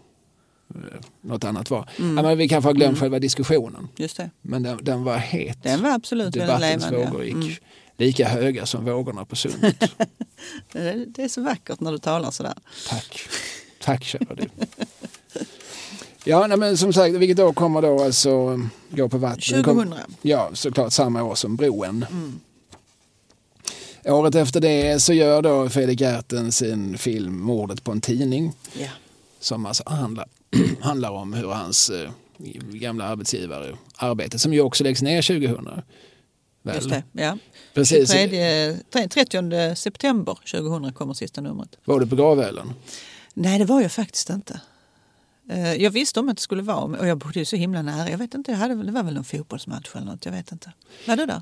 [0.76, 0.82] eh,
[1.22, 1.90] något annat var.
[2.00, 2.18] Mm.
[2.18, 4.30] Ja, men vi kanske har glömt själva diskussionen just det.
[4.42, 5.64] men den, den var het.
[5.64, 7.54] Den var absolut Debattens vågor gick Mm.
[7.98, 9.84] Lika höga som vågorna på sundet.
[10.72, 12.54] Det, är så vackert när du talar sådär.
[12.90, 13.20] Tack.
[13.82, 14.50] Tack kära du.
[16.24, 19.94] Ja, nej, men som sagt, vilket år kommer då alltså Gå på kom- 2000.
[20.22, 22.06] Ja, såklart samma år som Broen.
[22.12, 22.40] Mm.
[24.06, 28.90] Året efter det så gör då Fredrik Gerten sin film Mordet på en tidning Ja.
[29.40, 30.28] som alltså handlar,
[30.82, 32.12] handlar om hur hans eh,
[32.72, 35.70] gamla arbetsgivare arbetar, som ju också läggs ner 2000.
[36.62, 36.76] Väl?
[36.76, 37.04] Just det.
[37.12, 37.38] Ja.
[37.74, 38.12] Precis.
[38.12, 41.70] 23, tre- 30 september 2000 kommer sista numret.
[41.86, 42.74] Var du på Gravölen?
[43.34, 44.62] Nej, det var jag faktiskt inte.
[45.50, 48.10] Eh, Jag visste om att det skulle vara och jag bodde ju så himla nära.
[48.10, 50.26] Jag vet inte, jag hade, det var väl någon fotbollsmatch eller något.
[50.26, 50.72] Jag vet inte.
[51.08, 51.42] Var du där?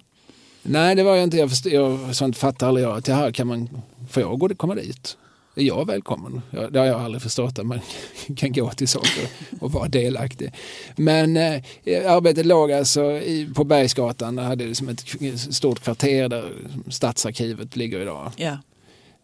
[0.64, 1.38] Nej, det var jag inte.
[1.38, 2.98] Jag, jag sånt fattar aldrig jag.
[2.98, 3.70] Att det här kan man,
[4.10, 5.18] får jag gå, komma dit?
[5.56, 6.42] Är jag välkommen?
[6.52, 7.80] Jag, det har jag aldrig förstått att man
[8.36, 9.28] kan gå till saker
[9.60, 10.54] och vara delaktig.
[10.96, 11.64] Men eh,
[12.12, 14.36] arbetet låg alltså i, på Bergsgatan.
[14.36, 15.06] Det hade liksom ett
[15.54, 16.54] stort kvarter där
[16.90, 18.32] Stadsarkivet ligger idag.
[18.38, 18.58] Yeah.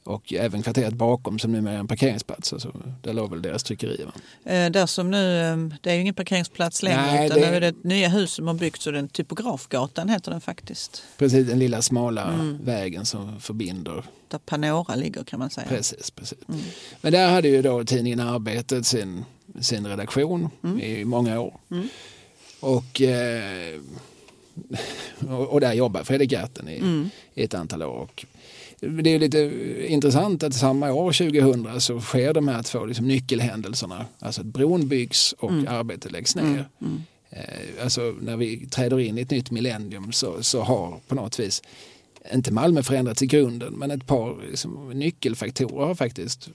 [0.08, 2.53] Och även kvarteret bakom som numera är en parkeringsplats.
[2.53, 2.72] Alltså,
[3.03, 4.03] där låg väl deras tryckeri.
[4.05, 4.12] Va?
[4.51, 7.55] Eh, Där som nu, eh, det är ju ingen parkeringsplats längre Nej, utan det- nu
[7.55, 11.03] är det ett nya hus som har byggts och den Typografgatan heter den faktiskt.
[11.18, 12.58] Precis den lilla smala Mm.
[12.66, 15.68] vägen som förbinder Där Panora ligger kan man säga.
[15.68, 16.38] Precis, precis.
[16.49, 16.62] Mm.
[17.01, 19.26] Men där hade ju då tidningen Arbetet sin,
[19.60, 20.49] sin redaktion
[20.82, 21.53] i många år.
[21.72, 21.88] Mm.
[22.60, 23.80] Och, eh,
[25.49, 27.10] och där jobbar Fredrik Gerten i, Mm.
[27.34, 27.95] i ett antal år.
[27.97, 28.26] Och
[28.80, 29.52] det är lite
[29.88, 34.06] intressant att samma år, 2000, så sker de här två liksom nyckelhändelserna.
[34.20, 35.66] Alltså att bron byggs och Mm.
[35.68, 36.44] arbetet läggs ner.
[36.44, 36.64] Mm.
[36.82, 37.02] Mm.
[37.30, 41.40] Eh, alltså när vi träder in i ett nytt millennium så, så har på något
[41.40, 41.62] vis
[42.34, 46.50] inte Malmö förändrats i grunden men ett par liksom, nyckelfaktorer har faktiskt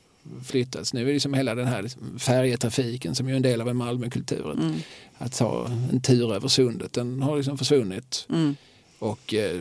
[0.44, 0.92] flyttats.
[0.92, 3.76] Nu är det liksom hela den här liksom, färjetrafiken som är en del av en
[3.76, 4.58] Malmökulturen.
[4.58, 4.74] Mm.
[5.18, 8.26] Att ta en tur över sundet, den har liksom försvunnit.
[8.30, 8.56] Mm.
[9.02, 9.60] Och eh,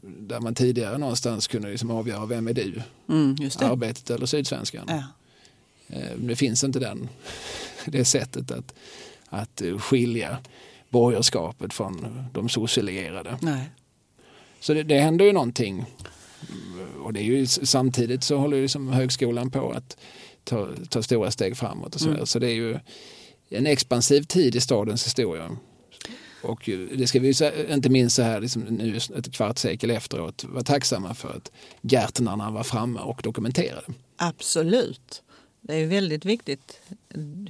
[0.00, 2.82] där man tidigare någonstans kunde liksom avgöra vem är du?
[3.08, 3.36] Mm.
[3.58, 4.84] Arbetet eller Sydsvenskan?
[4.88, 5.02] Ja.
[5.88, 7.08] Eh, det finns inte den,
[7.86, 8.74] det sättet att,
[9.28, 10.38] att skilja
[10.88, 13.38] borgerskapet från de socialierade.
[13.40, 13.70] Nej.
[14.60, 15.84] Så det, det händer ju någonting.
[17.02, 19.96] Och det är ju, samtidigt så håller ju liksom högskolan på att
[20.44, 21.94] ta, ta stora steg framåt.
[21.94, 22.26] Och så, mm.
[22.26, 22.78] så det är ju
[23.48, 25.56] en expansiv tid i stadens historia.
[26.42, 27.34] Och det ska vi
[27.70, 32.62] inte minst så här liksom nu ett kvartssekel efteråt vara tacksamma för att Gärtnarna var
[32.62, 33.86] framme och dokumenterade.
[34.16, 35.22] Absolut.
[35.64, 36.80] Det är väldigt viktigt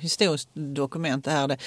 [0.01, 1.49] historiskt dokument det här.
[1.49, 1.59] Det,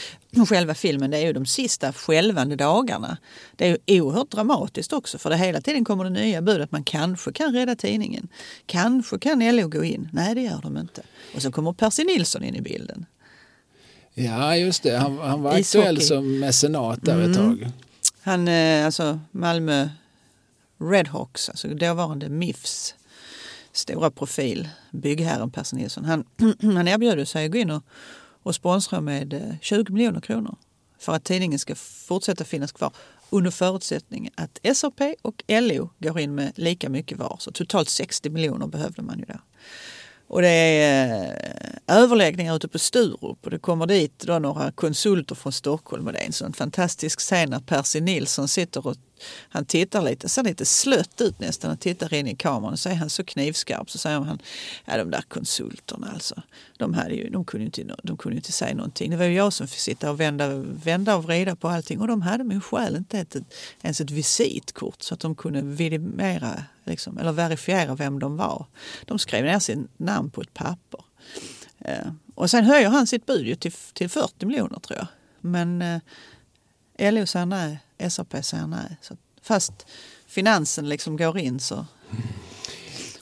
[0.45, 3.17] själva filmen det är ju de sista skälvande dagarna.
[3.55, 6.71] Det är ju oerhört dramatiskt också för det hela tiden kommer det nya bud att
[6.71, 8.27] man kanske kan rädda tidningen.
[8.65, 10.09] Kanske kan LO gå in.
[10.13, 11.01] Nej det gör de inte.
[11.35, 13.05] Och så kommer Percy Nilsson in i bilden.
[14.17, 17.31] Ja just det, han, han var aktuell som mecenat där mm.
[17.31, 17.71] ett tag.
[18.21, 19.89] Han, eh, alltså Malmö
[20.77, 22.95] Redhawks, alltså dåvarande MIFs
[23.71, 26.25] stora profil, byggherren Percy Nilsson, han,
[26.61, 27.83] han erbjuder sig att gå in och,
[28.43, 30.55] och sponsra med 20 eh, miljoner kronor
[30.99, 32.91] för att tidningen ska fortsätta finnas kvar
[33.29, 37.37] under förutsättning att SRP och LO går in med lika mycket var.
[37.39, 39.39] Så totalt 60 miljoner behövde man ju då.
[40.27, 41.23] Och det är
[41.87, 43.45] eh, överläggningar ute på Sturup.
[43.45, 46.07] Och det kommer dit då några konsulter från Stockholm.
[46.07, 48.95] Och det är en sån fantastisk scen när Percy Nilsson sitter och
[49.49, 52.89] han tittar lite, ser lite slött ut nästan och tittar in i kameran och så
[52.89, 54.39] är han så knivskarp så säger han,
[54.85, 56.41] ja de där konsulterna alltså,
[56.77, 59.11] de, hade ju, de, kunde inte, de kunde inte säga någonting.
[59.11, 60.47] Det var ju jag som fick sitta och vända,
[60.83, 63.35] vända och vrida på allting och de hade min själ inte ett,
[63.81, 68.65] ens ett visitkort så att de kunde vidimera, liksom, eller verifiera vem de var.
[69.05, 71.01] De skrev ner sin namn på ett papper.
[71.79, 75.07] Eh, och sen höjer han sitt bud till, till 40 miljoner tror jag.
[75.41, 75.99] Men eh,
[76.97, 77.79] LO säger nej
[78.09, 78.97] SAP säger nej.
[79.01, 79.73] Så fast
[80.27, 81.85] finansen liksom går in så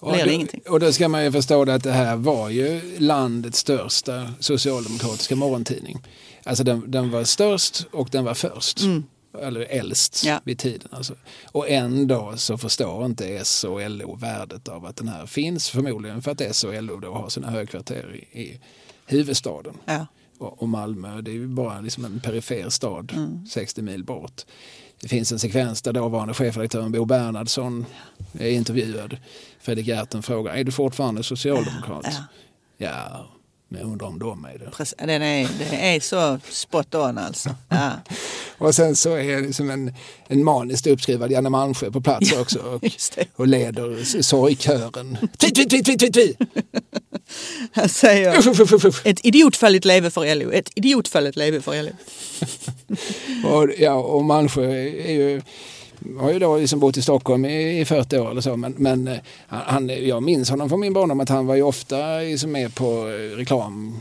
[0.02, 0.62] blir det ingenting.
[0.70, 6.04] Och då ska man ju förstå att det här var ju landets största socialdemokratiska morgontidning.
[6.44, 8.82] Alltså den, den var störst och den var först.
[8.82, 9.04] Mm.
[9.42, 10.42] Eller äldst ja.
[10.44, 10.88] vid tiden.
[10.92, 11.16] Alltså.
[11.46, 15.70] Och ändå så förstår inte S och LO värdet av att den här finns.
[15.70, 18.60] Förmodligen för att S och LO då har sina högkvarter i, i
[19.06, 19.74] huvudstaden.
[19.86, 20.08] Ja
[20.48, 21.22] och Malmö.
[21.22, 23.46] Det är ju bara liksom en perifer stad, mm.
[23.46, 24.42] 60 mil bort.
[25.02, 27.86] Det finns en sekvens där dåvarande chefredaktören Bo Bernhardsson
[28.40, 29.18] är intervjuad.
[29.60, 32.06] Fredrik Gerten frågar, är du fortfarande socialdemokrat?
[32.78, 33.33] Ja, ja.
[33.74, 34.72] Men jag undrar om de är det.
[34.72, 37.50] Precis, den är, det är så spot on alltså.
[37.70, 37.92] Ja.
[38.58, 39.94] och sen så är det som en,
[40.28, 42.84] en maniskt uppskrivad Janne Malmsjö på plats också och,
[43.36, 45.18] och leder sorgkören.
[45.38, 46.36] Tvi, tvi, tvi, tvi, tvi, tvi.
[47.72, 51.92] Han säger ett idiotfalligt leve för LO, ett idiotfalligt leve för LO.
[53.50, 54.72] och, ja, och Malmsjö
[55.06, 55.42] är ju
[56.20, 59.08] har ju då liksom bott i Stockholm i, i 40 år eller så men, men
[59.08, 62.76] eh, han, jag minns honom från min barndom att han var ju ofta liksom med
[62.76, 64.00] på eh, reklam,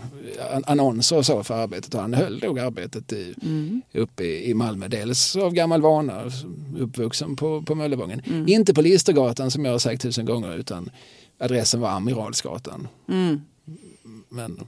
[0.67, 3.83] annonser och så för arbetet och han höll nog arbetet i, mm.
[3.93, 4.89] uppe i, i Malmö.
[4.89, 6.31] Dels av gammal vana,
[6.79, 8.23] uppvuxen på, på Möllevången.
[8.27, 8.49] Mm.
[8.49, 10.91] Inte på Listergatan som jag har sagt tusen gånger utan
[11.39, 12.89] adressen var Amiralsgatan.
[13.09, 13.41] Mm.
[14.29, 14.61] Men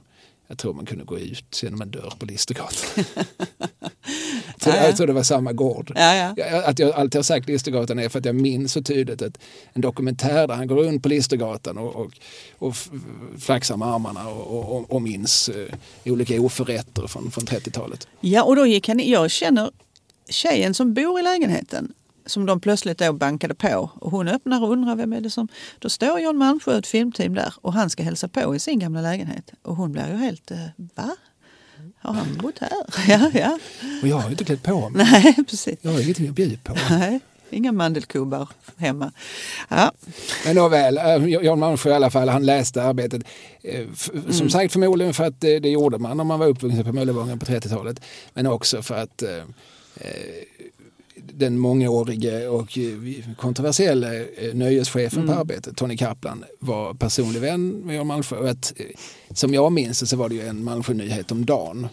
[0.47, 3.05] jag tror man kunde gå ut genom en dörr på Listergatan.
[4.57, 4.83] så ja, ja.
[4.83, 5.91] Jag tror det var samma gård.
[5.95, 6.35] Ja,
[6.65, 9.37] att jag alltid har sagt Listergatan är för att jag minns så tydligt ett,
[9.73, 12.11] en dokumentär där han går runt på Listergatan och, och,
[12.59, 12.75] och
[13.39, 15.75] flaxar med armarna och, och, och minns eh,
[16.05, 18.07] olika oförrätter från, från 30-talet.
[18.19, 19.71] Ja, och då gick han, jag känner
[20.29, 21.93] tjejen som bor i lägenheten
[22.25, 23.89] som de plötsligt då bankade på.
[23.95, 25.47] Och hon öppnar och undrar vem är det som...
[25.79, 28.79] Då står Jan Malmsjö och ett filmteam där och han ska hälsa på i sin
[28.79, 29.51] gamla lägenhet.
[29.61, 30.51] Och hon blir ju helt...
[30.51, 30.57] Eh,
[30.95, 31.15] va?
[31.99, 32.69] Har han bott här?
[33.07, 33.59] Ja, ja.
[34.01, 35.07] Och jag har ju inte klätt på mig.
[35.11, 35.79] Nej, precis.
[35.81, 36.75] Jag har ingenting att bjuda på.
[36.89, 37.19] Nej.
[37.49, 39.11] Inga mandelkubbar hemma.
[39.69, 39.91] Ja.
[40.45, 43.23] Men nåväl, eh, Jan Malmsjö i alla fall, han läste arbetet.
[43.61, 44.49] Eh, som mm.
[44.49, 47.45] sagt förmodligen för att det, det gjorde man om man var uppvuxen på Möllevången på
[47.45, 48.01] 30-talet.
[48.33, 49.43] Men också för att eh,
[51.37, 52.77] den mångårige och
[53.37, 55.35] kontroversiella eh, nöjeschefen mm.
[55.35, 58.37] på arbetet, Tony Kaplan, var personlig vän med Jan Malmsjö.
[58.37, 58.85] Och att, eh,
[59.33, 61.87] som jag minns så var det ju en Malmsjö-nyhet om dagen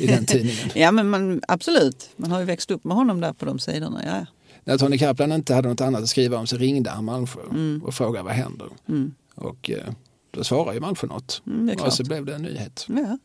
[0.00, 0.70] i den tidningen.
[0.74, 4.02] ja men man, absolut, man har ju växt upp med honom där på de sidorna.
[4.04, 4.26] Ja.
[4.64, 7.82] När Tony Kaplan inte hade något annat att skriva om så ringde han Malmsjö mm.
[7.84, 8.68] och frågade vad händer.
[8.88, 9.14] Mm.
[9.34, 9.92] Och eh,
[10.30, 11.42] då svarade ju Malmsjö något.
[11.46, 12.86] Mm, och så blev det en nyhet.
[12.88, 13.18] Ja.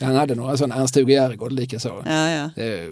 [0.00, 2.02] Han hade några sådana, Ernst-Hugo Järegård likaså.
[2.06, 2.62] Ja, ja.
[2.62, 2.88] Eh,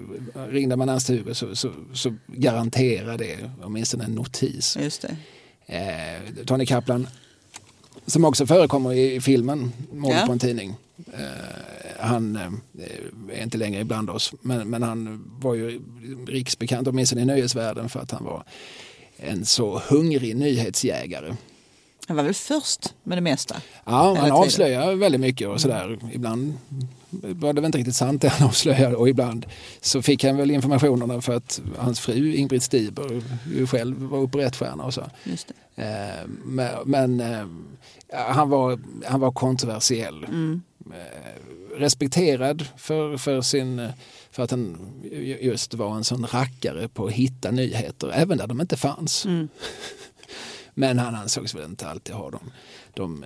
[0.49, 4.77] ringde man Ernst-Hugo så, så, så garanterar det åtminstone en notis.
[4.81, 5.17] Just det.
[5.67, 7.09] Eh, Tony Kaplan,
[8.07, 10.27] som också förekommer i filmen Mordet ja.
[10.27, 10.75] på en tidning.
[11.13, 11.21] Eh,
[11.99, 15.81] han eh, är inte längre ibland oss, men, men han var ju
[16.27, 18.45] riksbekant, åtminstone i nöjesvärlden, för att han var
[19.17, 21.37] en så hungrig nyhetsjägare.
[22.09, 23.57] Han var väl först med det mesta?
[23.85, 25.99] Ja, han avslöjar väldigt mycket och sådär.
[26.13, 26.59] Ibland
[27.11, 29.47] var det inte riktigt sant det han avslöjade och ibland
[29.81, 33.23] så fick han väl informationerna för att hans fru Ingrid Stiber
[33.55, 35.01] ju själv var operettstjärna och så.
[35.77, 37.47] Eh, Men, men eh,
[38.13, 40.25] han, var, han var kontroversiell.
[40.25, 40.63] Mm.
[40.87, 41.41] Eh,
[41.79, 43.89] Respekterad för, för, sin,
[44.31, 44.77] för att han
[45.13, 49.25] ju- just var en sån rackare på att hitta nyheter, även där de inte fanns.
[49.27, 49.49] Mm.
[50.75, 52.41] Men han ansågs väl inte alltid ha de,
[52.95, 53.25] de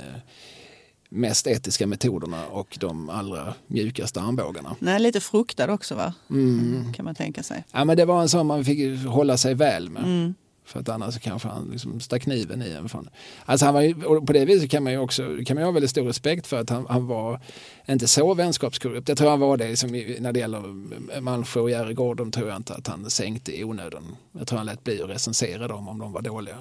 [1.13, 4.77] mest etiska metoderna och de allra mjukaste armbågarna.
[4.79, 6.15] Nej, lite fruktad också va?
[6.31, 6.93] Mm.
[6.93, 7.65] Kan man tänka sig.
[7.73, 10.03] Ja, men det var en sån man fick hålla sig väl med.
[10.05, 10.35] Mm.
[10.65, 12.89] För att annars kanske han liksom stack kniven i en.
[12.89, 13.09] Från.
[13.45, 15.73] Alltså han var ju, på det viset kan man ju också kan man ju ha
[15.73, 17.41] väldigt stor respekt för att han, han var
[17.89, 19.09] inte så vänskapskorrupt.
[19.09, 22.33] Jag tror han var det liksom, i- när det gäller Malmsjö och Järegård.
[22.33, 24.17] tror jag inte att han sänkte i onödan.
[24.39, 26.57] Jag tror han lät bli att recensera dem om de var dåliga.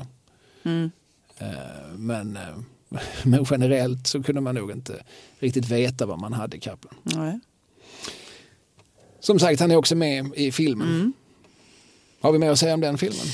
[0.63, 0.91] Mm.
[1.37, 1.47] Eh,
[1.97, 2.43] Men, eh,
[3.23, 5.03] men generellt så kunde man nog inte
[5.39, 6.95] riktigt veta vad man hade i Kaplan.
[7.03, 7.39] Nej.
[9.19, 10.87] Som sagt, han är också med i filmen.
[10.87, 11.13] Mm.
[12.21, 13.25] Har vi mer att säga om den filmen?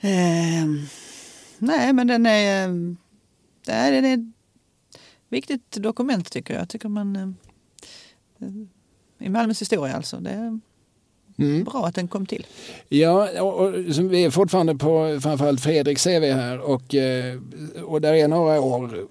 [0.00, 0.86] Ehm,
[1.58, 2.96] nej, men den är, ehm,
[3.64, 4.20] det är, ett
[5.28, 6.68] viktigt dokument tycker jag.
[6.68, 8.68] tycker man ehm,
[9.18, 10.16] I Malmös historia alltså.
[10.16, 10.60] Det
[11.38, 11.64] Mm.
[11.64, 12.46] bra att den kom till.
[12.88, 17.40] Ja, och, och, vi är fortfarande på framförallt Fredrik ser vi här och, eh,
[17.84, 18.94] och där är några år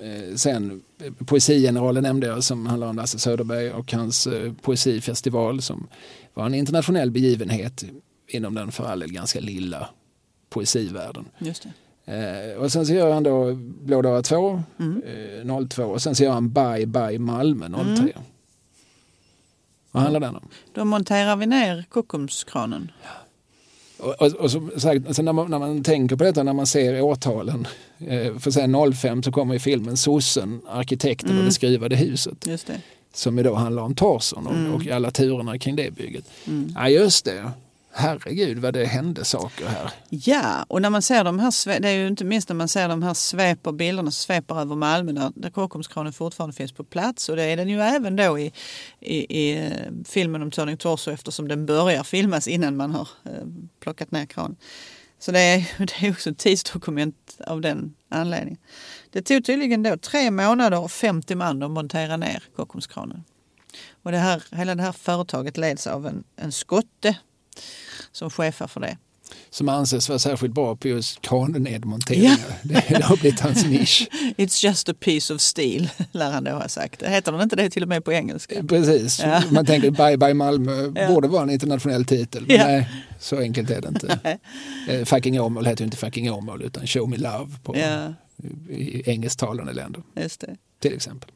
[0.00, 0.82] eh, sen
[1.26, 5.86] Poesigeneralen nämnde jag som handlar om Lasse Söderberg och hans eh, poesifestival som
[6.34, 7.84] var en internationell begivenhet
[8.28, 9.88] inom den för all del ganska lilla
[10.50, 11.24] poesivärlden.
[11.38, 11.72] Just det.
[12.52, 15.02] Eh, och sen så gör han då Blå dagar 2, Mm.
[15.58, 17.78] eh, 02 och sen så gör han Bye Bye Malmö 03.
[18.02, 18.12] Mm.
[19.98, 20.48] Vad handlar den om?
[20.74, 22.90] Då monterar vi ner Kockumskranen.
[23.98, 26.66] Och, och, och som sagt, alltså när, man, när man tänker på detta, när man
[26.66, 27.66] ser årtalen,
[27.98, 31.46] eh, för sen 05 så kommer i filmen Sossen, arkitekten och Mm.
[31.46, 32.80] det skruvade huset, Just det.
[33.14, 34.74] som ju då handlar om Torson och, Mm.
[34.74, 36.24] och alla turerna kring det bygget.
[36.46, 36.72] Mm.
[36.76, 37.50] Ja just det,
[37.92, 39.90] herregud vad det hände saker här.
[40.08, 42.88] Ja, och när man ser de här, det är ju inte minst när man ser
[42.88, 47.28] de här sveper, bilderna som sveper över Malmö där, där Kockumskranen fortfarande finns på plats.
[47.28, 48.52] Och det är den ju även då i,
[49.00, 49.70] i, i eh,
[50.08, 53.46] filmen om Turning Torso eftersom den börjar filmas innan man har eh,
[53.80, 54.56] plockat ner kranen.
[55.18, 58.60] Så det är, det är också ett tidsdokument av den anledningen.
[59.10, 63.24] Det tog tydligen då tre månader och 50 man att montera ner Kockumskranen.
[64.02, 67.16] Och det här, hela det här företaget leds av en, en skotte
[68.12, 68.96] som chefar för det.
[69.50, 72.38] Som anses vara särskilt bra på just krannedmonteringar.
[72.62, 74.08] Det, det har blivit hans nisch.
[74.36, 77.02] It's just a piece of steel, lär han då ha sagt.
[77.02, 78.62] Heter den inte det till och med på engelska?
[78.68, 79.42] Precis, Ja.
[79.50, 81.08] man tänker Bye Bye Malmö Ja.
[81.08, 82.44] borde vara en internationell titel.
[82.46, 82.66] Men Ja.
[82.66, 82.88] nej,
[83.20, 84.18] så enkelt är det inte.
[84.88, 88.14] Eh, fucking Åmål heter ju inte Fucking Åmål utan Show Me Love på, Ja,
[88.70, 90.56] i engelsktalande länder just det.
[90.80, 91.30] till exempel.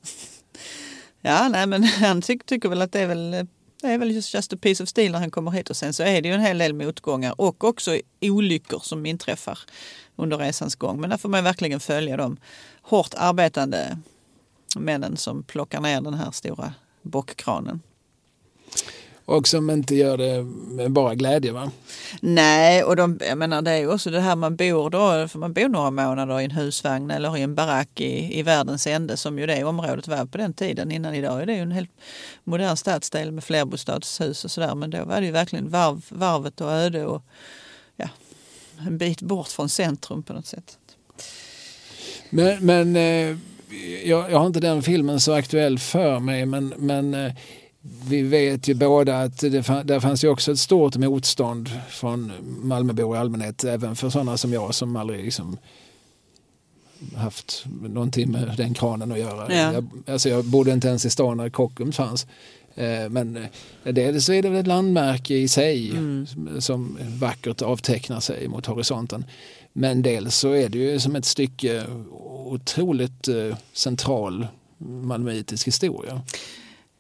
[1.21, 3.47] Ja, nej, men han tyck, tycker väl att det är väl,
[3.83, 5.71] det är väl just, just a piece of steel när han kommer hit.
[5.71, 9.59] Och sen så är det ju en hel del motgångar och också olyckor som inträffar
[10.17, 11.01] under resans gång.
[11.01, 12.37] Men där får man verkligen följa de
[12.83, 13.99] hårt arbetande
[14.77, 17.81] männen som plockar ner den här stora bockkranen.
[19.25, 20.43] Och som inte gör det
[20.75, 21.71] med bara glädje va?
[22.21, 25.39] Nej, och de, jag menar det är ju också det här man bor då, för
[25.39, 29.17] man bor några månader i en husvagn eller i en barack i, i världens ände
[29.17, 30.93] som ju det området var på den tiden.
[30.93, 31.91] Innan idag är det ju en helt
[32.45, 34.75] modern stadsdel med flerbostadshus och sådär.
[34.75, 37.23] Men då var det ju verkligen varv, varvet och öde och
[37.97, 38.09] ja,
[38.87, 40.79] en bit bort från centrum på något sätt.
[42.31, 43.37] Men, men eh,
[44.05, 47.33] jag, jag har inte den filmen så aktuell för mig men, men eh,
[48.09, 52.33] vi vet ju båda att det, fa- där fanns ju också ett stort motstånd från
[52.63, 55.57] Malmöbor i allmänhet även för sådana som jag som aldrig liksom
[57.17, 59.55] haft någonting med den kranen att göra.
[59.55, 59.73] Ja.
[59.73, 62.27] Jag, alltså jag bodde inte ens i stan när Kockums fanns.
[62.75, 63.37] Eh, Men
[63.85, 66.27] eh, dels så är det väl ett landmärke i sig Mm.
[66.27, 69.25] som, som vackert avtecknar sig mot horisonten.
[69.73, 71.85] Men dels så är det ju som ett stycke
[72.47, 74.47] otroligt eh, central
[74.79, 76.23] malmöitisk historia.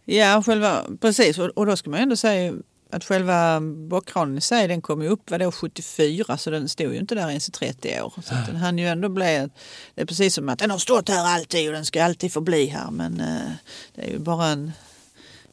[0.04, 1.38] Ja, själva, precis.
[1.38, 2.54] Och, och då ska man ändå säga
[2.90, 6.98] att själva bockkranen i sig den kom ju upp vadå, 74 så den stod ju
[6.98, 8.12] inte där ens i 30 år.
[8.24, 9.48] Så att den hann ju ändå bli,
[9.94, 12.66] det är precis som att den har stått här alltid och den ska alltid förbli
[12.66, 13.52] här men eh,
[13.94, 14.72] det är ju bara en,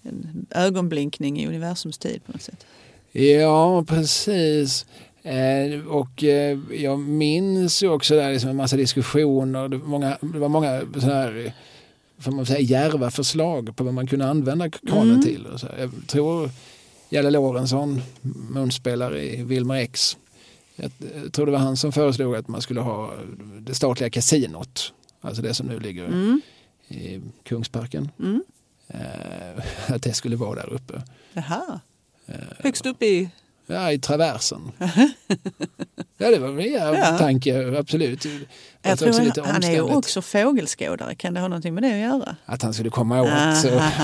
[0.02, 2.66] en ögonblinkning i universums tid på något sätt.
[3.12, 4.86] Ja, precis.
[5.24, 9.68] Eh, och eh, jag minns ju också där liksom en massa diskussioner.
[9.68, 11.54] Det var många, det var många sådana här,
[12.20, 15.22] får man säga, järva förslag på vad man kunde använda kranen Mm.
[15.22, 15.48] till.
[15.56, 15.68] Så.
[15.80, 16.50] Jag tror
[17.10, 18.02] Jalle Lorentzon,
[18.50, 20.18] munspelare i Wilmer X,
[20.76, 20.92] Jag
[21.34, 23.14] tror det var han som föreslog att man skulle ha
[23.60, 24.94] det statliga kasinot.
[25.22, 26.42] Alltså det som nu ligger Mm.
[26.88, 28.12] i Kungsparken.
[28.20, 28.44] Mm.
[28.88, 29.64] Eh,
[29.96, 31.02] att det skulle vara där uppe.
[31.34, 31.80] Jaha.
[32.26, 33.30] Eh, Högst upp i...
[33.72, 34.72] Ja, i traversen.
[36.18, 36.56] ja, det var en
[36.98, 37.18] Ja.
[37.18, 38.26] tanke, absolut.
[38.82, 41.16] Jag också han, han är ju också fågelskådare.
[41.16, 42.36] Kan det ha någonting med det att göra?
[42.46, 43.54] Att han skulle komma åt Ah.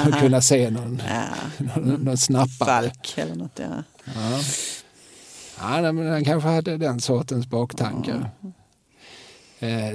[0.05, 1.01] och, och kunna se någon,
[1.57, 2.82] någon, någon snappare.
[2.82, 3.59] falk eller något.
[3.59, 3.84] Ja.
[4.16, 4.39] Ja.
[5.84, 8.30] Ja, men han kanske hade den sortens baktankar.
[8.43, 8.49] Eh,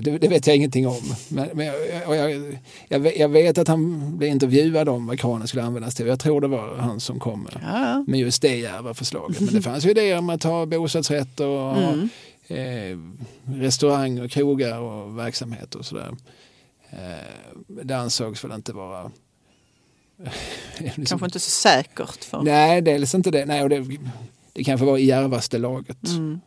[0.01, 1.01] Det, det vet jag ingenting om.
[1.29, 1.77] Men, men jag,
[2.17, 2.57] jag,
[2.89, 6.07] jag, vet- jag vet att han blev intervjuad om vad kranen skulle användas till.
[6.07, 9.41] Jag tror det var han som kom med, Ja, med just det djärva förslaget.
[9.41, 12.09] Men det fanns ju idéer om att ha bostadsrätter och Mm.
[12.49, 12.99] eh,
[13.61, 16.17] restaurang och krogar och verksamhet och sådär.
[16.91, 19.11] Eh, det ansågs väl inte vara...
[20.79, 22.25] liksom- Kanske inte så säkert.
[22.25, 22.43] För.
[22.43, 23.45] Nej, dels inte det.
[23.47, 23.87] Nej, och det,
[24.53, 26.09] det kanske var i djärvaste laget.
[26.09, 26.41] Mm.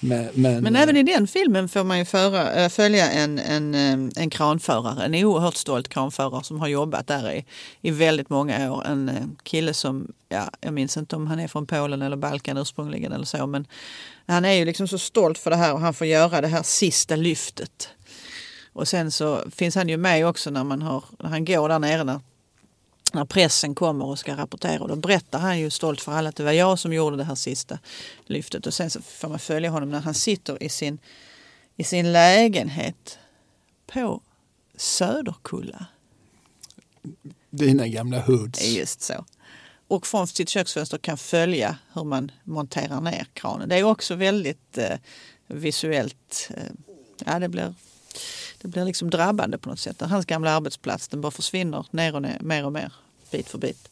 [0.00, 3.74] Men, men, Men även i den filmen får man ju föra, äh, följa en, en,
[3.74, 7.44] eh, en kranförare, en oerhört stolt kranförare som har jobbat där i,
[7.80, 8.86] i väldigt många år.
[8.86, 12.56] En eh, kille som, ja, jag minns inte om han är från Polen eller Balkan
[12.56, 13.66] ursprungligen eller så, men
[14.26, 16.62] han är ju liksom så stolt för det här och han får göra det här
[16.62, 17.88] sista lyftet.
[18.72, 21.78] Och sen så finns han ju med också när, man har, när han går där
[21.78, 22.20] nere när,
[23.12, 24.82] när pressen kommer och ska rapportera.
[24.82, 27.24] Och då berättar han ju stolt för alla att det var jag som gjorde det
[27.24, 27.78] här sista
[28.26, 28.66] lyftet.
[28.66, 30.98] Och sen så får man följa honom när han sitter i sin,
[31.76, 33.18] i sin lägenhet
[33.86, 34.20] på
[34.76, 35.86] Söderkulla.
[37.50, 38.68] Dina gamla hoods.
[38.68, 39.24] Just så.
[39.88, 43.68] Och från sitt köksfönster kan följa hur man monterar ner kranen.
[43.68, 44.98] Det är också väldigt eh,
[45.46, 46.50] visuellt.
[46.56, 46.62] Eh,
[47.24, 47.74] ja, det blir,
[48.66, 50.00] det blir liksom drabbande på något sätt.
[50.00, 52.92] Hans gamla arbetsplats den bara försvinner ner och ner, mer och mer,
[53.30, 53.88] bit för bit.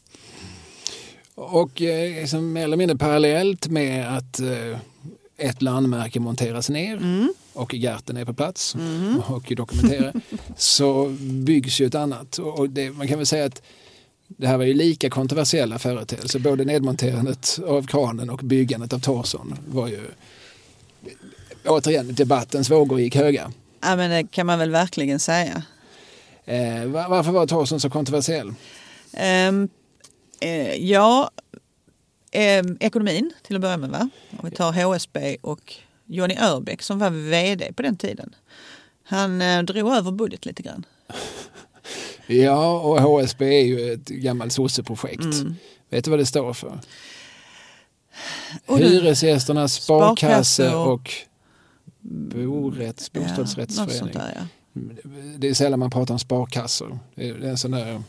[1.35, 4.79] Och eh, liksom mer eller mindre parallellt med att eh,
[5.37, 7.33] ett landmärke monteras ner Mm.
[7.53, 8.75] och Gerten är på plats
[9.27, 10.13] och dokumenterar
[10.57, 12.37] så byggs ju ett annat.
[12.37, 13.61] Och och det, man kan väl säga att
[14.27, 16.39] det här var ju lika kontroversiella företeelser.
[16.39, 20.01] Både nedmonterandet av kranen och byggandet av torson var ju
[21.65, 23.51] återigen debattens vågor gick höga.
[23.85, 25.63] Ja, men det kan man väl verkligen säga.
[26.45, 28.53] Eh, var- varför var torson så kontroversiell?
[29.13, 29.69] Ehm,
[30.39, 31.31] eh, ja,
[32.31, 33.89] ehm, ekonomin till att börja med.
[33.89, 34.09] Va?
[34.31, 35.73] Om vi tar HSB och
[36.05, 38.35] Johnny Örbeck som var vd på den tiden.
[39.03, 40.85] Han eh, drog över budget lite grann.
[42.27, 45.23] Ja, och HSB är ju ett gammalt sosseprojekt.
[45.23, 45.55] Mm.
[45.89, 46.79] Vet du vad det står för?
[48.65, 51.11] Och Hyresgästernas Sparkasse och- och
[52.09, 54.13] borätts, Ja, bostadsrättsförening.
[54.13, 54.47] där, ja.
[55.37, 56.99] Det är sällan man pratar om sparkassor.
[57.15, 58.01] Det är, en sån där...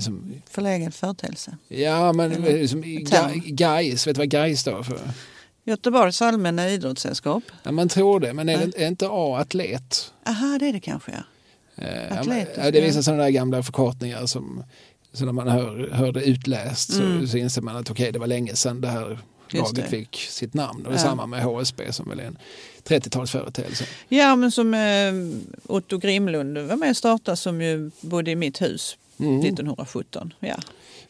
[0.00, 1.56] Som, Förlegad företeelse.
[1.68, 3.30] ja, men Eller det är som, term.
[3.30, 5.00] Ga- GAIS, vet du vad GAIS står för?
[5.64, 7.42] Göteborgs allmänna idrottssällskap.
[7.62, 10.12] Ja, man tror det, men är, det, är inte A atlet?
[10.26, 11.22] Aha, det är det kanske ja.
[11.84, 13.02] Eh, ja, Atletisk, ja, det är ja.
[13.02, 14.64] sådana där gamla förkortningar som
[15.12, 17.26] så när man hör, hör det utläst så, Mm.
[17.26, 19.18] så inser man att okej, det var länge sedan det här
[19.54, 20.86] laget fick sitt namn.
[20.86, 21.08] Och det är Ja.
[21.08, 22.38] samma med HSB som väl är en
[22.84, 23.84] 30-talsföreteelse.
[24.08, 25.12] Ja, men som eh,
[25.66, 29.40] Otto Grimlund var med och startade som ju bodde i mitt hus Mm.
[29.40, 30.32] 1917.
[30.40, 30.56] Ja.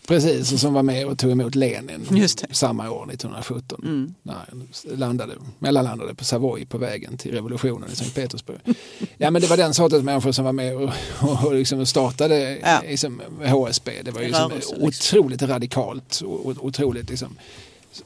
[0.07, 3.80] Precis, och som var med och tog emot Lenin samma år, 1917.
[3.84, 4.14] Mm.
[4.22, 8.59] När landade, mellanlandade på Savoy på vägen till revolutionen i Sankt Petersburg.
[9.16, 10.91] ja, men det var den sortens människor som var med och,
[11.22, 12.80] och, och liksom startade Ja.
[12.86, 14.03] liksom, HSB.
[14.03, 17.39] Det var ju liksom otroligt radikalt och och otroligt liksom,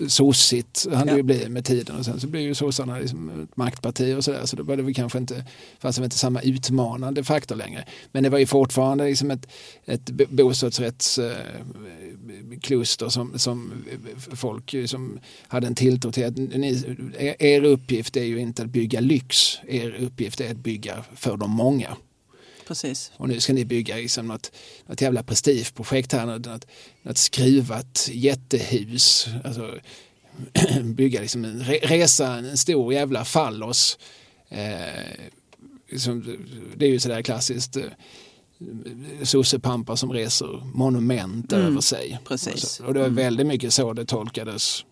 [0.08, 1.16] sossigt han Ja.
[1.16, 4.46] ju blivit med tiden och sen så blev ju sossarna liksom ett maktparti och sådär
[4.46, 5.44] så då var det väl kanske inte,
[5.78, 7.84] fanns det inte samma utmanande faktor längre.
[8.12, 9.48] Men det var ju fortfarande liksom ett,
[9.84, 13.72] ett bostadrättskluster som, som
[14.32, 15.18] folk som
[15.48, 16.82] hade en tilltro till att ni,
[17.38, 21.50] er uppgift är ju inte att bygga lyx, er uppgift är att bygga för de
[21.50, 21.96] många.
[22.72, 23.12] Precis.
[23.16, 24.52] Och nu ska ni bygga liksom något,
[24.86, 26.66] något jävla prestigeprojekt här, något, något,
[27.02, 29.26] något skruvat jättehus.
[29.44, 29.74] Alltså,
[30.82, 33.98] bygga liksom en re, resa en stor jävla fallos.
[34.48, 35.28] Eh,
[35.90, 36.38] liksom,
[36.76, 37.82] det är ju sådär klassiskt eh,
[39.22, 42.18] sossepampar som reser monument Mm, över sig.
[42.28, 42.54] precis.
[42.54, 43.16] Och, så, och det var Mm.
[43.16, 44.84] väldigt mycket så det tolkades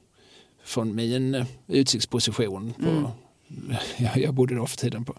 [0.65, 2.73] från min eh, utsiktsposition.
[2.73, 3.75] På, Mm.
[3.97, 5.17] jag, jag bodde då för tiden på,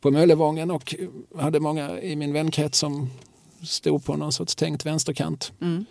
[0.00, 0.94] på Möllevången och
[1.38, 3.10] hade många i min vänkrets som
[3.62, 5.52] stod på någon sorts tänkt vänsterkant.
[5.60, 5.84] Mm.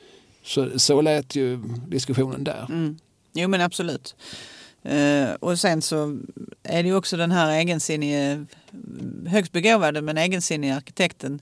[0.43, 2.65] Så, så lät ju diskussionen där.
[2.69, 2.97] Mm.
[3.33, 4.15] Jo men absolut.
[4.83, 6.19] Eh, och sen så
[6.63, 8.45] är det ju också den här egensinnige,
[9.27, 11.41] högst begåvade men egensinnige arkitekten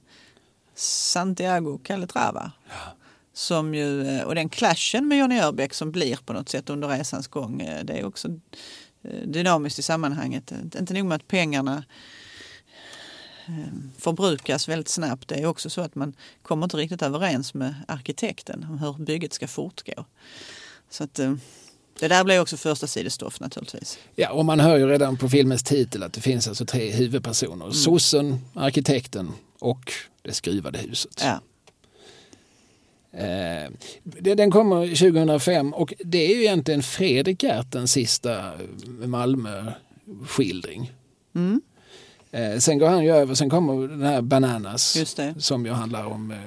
[0.76, 2.52] Santiago Calatrava.
[3.34, 6.88] Som ju, eh, och den clashen med Johnny Örbeck som blir på något sätt under
[6.88, 8.40] resans gång, eh, det är också
[9.26, 10.54] dynamiskt i sammanhanget.
[10.80, 11.84] Inte nog med att pengarna
[13.98, 15.28] förbrukas väldigt snabbt.
[15.28, 19.34] Det är också så att man kommer inte riktigt överens med arkitekten om hur bygget
[19.34, 20.06] ska fortgå.
[20.90, 21.20] Så att,
[22.00, 24.00] det där blir också första sidestoff naturligtvis.
[24.16, 27.66] Ja, och man hör ju redan på filmens titel att det finns alltså tre huvudpersoner.
[27.66, 27.74] Mm.
[27.74, 31.24] Sossen, arkitekten och det skruvade huset.
[31.24, 31.42] Ja.
[33.20, 33.70] Eh,
[34.36, 38.52] den kommer 2005 och det är ju egentligen Fredrik Gertens sista
[39.06, 40.92] Malmö-skildring.
[41.36, 41.62] Mm.
[42.36, 44.98] Eh, sen går han ju över, sen kommer den här Bananas
[45.38, 46.38] som ju handlar om eh,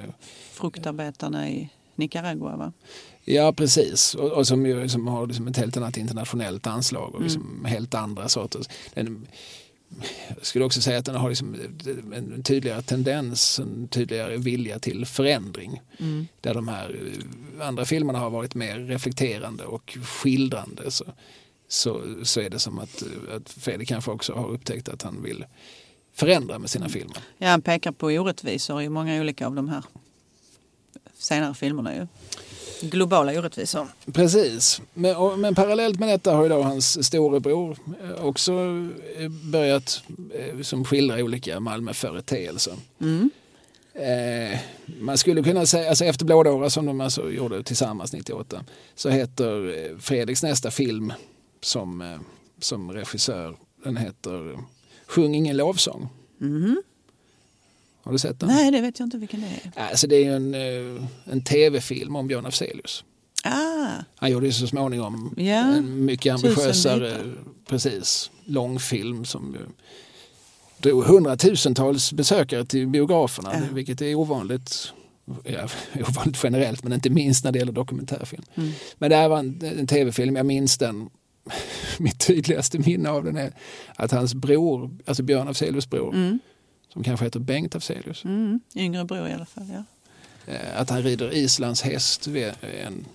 [0.51, 2.73] fruktarbetarna i Nicaragua va?
[3.25, 7.21] Ja precis och, och som, ju, som har liksom ett helt annat internationellt anslag och
[7.21, 7.65] liksom mm.
[7.65, 8.65] helt andra sorters.
[8.93, 9.27] Den,
[10.27, 11.55] jag skulle också säga att den har liksom
[12.13, 15.81] en tydligare tendens, en tydligare vilja till förändring.
[15.99, 16.27] Mm.
[16.41, 17.13] Där de här
[17.59, 20.91] eh, andra filmerna har varit mer reflekterande och skildrande.
[20.91, 21.05] Så,
[21.67, 23.03] så, så är det som att,
[23.35, 25.45] att Fredrik kanske också har upptäckt att han vill
[26.19, 27.17] förändra med sina filmer.
[27.37, 29.83] Ja, han pekar på orättvisor i många olika av de här
[31.17, 31.95] senare filmerna.
[31.95, 32.07] Ju
[32.81, 33.87] globala orättvisor.
[34.13, 38.53] Precis, men, och, men parallellt med detta har ju då hans storebror eh, också
[39.17, 40.03] eh, börjat
[40.33, 42.73] eh, som skildra olika Malmöföreteelser.
[43.01, 43.29] Mm.
[43.93, 44.59] Eh,
[44.99, 48.63] man skulle kunna säga, alltså efter Blådåra som de alltså gjorde tillsammans 98
[48.95, 51.13] så heter Fredriks nästa film
[51.61, 52.19] som,
[52.59, 54.57] som regissör, den heter
[55.09, 56.09] Sjung ingen lovsång.
[56.41, 56.81] Mm.
[58.01, 58.49] Har du sett den?
[58.49, 59.89] Nej, det vet jag inte vilken det är.
[59.89, 63.03] Alltså, det är en, eh, en tv-film om Björn Afzelius.
[63.43, 64.03] Ah.
[64.15, 65.43] Han gjorde ju så småningom ja.
[65.43, 67.17] en mycket ambitiösare
[67.67, 69.57] precis, långfilm som
[70.77, 73.59] drog hundratusentals besökare till biograferna, ja.
[73.73, 74.93] vilket är ovanligt.
[75.43, 75.67] Ja,
[76.07, 78.43] ovanligt generellt, men inte minst när det gäller dokumentärfilm.
[78.55, 78.71] Mm.
[78.97, 81.09] Men det här var en, en tv-film, jag minns den.
[81.99, 83.53] Mitt tydligaste minne av den är
[83.95, 86.39] att hans bror, alltså Björn Afzelius bror, mm
[86.93, 88.23] som kanske heter Bengt Afzelius.
[88.25, 89.83] Mm, yngre bror i alla fall, ja.
[90.53, 92.51] Eh, att han rider Islands häst vid
[92.85, 93.05] en,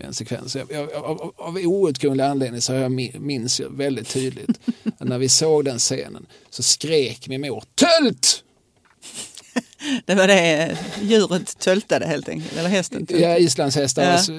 [0.00, 0.56] en sekvens.
[0.56, 4.60] Jag, jag, av, av outgrundlig anledning så jag minns jag väldigt tydligt
[4.98, 8.44] att när vi såg den scenen så skrek min mor Tölt!
[10.04, 13.30] Det var det djuret töltade helt enkelt, eller hästen töltade.
[13.30, 14.04] Ja, islandshästar.
[14.04, 14.34] Ja.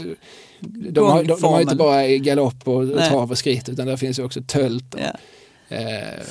[0.59, 4.19] De, har, de, de har inte bara galopp och trav och skritt utan där finns
[4.19, 4.95] ju också tölt.
[4.97, 5.17] Ja.
[5.75, 6.23] Eh,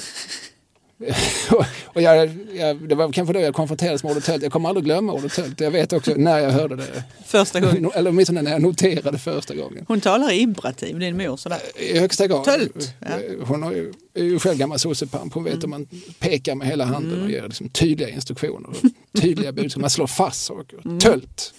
[1.86, 4.42] och jag, jag, det var kanske då jag konfronterades med ordet tölt.
[4.42, 5.60] Jag kommer aldrig glömma ordet tölt.
[5.60, 7.04] Jag vet också när jag hörde det.
[7.26, 7.90] Första gången?
[7.94, 9.84] Eller åtminstone när jag noterade första gången.
[9.88, 11.58] Hon talar imperativ, din mor sådär?
[11.76, 12.44] I högsta grad.
[12.44, 12.94] Tölt!
[13.00, 13.08] Ja.
[13.42, 15.34] Hon har ju, är ju själv gammal sossepamp.
[15.34, 15.70] Hon vet mm.
[15.70, 15.86] man
[16.18, 17.24] pekar med hela handen mm.
[17.24, 18.70] och ger liksom tydliga instruktioner.
[19.20, 19.80] tydliga budskap.
[19.80, 20.78] Man slår fast saker.
[20.84, 20.98] Mm.
[21.00, 21.54] Tölt!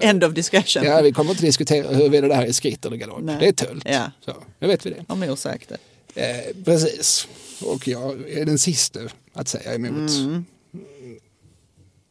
[0.00, 0.84] End of discussion.
[0.84, 3.20] Ja, vi kommer inte diskutera huruvida det här är skritt eller galopp.
[3.40, 3.82] Det är tölt.
[3.86, 4.10] Ja.
[4.24, 5.04] Så, nu vet vi det.
[5.08, 5.78] Har mor sagt det.
[6.14, 7.28] Eh, precis.
[7.66, 9.00] Och jag är den sista
[9.32, 10.10] att säga emot.
[10.10, 10.44] Mm.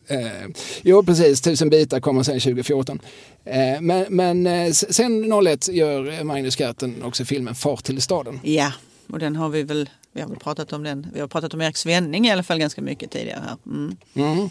[0.07, 0.47] Eh,
[0.81, 2.99] jo precis, Tusen bitar kommer sen 2014.
[3.45, 8.39] Eh, men men eh, sen 01 gör Magnus Garten också filmen Fart till staden.
[8.43, 8.71] Ja,
[9.07, 11.61] och den har vi väl, vi har väl pratat om den, vi har pratat om
[11.61, 13.57] Erik Svenning i alla fall ganska mycket tidigare här.
[13.65, 13.95] Mm.
[14.13, 14.49] Mm.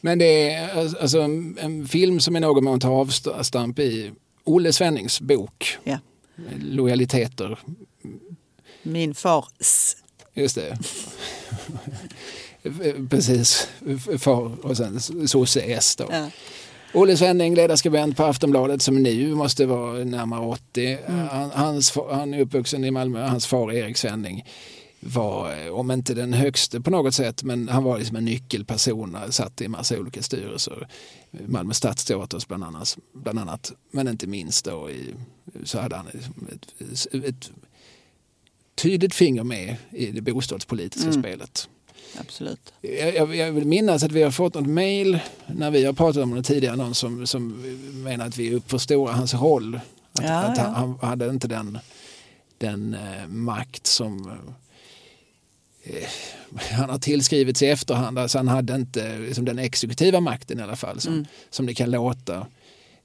[0.00, 4.12] Men det är alltså en, en film som i någon mån tar avstamp i
[4.44, 5.78] Olle Svennings bok.
[5.84, 5.98] Ja.
[6.60, 7.58] Lojaliteter.
[8.82, 9.96] Min fars
[10.34, 10.78] Just det.
[13.10, 13.68] Precis,
[14.18, 16.06] far och sen sosse S då.
[16.10, 16.30] Ja.
[16.94, 20.98] Olle Svenning, ledarskribent på Aftonbladet som nu måste vara närmare 80.
[21.06, 21.26] Mm.
[21.52, 24.44] Hans, han är uppvuxen i Malmö, hans far Erik Svenning
[25.00, 29.60] var, om inte den högste på något sätt, men han var liksom en nyckelperson, satt
[29.60, 30.88] i massa olika styrelser.
[31.30, 35.14] Malmö stadsteaters bland annat, bland annat, men inte minst då i,
[35.64, 37.50] så hade han liksom ett, ett
[38.74, 41.22] tydligt finger med i det bostadspolitiska mm.
[41.22, 41.68] spelet.
[42.20, 42.72] Absolut.
[42.80, 46.34] Jag, jag, vill minnas att vi har fått något mejl när vi har pratat om
[46.34, 47.62] det tidigare, någon som, som
[48.04, 49.80] menar att vi uppförstorar hans roll.
[50.12, 50.62] Att, ja, att ja.
[50.62, 51.78] Han, han, hade inte den,
[52.58, 54.30] den eh, makt som
[55.82, 56.08] eh,
[56.72, 58.18] han har tillskrivits i efterhand.
[58.18, 61.26] Alltså han hade inte liksom, den exekutiva makten i alla fall som, mm.
[61.50, 62.46] som det kan låta.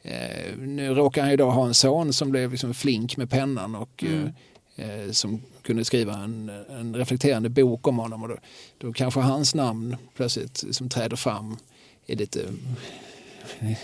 [0.01, 3.75] Eh, nu råkar han ju då ha en son som blev liksom flink med pennan
[3.75, 4.29] och mm.
[4.77, 8.37] Eh, som kunde skriva en, en reflekterande bok om honom och då,
[8.77, 11.57] då kanske hans namn plötsligt liksom träder fram
[12.05, 12.39] i lite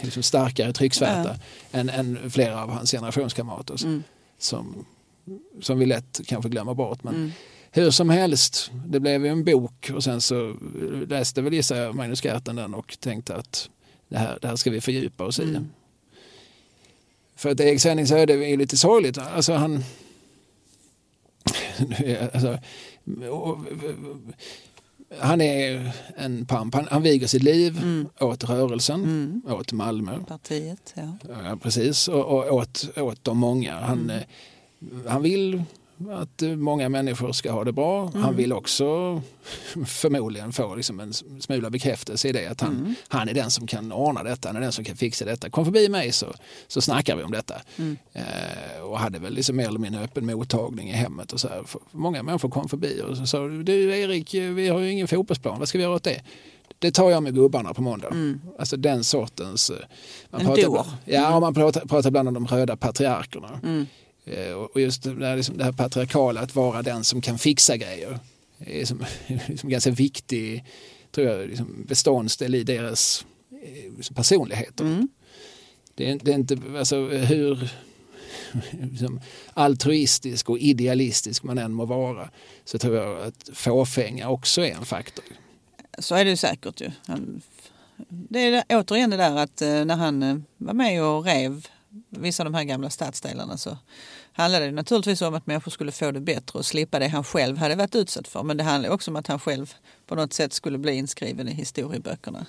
[0.01, 1.35] liksom starkare trycksvärta
[1.71, 1.79] ja.
[1.79, 4.03] än, än, flera av hans generationskamrater mm.
[4.37, 4.85] som,
[5.61, 7.03] som vi lätt kanske glömmer bort.
[7.03, 7.31] Men mm.
[7.71, 10.55] hur som helst, det blev ju en bok och sen så
[11.07, 13.69] läste väl gissar jag Magnus Gerten den och tänkte att
[14.09, 15.57] det här, det här ska vi fördjupa oss i.
[17.35, 19.17] För att Erik Svennings öde är lite sorgligt.
[19.17, 19.83] Alltså han...
[22.33, 22.57] alltså,
[25.19, 26.75] han är en pamp.
[26.75, 28.07] Han, han viger sitt liv mm.
[28.19, 29.41] åt rörelsen, mm.
[29.53, 30.19] åt Malmö.
[30.27, 31.17] Partiet, ja.
[31.43, 33.79] ja precis, och, och åt, åt de många.
[33.79, 34.09] Han, mm.
[34.09, 34.23] Eh,
[35.07, 35.63] han vill
[36.11, 38.07] att många människor ska ha det bra.
[38.07, 38.21] Mm.
[38.23, 39.21] Han vill också
[39.85, 42.95] förmodligen få liksom en smula bekräftelse i det att han, mm.
[43.07, 45.49] han är den som kan ordna detta, han är den som kan fixa detta.
[45.49, 46.27] Kom förbi mig så,
[46.67, 47.55] så snackar vi om detta.
[47.77, 47.97] Mm.
[48.13, 51.33] Eh, och hade väl liksom mer eller mindre öppen mottagning i hemmet.
[51.33, 51.63] Och så här.
[51.91, 55.77] Många människor kom förbi och sa du Erik, vi har ju ingen fotbollsplan, vad ska
[55.77, 56.21] vi göra åt det?
[56.83, 58.07] det tar jag med gubbarna på måndag.
[58.07, 58.41] Mm.
[58.59, 59.69] Alltså den sortens...
[59.69, 59.77] Eh,
[60.29, 61.41] man en pratar, Ja, mm.
[61.41, 63.59] man pratar, pratar ibland om de röda patriarkerna.
[63.63, 63.85] Mm.
[64.25, 67.77] Eh, och just det här, liksom, det här patriarkala, att vara den som kan fixa
[67.77, 68.19] grejer,
[68.59, 69.05] är som,
[69.47, 70.63] liksom ganska viktig
[71.13, 74.85] tror jag, liksom beståndsdel i deras eh, liksom personligheter.
[74.85, 75.07] Mm.
[75.95, 77.69] Det, är, det är inte, alltså hur
[78.91, 79.21] liksom,
[79.53, 82.29] altruistisk och idealistisk man än må vara
[82.65, 85.25] så tror jag att fåfänga också är en faktor.
[85.99, 86.91] Så är det säkert ju.
[88.07, 91.67] Det är återigen det där att eh, när han var med och rev
[92.09, 93.77] vissa av de här gamla stadsdelarna så
[94.33, 97.57] handlade det naturligtvis om att människor skulle få det bättre och slippa det han själv
[97.57, 98.43] hade varit utsatt för.
[98.43, 99.73] Men det handlade också om att han själv
[100.07, 102.45] på något sätt skulle bli inskriven i historieböckerna.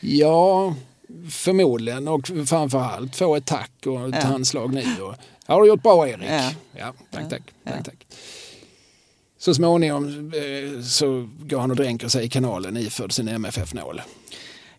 [0.00, 0.74] Ja,
[1.30, 4.20] förmodligen och framförallt få ett tack och ett ja.
[4.20, 5.02] handslag nu.
[5.02, 5.14] Och,
[5.46, 6.30] har du gjort bra Erik?
[6.30, 7.42] Ja, ja tack, tack.
[7.64, 7.70] Ja.
[7.72, 8.06] tack, tack.
[9.38, 14.02] Så småningom eh, så går han och dränker sig i kanalen iförd sin MFF-nål.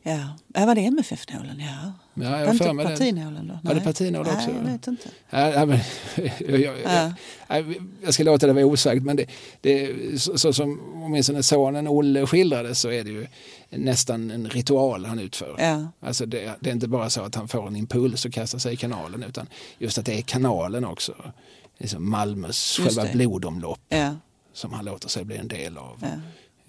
[0.03, 0.19] Ja,
[0.53, 1.59] ja var det MFF-nålen?
[1.59, 1.93] Ja.
[2.13, 3.59] Ja, jag var inte partinålen då?
[3.63, 4.47] Var det partinål också?
[4.47, 5.09] Nej, jag vet inte.
[5.29, 5.79] Ja, men,
[6.39, 7.13] jag, jag, ja.
[7.47, 9.25] jag, jag, ska låta det vara osagt men det,
[9.61, 13.27] det, så, så som åtminstone sonen Olle skildrade så är det ju
[13.69, 15.55] nästan en ritual han utför.
[15.59, 15.87] Ja.
[15.99, 18.73] Alltså det, det, är inte bara så att han får en impuls och kastar sig
[18.73, 19.47] i kanalen utan
[19.77, 21.13] just att det är kanalen också.
[21.77, 24.15] Liksom Malmös själva blodomlopp ja.
[24.53, 26.03] som han låter sig bli en del av.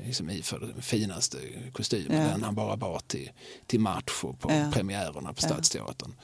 [0.05, 1.39] Liksom iförd den finaste
[1.73, 2.29] kostymen, ja.
[2.29, 3.31] den han bara bar till,
[3.67, 4.71] till match och på ja.
[4.73, 6.15] premiärerna på Stadsteatern.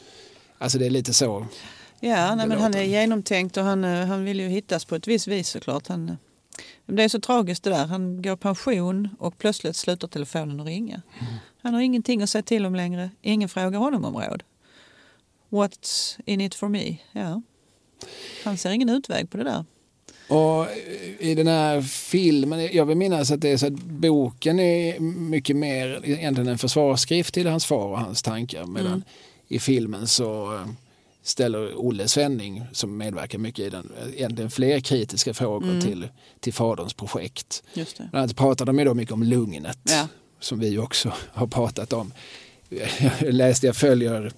[0.59, 1.47] Alltså det är lite så.
[2.01, 5.07] Ja, nej, men han är genomtänkt och han, eh, han vill ju hittas på ett
[5.07, 5.89] visst vis såklart.
[5.89, 6.15] Han, eh,
[6.87, 7.87] det är så tragiskt det där.
[7.87, 11.03] Han går pension och plötsligt slutar telefonen att ringa.
[11.21, 11.35] Mm.
[11.63, 13.11] Han har ingenting att säga till om längre.
[13.23, 14.43] Ingen frågar honom om råd.
[15.49, 16.97] What's in it for me?
[17.13, 17.43] Ja.
[18.45, 19.65] Han ser ingen utväg på det där.
[20.29, 20.67] Och
[21.19, 25.57] i den här filmen, jag vill minnas att det är så att boken är mycket
[25.57, 28.65] mer egentligen en försvarsskrift till hans far och hans tankar.
[28.67, 29.03] Medan mm.
[29.49, 30.67] i filmen så eh,
[31.23, 35.81] ställer Olle Svenning, som medverkar mycket i den, egentligen fler kritiska frågor mm.
[35.81, 36.09] till,
[36.41, 37.63] till faderns projekt.
[37.75, 38.09] Just det.
[38.11, 40.09] Bland annat pratar de ju då mycket om lugnet, ja.
[40.41, 42.13] som vi också har pratat om.
[42.69, 44.33] Jag läste, jag följer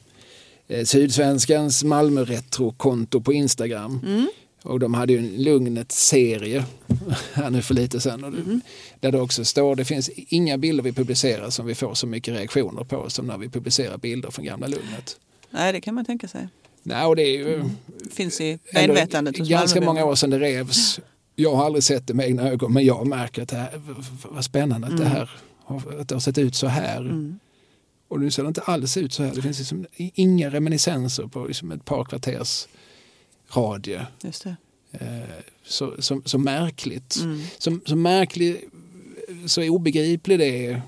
[0.69, 4.01] eh, Sydsvenskans Malmö-retro-konto på Instagram.
[4.07, 4.29] Mm.
[4.69, 6.65] Och de hade ju en Lugnet-serie
[7.33, 8.25] här nu för lite sedan.
[8.25, 8.61] Mm.
[9.01, 12.35] Där det också står, det finns inga bilder vi publicerar som vi får så mycket
[12.35, 15.17] reaktioner på som när vi publicerar bilder från gamla Lugnet.
[15.51, 16.49] Nej, det kan man tänka sig.
[16.83, 17.71] Nej, och det är ju, mm.
[18.13, 21.01] finns i medvetandet Ganska många år sedan det revs.
[21.35, 23.81] Jag har aldrig sett det med egna ögon men jag märker att det här,
[24.29, 25.05] vad spännande att, mm.
[25.05, 25.31] det här,
[26.01, 27.01] att det har sett ut så här.
[27.01, 27.39] Mm.
[28.09, 29.35] Och nu ser det inte alls ut så här.
[29.35, 32.67] Det finns liksom inga reminiscenser på liksom ett par kvarters
[33.53, 34.07] radie.
[34.23, 34.57] Just det.
[34.93, 37.17] Eh, så, så, så märkligt.
[37.17, 37.43] Mm.
[37.59, 38.65] Så, så märkligt,
[39.47, 40.83] så obegripligt det är,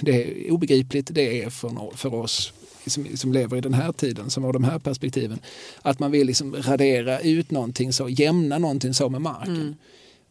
[0.00, 2.52] det är, obegripligt det är för, för oss
[2.86, 5.38] som, som lever i den här tiden, som har de här perspektiven.
[5.82, 9.56] Att man vill liksom radera ut någonting så, jämna någonting så med marken.
[9.56, 9.76] Mm.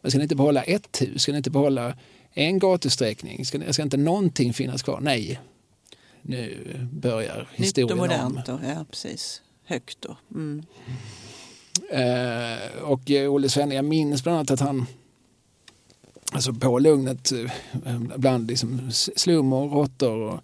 [0.02, 1.94] Man ska inte behålla ett hus, ska inte behålla
[2.32, 5.00] en gatusträckning, ska, ska inte någonting finnas kvar?
[5.00, 5.40] Nej,
[6.22, 6.58] nu
[6.92, 8.60] börjar historien Nytt och modernt om.
[8.64, 9.42] ja precis.
[9.64, 10.16] Högt då.
[10.34, 10.66] Mm.
[11.90, 14.86] Eh, och eh, Olle Svenne, jag minns bland annat att han
[16.32, 18.90] alltså på Lugnet eh, bland liksom
[19.52, 20.40] och råttor och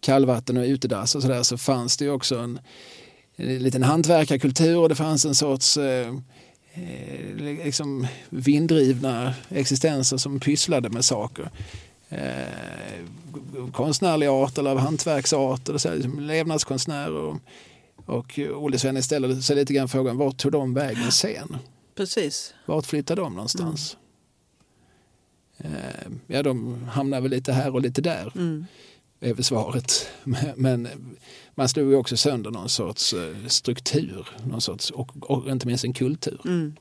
[0.00, 2.58] kallvatten och utedass och sådär så fanns det ju också en,
[3.36, 6.08] en liten hantverkarkultur och det fanns en sorts eh,
[6.74, 11.50] eh liksom vinddrivna existenser som pysslade med saker.
[12.08, 17.12] Eh, konstnärlig art eller av hantverksart, så, liksom levnadskonstnärer.
[17.12, 17.36] Och
[18.54, 21.56] Olle Svenne ställer sig lite grann frågan, vart tog de vägen sen?
[21.94, 22.54] Precis.
[22.66, 23.96] Vart flyttade de någonstans?
[25.58, 26.20] Mm.
[26.26, 28.32] Ja, de hamnar väl lite här och lite där.
[28.36, 28.66] Mm.
[29.20, 30.08] är väl svaret.
[30.56, 30.88] Men
[31.54, 34.28] man slog ju också sönder någon sorts eh, struktur.
[34.44, 36.40] Någon sorts, och, och inte minst en kultur.
[36.44, 36.76] Mm.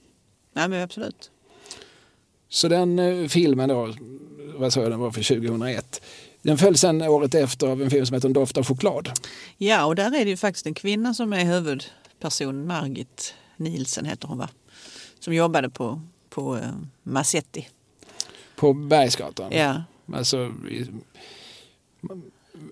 [0.54, 1.32] Ja, men absolut.
[2.50, 3.94] Så den eh, filmen då,
[4.56, 6.02] vad sa jag den var för 2001
[6.46, 9.12] Den följs sen året efter av en film som heter En doft av choklad.
[9.58, 12.68] Ja, och där är det ju faktiskt en kvinna som är huvudpersonen.
[12.68, 14.50] Margit Nielsen heter hon va?
[15.20, 16.62] Som jobbade på, på uh,
[17.04, 17.68] Massetti.
[18.56, 19.52] På Bergsgatan?
[19.52, 19.84] Ja.
[20.14, 20.38] Alltså,
[20.70, 20.88] i,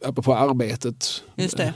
[0.04, 1.24] apropå arbetet,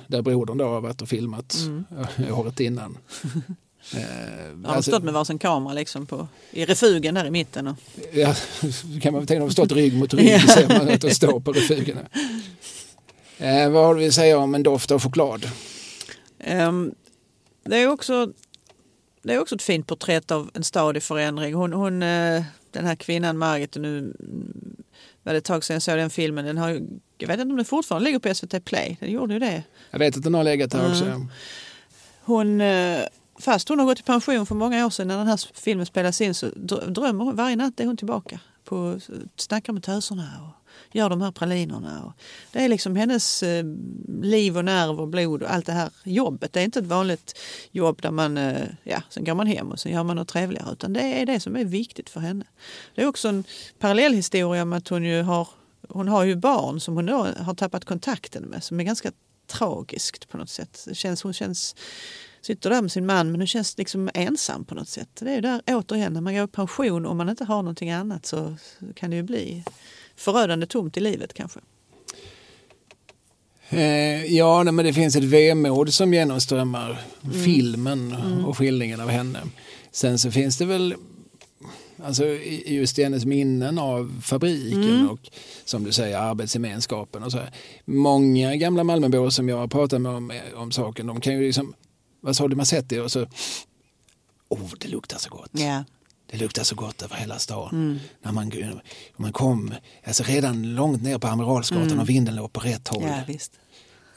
[0.07, 2.33] där brodern då har varit och filmat Mm.
[2.33, 2.97] året innan.
[3.93, 7.67] Eh, Har de alltså, stått med varsin kamera liksom på, i refugen där i mitten?
[7.67, 7.75] Och,
[8.13, 8.35] ja,
[9.01, 10.39] kan man väl tänka, de har stått rygg mot rygg, Ja.
[10.39, 12.01] ser man att de står på refugerna.
[13.37, 15.49] Eh, vad har vi att säga om en doft av choklad?
[16.39, 16.91] Ehm,
[17.63, 18.31] det, är också,
[19.23, 21.53] det är också ett fint porträtt av en stad i förändring.
[21.53, 24.13] Hon, hon, eh, den här kvinnan Margit, nu mm,
[25.23, 26.45] var det ett tag sedan jag såg den filmen.
[26.45, 26.69] Den har,
[27.17, 28.97] jag vet inte om den fortfarande ligger på SVT Play.
[28.99, 29.63] Den gjorde ju det.
[29.91, 30.91] Jag vet att den har legat Mm.
[30.91, 31.25] också.
[32.21, 32.99] Hon, eh,
[33.39, 36.22] fast hon har gått i pension för många år sedan när den här filmen spelas
[36.22, 36.49] in så
[36.88, 38.39] drömmer hon varje natt är hon tillbaka.
[38.64, 38.99] På,
[39.35, 40.57] snackar med töserna och
[40.91, 42.03] gör de här pralinerna.
[42.03, 42.14] Och
[42.51, 43.65] det är liksom hennes eh,
[44.22, 46.53] liv och nerv och blod och allt det här jobbet.
[46.53, 47.39] Det är inte ett vanligt
[47.72, 50.72] jobb där man, eh, ja, sen går man hem och sen gör man något trevligare.
[50.72, 52.45] Utan det är det som är viktigt för henne.
[52.95, 53.43] Det är också en
[53.80, 55.47] parallellhistoria med att hon ju har,
[55.89, 59.11] hon har ju barn som hon då har tappat kontakten med som är ganska
[59.47, 60.84] tragiskt på något sätt.
[60.88, 61.76] Det känns, hon känns,
[62.47, 65.09] sitter där med sin man men hon känns liksom ensam på något sätt.
[65.19, 67.91] Det är ju där återigen när man går i pension och man inte har någonting
[67.91, 68.55] annat så
[68.95, 69.63] kan det ju bli
[70.15, 71.59] förödande tomt i livet kanske.
[73.69, 77.43] Eh, ja, nej, men det finns ett vemod som genomströmmar Mm.
[77.43, 78.13] filmen
[78.45, 79.39] och skildringen av henne.
[79.91, 80.95] Sen så finns det väl
[82.03, 82.25] alltså,
[82.65, 85.09] just i hennes minnen av fabriken Mm.
[85.09, 85.19] och
[85.65, 87.51] som du säger arbetsgemenskapen och så här.
[87.85, 91.73] Många gamla Malmöbor som jag har pratat med om, om saken, de kan ju liksom,
[92.27, 93.25] vad sa du, man sett det och så,
[94.49, 95.49] oh det luktar så gott.
[95.51, 95.83] Ja.
[96.31, 97.69] Det luktar så gott över hela stan.
[97.71, 97.99] Mm.
[98.21, 98.51] När man,
[99.15, 99.73] man kom,
[100.03, 103.03] alltså redan långt ner på Amiralsgatan och vinden låg på rätt håll.
[103.03, 103.15] Mm.
[103.17, 103.51] ja, visst.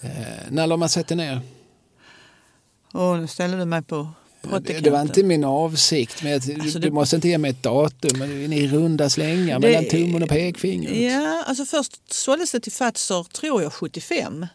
[0.01, 0.11] Eh,
[0.51, 1.41] när la man sätter ner?
[2.93, 4.09] Och nu ställer du mig på
[4.63, 6.23] Det, det var inte min avsikt.
[6.23, 8.19] Jag- Alltså, du det- måste inte ge mig ett datum.
[8.19, 10.97] Men i runda slängar Det- mellan tummen och pekfingret.
[11.13, 14.47] Ja, alltså först såldes det till Fazer, tror jag, 75.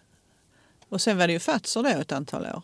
[0.89, 2.61] Och sen var det ju Fazer då ett antal år.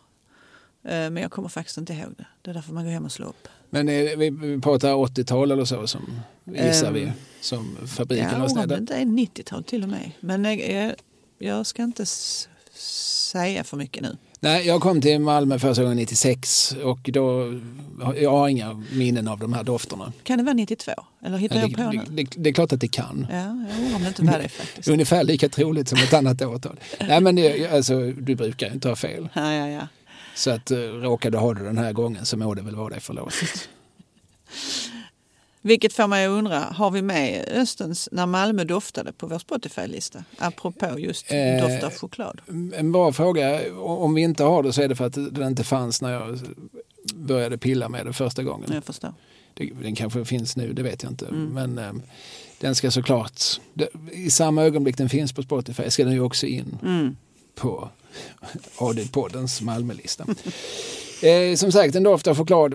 [0.84, 2.26] Eh, Men jag kommer faktiskt inte ihåg det.
[2.42, 3.48] Det är därför man går hem och slår upp.
[3.70, 7.12] Men eh, vi, pratar 80-tal eller så som gissar Ehm, vi.
[7.42, 10.12] Som fabriken Ja, var om det är 90-tal till och med.
[10.20, 10.94] Men jag,
[11.40, 14.18] jag, ska inte säga för mycket nu.
[14.40, 17.60] Nej, jag kom till Malmö första gången 96 och då,
[18.22, 20.14] jag har inga minnen av de här dofterna.
[20.24, 20.92] Kan det vara 92?
[21.26, 23.28] Eller hittar Det, jag på det, det, det är klart att det kan.
[23.32, 24.88] Ja, jag undrar om det inte var det faktiskt.
[24.88, 26.80] Ungefär lika troligt som ett annat årtal.
[27.08, 29.30] Nej men det, alltså, du brukar ju inte ha fel.
[29.34, 29.88] Ja, ja, ja.
[30.36, 30.72] Så att
[31.02, 33.70] råkar du ha det den här gången så må det väl vara dig förlåtet.
[35.64, 40.24] Vilket får mig att undra, har vi med Östens När Malmö doftade på vår Spotify-lista?
[40.38, 42.42] Apropå just Eh, doft av choklad.
[42.74, 43.76] En bra fråga.
[43.78, 46.40] Om vi inte har det så är det för att den inte fanns när jag
[47.14, 48.70] började pilla med det första gången.
[48.74, 49.14] Jag förstår.
[49.82, 51.26] Den kanske finns nu, det vet jag inte.
[51.26, 51.46] Mm.
[51.46, 52.04] Men eh,
[52.60, 53.42] den ska såklart,
[54.12, 57.16] i samma ögonblick den finns på Spotify ska den ju också in Mm.
[57.56, 57.90] På
[58.78, 60.26] AD-poddens Malmölista.
[61.28, 62.74] eh, som sagt, en doft av choklad.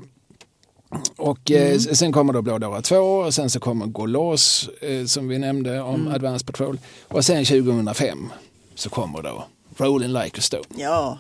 [1.16, 1.81] Och eh, Mm.
[1.81, 5.81] sen kommer då Blådåra 2 och sen så kommer Gå loss eh, som vi nämnde
[5.81, 6.15] om Mm.
[6.15, 6.78] Advanced Patrol.
[7.09, 8.32] Och sen 2005
[8.74, 9.44] så kommer då
[9.77, 10.65] Rolling Like a Stone.
[10.77, 11.19] Ja,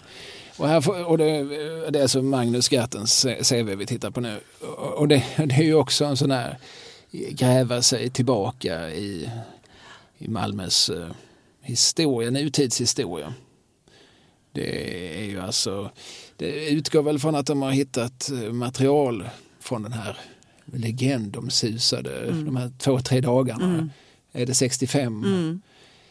[0.56, 1.42] Och, här får, och det,
[1.90, 4.40] det är alltså Magnus Gattens CV vi tittar på nu.
[4.60, 6.58] Och och det, det är ju också en sån här
[7.10, 9.30] gräva sig tillbaka i,
[10.18, 11.08] i Malmös eh,
[11.62, 13.34] historia, nutidshistoria.
[14.60, 15.90] Det är ju alltså,
[16.36, 19.28] det utgår väl från att de har hittat eh, material
[19.60, 20.18] från den här
[20.72, 22.44] legendomsusade, Mm.
[22.44, 23.64] de här två, tre dagarna.
[23.64, 23.90] Mm.
[24.32, 25.24] Är det 65?
[25.24, 25.60] mm.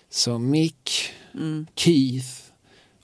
[0.10, 1.68] Så Mick, Mm.
[1.76, 2.28] Keith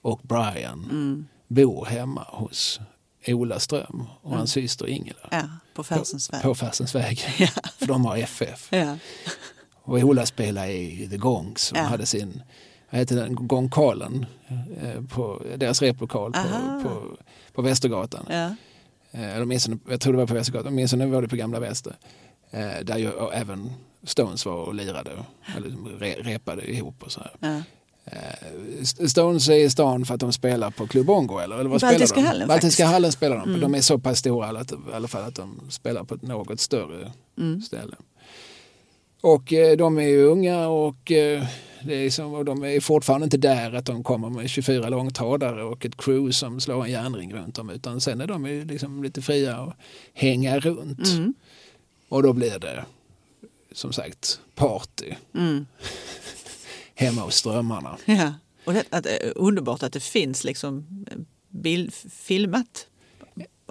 [0.01, 1.27] och Brian Mm.
[1.47, 2.79] bor hemma hos
[3.27, 4.37] Ola Ström och Mm.
[4.37, 5.27] hans syster Ingela.
[5.31, 5.43] ja
[5.73, 6.41] på Färsens väg.
[6.41, 7.21] På Farsens väg.
[7.39, 7.47] Ja.
[7.79, 8.67] För de har FF.
[8.71, 8.97] Ja.
[9.83, 11.83] Och Ola spelar i The Gongs som Ja.
[11.83, 12.41] hade sin,
[12.91, 14.25] vad heter den, Gångkalen
[14.81, 16.39] eh, på deras replokal på,
[16.83, 17.01] på,
[17.53, 18.25] på Västergatan.
[18.29, 18.55] Ja.
[19.11, 21.95] Eh, Eller åtminstone, jag tror det var på Västergatan, åtminstone var det på Gamla Väster.
[22.51, 23.71] Eh, Där ju även
[24.03, 25.11] Stones var och lirade,
[25.57, 27.31] eller re, repade ihop och så här.
[27.39, 27.61] Ja.
[29.07, 32.07] Stones är i stan för att de spelar på Club Bongo eller, eller vad Baltiska
[32.07, 32.27] spelar de?
[32.27, 32.93] hallen, Baltiska faktiskt.
[32.93, 33.49] hallen spelar de på.
[33.49, 33.61] Mm.
[33.61, 36.59] De är så pass stora att, i alla fall att de spelar på ett något
[36.59, 37.61] större Mm.
[37.61, 37.95] ställe.
[39.21, 41.11] Och de är ju unga och,
[41.83, 45.63] det är som, och de är fortfarande inte där att de kommer med 24 långtradare
[45.63, 49.03] och ett crew som slår en järnring runt dem utan sen är de ju liksom
[49.03, 49.73] lite fria och
[50.13, 51.07] hänga runt.
[51.07, 51.33] Mm.
[52.09, 52.85] Och då blir det
[53.71, 55.65] som sagt party Mm.
[56.95, 57.97] hemma hos Strömmarna.
[58.05, 58.33] Ja.
[58.65, 61.17] Och det, att, eh, underbart att det finns liksom eh,
[61.49, 62.87] bild, filmat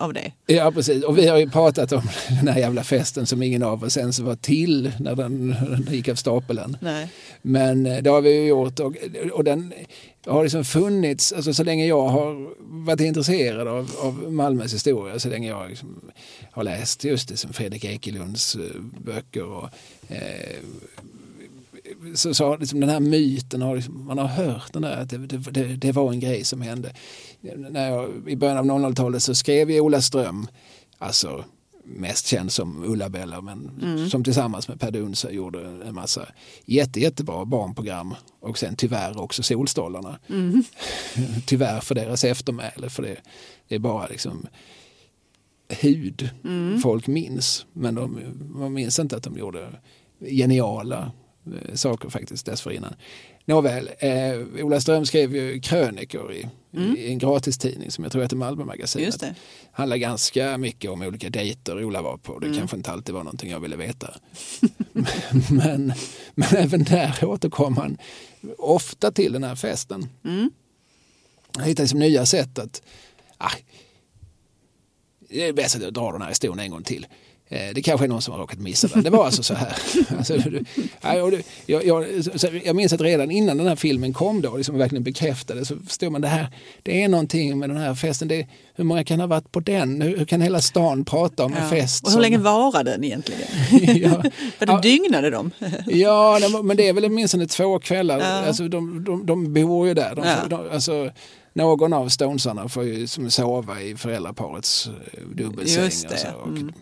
[0.01, 0.33] av det.
[0.47, 3.85] Ja precis och vi har ju pratat om den här jävla festen som ingen av
[3.85, 6.77] oss ens var till när den, den gick av stapeln.
[6.81, 7.09] Nej.
[7.43, 8.97] Men eh, det har vi ju gjort och,
[9.33, 9.73] och den
[10.27, 12.51] har liksom funnits, alltså så länge jag har
[12.87, 16.01] varit intresserad av, av Malmös historia, så länge jag liksom
[16.51, 19.69] har läst just det som Fredrik Ekelunds eh, böcker och
[20.09, 20.57] eh,
[22.15, 25.19] så, så liksom den här myten, har liksom, man har hört den där, att det,
[25.19, 26.93] det, det, var en grej som hände.
[27.41, 30.47] När jag, I början av 00-talet så skrev jag Ola Ström,
[30.99, 31.45] alltså
[31.85, 34.09] mest känd som Ulla-Bella men mm.
[34.09, 36.27] som tillsammans med Per Dunse gjorde en massa
[36.65, 40.19] jätte, jättebra barnprogram och sen tyvärr också Solstolarna.
[40.29, 40.65] Mm.
[41.47, 43.17] tyvärr för deras eftermäle för det,
[43.69, 44.47] det är bara liksom
[45.69, 46.81] hud mm.
[46.81, 48.21] folk minns men de,
[48.55, 49.69] man minns inte att de gjorde
[50.21, 51.13] geniala
[51.47, 52.95] Eh, saker faktiskt dessförinnan.
[53.45, 56.97] Nåväl, eh, Ola Ström skrev ju krönikor i, mm.
[56.99, 59.21] en gratistidning som jag tror heter Malmömagasinet.
[59.21, 59.35] Det.
[59.73, 62.39] handlar ganska mycket om olika dejter Ola var på.
[62.39, 62.59] Det mm.
[62.59, 64.15] kanske inte alltid var någonting jag ville veta.
[65.51, 65.93] men,
[66.35, 67.99] men även där återkom han
[68.59, 70.09] ofta till den här festen.
[70.25, 70.51] Mm.
[71.57, 72.83] Han hittade liksom nya sätt att
[73.39, 73.53] ah,
[75.29, 77.07] det är bäst att jag drar den här historien en gång till.
[77.53, 79.01] Eh, det kanske är någon som har råkat missa det.
[79.01, 79.73] Det var alltså så här.
[80.19, 80.35] Alltså,
[81.67, 82.07] jag, jag,
[82.65, 86.13] jag, minns att redan innan den här filmen kom då, liksom verkligen bekräftade, så förstod
[86.13, 86.47] man det här,
[86.83, 88.29] det är någonting med den här festen.
[88.29, 90.03] Det, hur många kan ha varit på den?
[90.03, 91.59] Hur, hur kan hela stan prata om ja.
[91.59, 92.05] en fest?
[92.05, 92.23] Och hur som...
[92.23, 93.43] länge varade den egentligen?
[94.03, 94.23] ja.
[94.59, 94.81] För de ja.
[94.81, 95.51] dygnade de?
[95.87, 98.19] ja, men det är väl åtminstone två kvällar.
[98.19, 98.27] Ja.
[98.27, 100.15] Alltså, de, de, de bor ju där.
[100.15, 100.37] De, ja.
[100.49, 101.11] de, alltså,
[101.53, 105.87] någon av Stonesarna får ju som sova i föräldraparets eh, dubbelsäng.
[105.87, 106.29] Och så.
[106.43, 106.73] Och mm.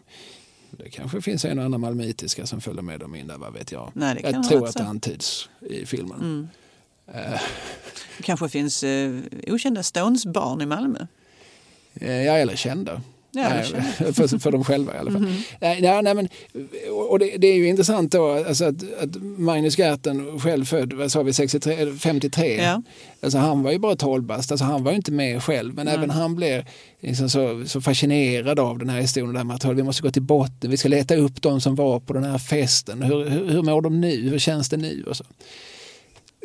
[0.79, 3.73] Det kanske finns en och annan malmöitiska som följer med dem in där, vad vet
[3.73, 3.93] jag.
[3.95, 6.21] Nej, jag tror att det antyds i filmen.
[6.21, 6.49] Mm.
[7.09, 7.41] Uh.
[8.23, 11.07] kanske finns uh, okända Stones-barn i Malmö?
[12.03, 13.03] Uh, ja, eller kända.
[13.39, 13.65] Ja, nej,
[14.13, 15.25] för, för dem själva i alla fall.
[15.25, 15.81] Mm -hmm.
[15.81, 16.29] nej, nej, men,
[17.09, 21.13] och det, det, är ju intressant då alltså att, att Magnus Gerten, själv född vad
[21.13, 22.83] sa vi, 63, 53, ja.
[23.21, 25.89] alltså han var ju bara 12 bast, alltså han var ju inte med själv men
[25.89, 25.99] mm.
[25.99, 26.65] även han blev
[27.01, 29.79] liksom så, så fascinerad av den här historien, här materialet.
[29.79, 32.39] vi måste gå till botten, vi ska leta upp de som var på den här
[32.39, 35.05] festen, hur, hur, hur mår de nu, hur känns det nu?
[35.09, 35.25] Och så.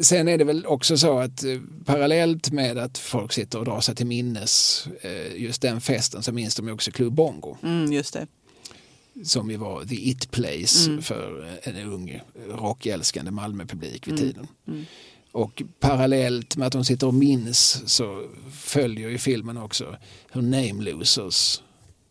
[0.01, 3.81] Sen är det väl också så att eh, parallellt med att folk sitter och drar
[3.81, 7.57] sig till minnes eh, just den festen så minns de också Club Bongo.
[7.63, 8.27] Mm, just det.
[9.23, 11.01] Som ju var the it place mm.
[11.01, 14.25] för en ung rockälskande Malmöpublik vid mm.
[14.25, 14.47] tiden.
[14.67, 14.85] Mm.
[15.31, 19.97] Och parallellt med att de sitter och minns så följer ju filmen också
[20.31, 21.61] hur Name Losers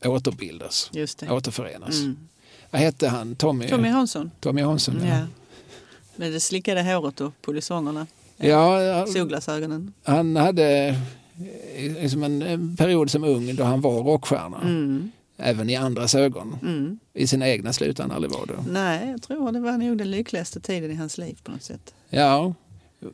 [0.05, 1.31] återbildas, Just det.
[1.31, 2.01] återförenas.
[2.01, 2.17] Mm.
[2.71, 3.37] Vad hette han?
[3.37, 4.31] Tommy, Tommy Hansson.
[4.41, 5.07] Tommy Hansson, ja.
[5.07, 5.27] ja.
[6.17, 8.07] Med det slickade håret och polisongerna.
[8.37, 9.93] Ja, Solglasögonen.
[10.03, 10.97] Han hade
[11.77, 14.61] liksom en period som ung då han var rockstjärna.
[14.63, 15.11] Mm.
[15.37, 16.59] Även i andras ögon.
[16.63, 16.99] Mm.
[17.15, 18.55] I sina egna slut han aldrig var då.
[18.69, 21.95] Nej, jag tror det var nog den lyckligaste tiden i hans liv på något sätt.
[22.11, 22.55] Ja,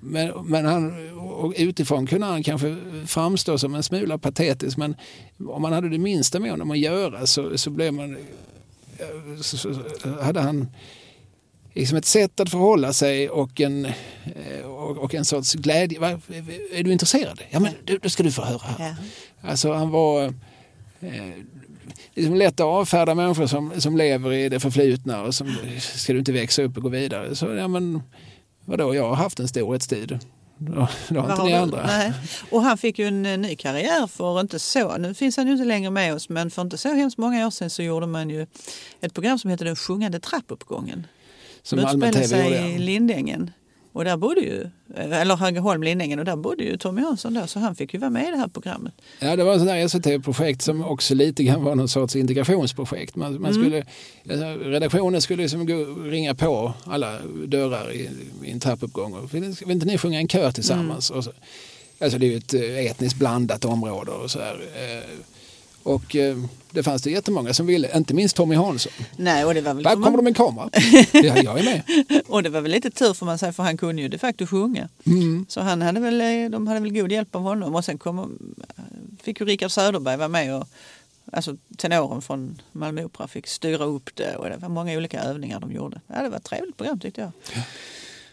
[0.01, 2.77] men, men han, och utifrån kunde han kanske
[3.07, 4.97] framstå som en smula patetisk men
[5.49, 8.17] om man hade det minsta med honom att göra så, så blev man
[9.41, 9.75] så, så,
[10.23, 10.67] hade han
[11.79, 15.99] liksom ett sätt att förhålla sig och en, eh, och, en sorts glädje.
[15.99, 16.21] Va?
[16.73, 17.41] Är du intresserad?
[17.51, 17.73] Ja, men
[18.03, 18.75] då ska du få höra.
[18.79, 18.95] Ja.
[19.41, 20.25] Alltså han var
[21.01, 21.13] eh,
[22.15, 26.19] liksom lätt att avfärda människor som, som lever i det förflutna och som ska du
[26.19, 27.35] inte växa upp och gå vidare.
[27.35, 28.03] Så ja men
[28.65, 30.19] vadå, jag har haft en storhetstid.
[30.59, 31.87] Då, då har inte ni andra.
[31.87, 32.13] Nej.
[32.51, 35.65] Och han fick ju en ny karriär för inte så, nu finns han ju inte
[35.65, 38.47] längre med oss, men för inte så hemskt många år sedan så gjorde man ju
[39.01, 41.07] ett program som heter Den sjungande trappuppgången.
[41.63, 42.69] Som Malmö TV sig gjorde.
[42.69, 43.51] i Lindängen.
[43.93, 47.59] Och där bodde ju, eller Högaholm, Lindängen, och där bodde ju Tommy Hansson då, så
[47.59, 48.95] han fick ju vara med i det här programmet.
[49.21, 53.17] Ja, det var ett sånt där SVT-projekt som också lite grann var någon sorts integrationsprojekt.
[53.17, 53.63] Man, man mm.
[53.63, 53.85] skulle,
[54.31, 58.11] alltså, redaktionen skulle liksom gå, ringa på alla dörrar i,
[58.45, 61.11] i en trappuppgång och vill, vill inte ni sjunga en kör tillsammans?
[61.11, 61.23] Mm.
[61.23, 61.33] Så,
[62.01, 64.55] alltså det är ju ett eh, etniskt blandat område och så här.
[64.55, 65.05] Eh,
[65.89, 66.37] och eh,
[66.71, 68.93] det fanns det jättemånga som ville, inte minst Tommy Hansson.
[69.17, 70.17] Nej, och det var väl Där kommer man...
[70.17, 70.71] de med en kamera.
[71.13, 71.83] ja, jag är med.
[72.27, 74.47] och det var väl lite tur för man säger, för han kunde ju de facto
[74.47, 74.89] sjunga.
[75.07, 75.47] Mm.
[75.49, 77.75] Så han hade väl, eh, de hade väl god hjälp av honom.
[77.75, 78.39] Och sen kom,
[79.23, 80.69] fick ju Rickard Söderberg vara med och
[81.33, 85.61] Alltså tenoren från Malmö Opera fick styra upp det och det var många olika övningar
[85.61, 86.01] de gjorde.
[86.07, 87.33] Ja, det var ett trevligt program tyckte jag.
[87.55, 87.63] Ja.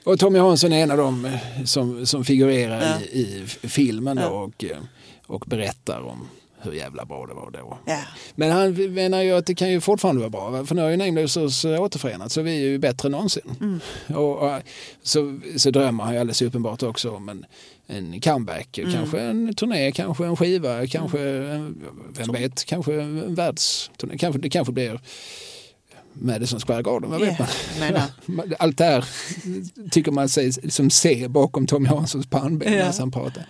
[0.03, 3.05] Och Tommy Hansson är en av dem som, som figurerar ja.
[3.11, 4.27] i, i filmen ja.
[4.27, 4.65] och,
[5.27, 6.27] och berättar om
[6.65, 7.77] hur jävla bra det var då.
[7.85, 7.99] Ja.
[8.35, 10.65] Men han menar ju att det kan ju fortfarande vara bra.
[10.65, 13.55] För nu har ju Nameless återförenat så vi är ju bättre än någonsin.
[13.61, 13.79] Mm.
[14.19, 14.61] Och, och,
[15.03, 17.45] så, så drömmer han ju alldeles uppenbart också om en,
[17.87, 18.77] en comeback.
[18.77, 18.93] Mm.
[18.93, 21.83] Kanske en turné, kanske en skiva, kanske, en,
[22.17, 24.17] vem vet, kanske en världsturné.
[24.17, 24.99] Kanske, det kanske blir
[26.13, 28.53] Madison Square Garden, vad vet Ja, man?
[28.59, 29.05] Allt det här
[29.91, 32.85] tycker man sig som se bakom Tommy Hanssons pannben Ja.
[32.85, 33.45] när han pratar.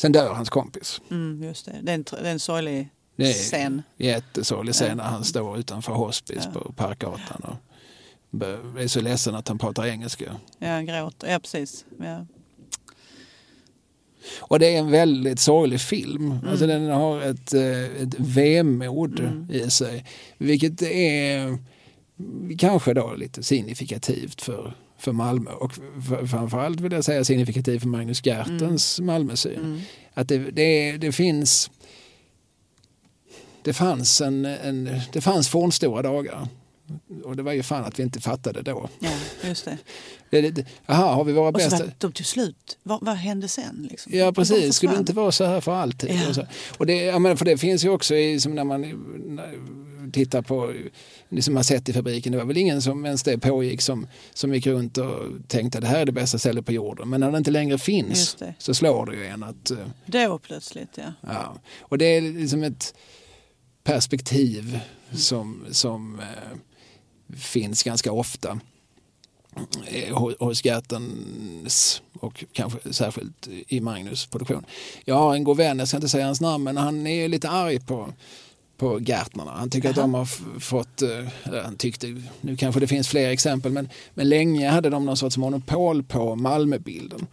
[0.00, 1.00] Sen dör hans kompis.
[1.10, 1.76] Mm, just det.
[1.82, 3.82] Det är en, det är en sorglig Det är scen.
[3.96, 6.60] jättesorglig scen när han står utanför hospice Ja.
[6.60, 10.36] på Parkgatan och är så ledsen att han pratar engelska.
[10.58, 11.32] Ja, han gråter.
[11.32, 11.84] Ja, precis.
[11.98, 12.26] Ja.
[14.38, 16.32] Och det är en väldigt sorglig film.
[16.32, 16.48] Mm.
[16.48, 20.04] Alltså den har ett, eh, ett vemod i sig.
[20.38, 21.58] Vilket är
[22.58, 25.50] kanske då lite signifikativt för, för Malmö.
[25.50, 25.72] Och
[26.30, 29.58] framförallt vill jag säga signifikativt för Magnus Gertens Malmösyn.
[29.58, 29.80] Mm.
[30.14, 31.70] Att det, det, det finns
[33.62, 36.48] det fanns, en, en, det fanns fornstora dagar.
[37.24, 38.88] Och det var ju fan att vi inte fattade då.
[38.98, 39.10] ja,
[39.44, 39.78] just det.
[40.30, 41.84] Det, det, aha, har vi våra Och så bästa...
[41.84, 42.78] var de till slut.
[42.82, 43.86] Vad, vad hände sen?
[43.90, 44.12] Liksom?
[44.14, 46.10] Ja De precis, skulle det inte vara så här för alltid?
[46.10, 46.28] Ja.
[46.28, 46.46] Och, så.
[46.78, 48.84] och det, jag menar, för det finns ju också i, som när man
[50.10, 50.72] tittar på
[51.40, 54.54] som man sett i fabriken, det var väl ingen som ens det pågick som, som
[54.54, 57.08] gick runt och tänkte att det här är det bästa stället på jorden.
[57.08, 59.76] Men när det inte längre finns så slår det ju en att, eh,
[60.06, 61.12] Då plötsligt, ja.
[61.20, 61.54] ja.
[61.80, 62.94] Och det är liksom ett
[63.84, 64.80] perspektiv
[65.12, 68.60] som, som eh, finns ganska ofta
[69.86, 74.64] eh, hos- hos Gertens och kanske särskilt i Magnus produktion.
[75.04, 77.48] Jag har en god vän, jag ska inte säga hans namn, men han är lite
[77.48, 78.12] arg på
[78.80, 79.50] på Gärtnerna.
[79.50, 80.04] Han tycker att Jaha.
[80.04, 84.70] de har fått, eh, han tyckte, nu kanske det finns fler exempel, men, men länge
[84.70, 87.26] hade de någon sorts monopol på Malmöbilden.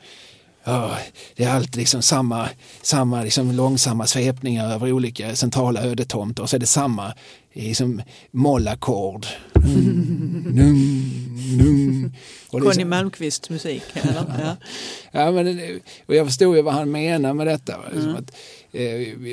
[0.64, 0.98] Ja,
[1.36, 2.50] det är alltid liksom samma,
[2.82, 7.14] samma liksom långsamma svepningar över olika centrala ödetomter och så är det samma
[7.54, 8.02] liksom
[8.32, 9.26] mollackord.
[9.56, 11.12] Mm, num,
[11.58, 12.14] num.
[12.50, 13.84] Conny Malmqvists musik.
[13.94, 14.26] Eller?
[14.40, 14.56] Ja.
[15.12, 15.60] Ja, men,
[16.06, 17.78] och jag förstod ju vad han menar med detta.
[17.78, 17.84] va.
[17.84, 17.96] Mm.
[17.96, 18.32] Liksom att,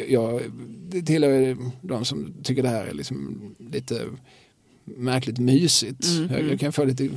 [0.09, 0.40] jag
[0.89, 3.40] det tillhör de som tycker det här är liksom
[3.73, 4.01] lite
[4.85, 6.05] märkligt mysigt.
[6.05, 6.51] Mm, jag, mm.
[6.51, 7.09] jag kan få lite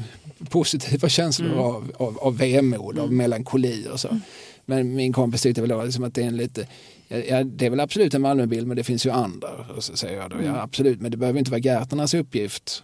[0.49, 1.60] positiva känslor Mm.
[1.60, 4.19] av, av, av vemod, av melankoli och så.
[4.65, 6.68] Men min kompis tyckte väl då liksom att det är en lite
[7.10, 9.49] Ja, det är väl absolut en Malmöbild men det finns ju andra.
[9.76, 10.48] Och så säger jag då, Mm.
[10.48, 12.84] ja, absolut, men det behöver inte vara Gärternas uppgift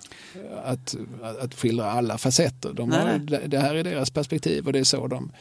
[0.63, 2.73] att, att, att skildra alla facetter.
[2.73, 5.31] De har, det här är deras perspektiv och det är så de,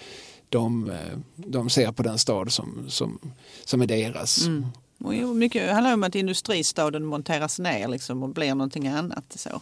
[0.53, 0.93] de,
[1.37, 3.19] de ser på den stad som, som,
[3.65, 4.47] som är deras.
[4.47, 4.67] Mm.
[5.05, 9.25] Och mycket handlar om att industristaden monteras ner liksom och blir någonting annat.
[9.35, 9.61] Så.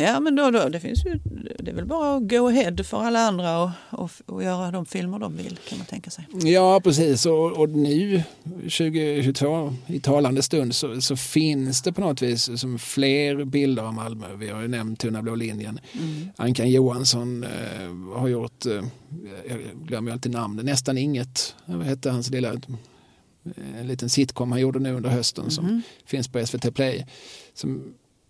[0.00, 1.18] Ja men då, då det finns ju,
[1.58, 4.86] det är väl bara att go ahead för alla andra och, och, och göra de
[4.86, 6.26] filmer de vill kan man tänka sig.
[6.44, 7.26] Ja, precis.
[7.26, 8.22] Och, och nu,
[8.62, 13.94] 2022, i talande stund, så, så finns det på något vis som fler bilder av
[13.94, 14.26] Malmö.
[14.36, 15.80] Vi har ju nämnt Tunna blå linjen.
[15.92, 16.28] Mm.
[16.36, 18.72] Ankan Johansson eh, har gjort, eh,
[19.48, 21.54] jag glömmer alltid namnet, nästan inget.
[21.64, 22.52] Vad hette hans lilla,
[23.80, 25.82] en liten sitcom han gjorde nu under hösten som Mhm.
[26.06, 27.06] finns på SVT Play.
[27.54, 27.84] Som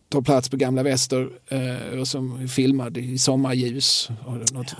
[0.08, 4.08] tar plats på Gamla Väster eh, och som är filmad i sommarljus.
[4.26, 4.74] Och något,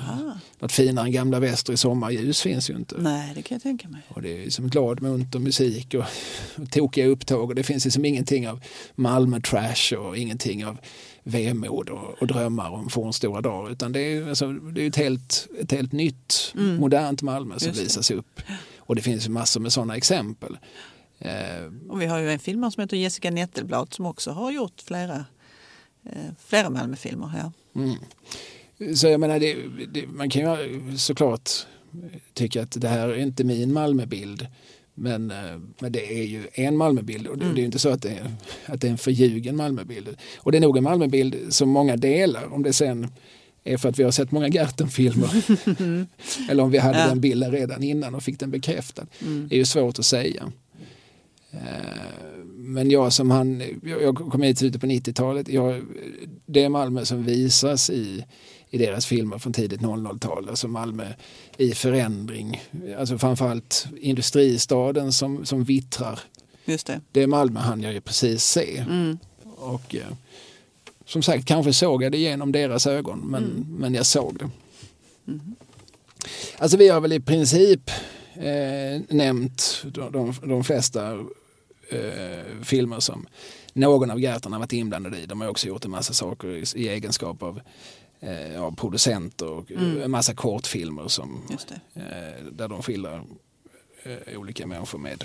[0.60, 2.94] något finare än Gamla Väster i sommarljus finns ju inte.
[2.98, 4.00] Nej det kan jag tänka mig.
[4.08, 6.04] Och det är som glad munter musik och,
[6.62, 8.60] och tokiga upptåg och det finns liksom ingenting av
[8.94, 10.78] Malmö-trash och ingenting av
[11.22, 15.48] vemod och, och drömmar om fornstora dagar utan det är, alltså, det är ett, helt,
[15.60, 16.76] ett helt nytt, Mm.
[16.76, 17.84] modernt Malmö som Just det.
[17.84, 18.40] visas upp.
[18.78, 20.58] Och det finns massor med sådana exempel.
[21.18, 24.80] Eh, Och vi har ju en filmare som heter Jessica Nettelblad som också har gjort
[24.86, 25.24] flera,
[26.06, 27.30] eh, flera Malmöfilmer.
[27.42, 27.52] Ja.
[27.80, 28.96] Mm.
[28.96, 29.56] Så jag menar, det,
[29.92, 31.50] det, man kan ju såklart
[32.34, 34.46] tycka att det här är inte min Malmöbild.
[34.94, 37.54] Men, eh, men det är ju en Malmöbild och det, Mm.
[37.56, 38.32] det är inte så att det, är,
[38.66, 40.16] att det är en förljugen Malmöbild.
[40.38, 42.52] Och det är nog en Malmöbild som många delar.
[42.52, 43.06] Om det sen
[43.64, 45.30] är för att vi har sett många Gerten-filmer
[46.50, 47.06] eller om vi hade Ja.
[47.06, 49.06] den bilden redan innan och fick den bekräftad.
[49.22, 49.48] Mm.
[49.48, 50.52] Det är ju svårt att säga.
[51.50, 51.58] Eh,
[52.46, 55.82] Men jag som han, jag kom hit slutet på 90-talet, jag,
[56.46, 58.24] det är Malmö som visas i,
[58.70, 60.48] i deras filmer från tidigt 00-tal.
[60.48, 61.06] Alltså Malmö
[61.56, 62.60] i förändring.
[62.98, 66.20] Alltså framförallt industristaden som, som vittrar.
[66.64, 67.00] Just det.
[67.12, 68.78] Det är Malmö han jag ju precis se.
[68.78, 69.18] Mm.
[69.56, 70.02] Och eh,
[71.06, 73.66] som sagt, kanske såg jag det genom deras ögon, men, Mm.
[73.78, 74.50] men jag såg det.
[75.32, 75.40] Mm.
[76.58, 77.90] Alltså vi har väl i princip
[78.34, 81.18] eh, nämnt de, de, de flesta
[81.90, 83.26] eh, filmer som
[83.72, 85.26] någon av Gertarna har varit inblandad i.
[85.26, 87.60] De har också gjort en massa saker i, i egenskap av,
[88.20, 90.02] eh, producenter och Mm.
[90.02, 91.42] en massa kortfilmer som,
[91.94, 92.02] eh,
[92.52, 93.24] där de skildrar
[94.02, 95.24] eh, olika människor med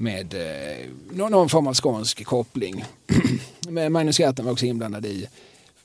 [0.00, 2.84] med eh, någon, någon form av skånsk koppling.
[3.68, 5.28] Men Magnus Gatten var också inblandad i,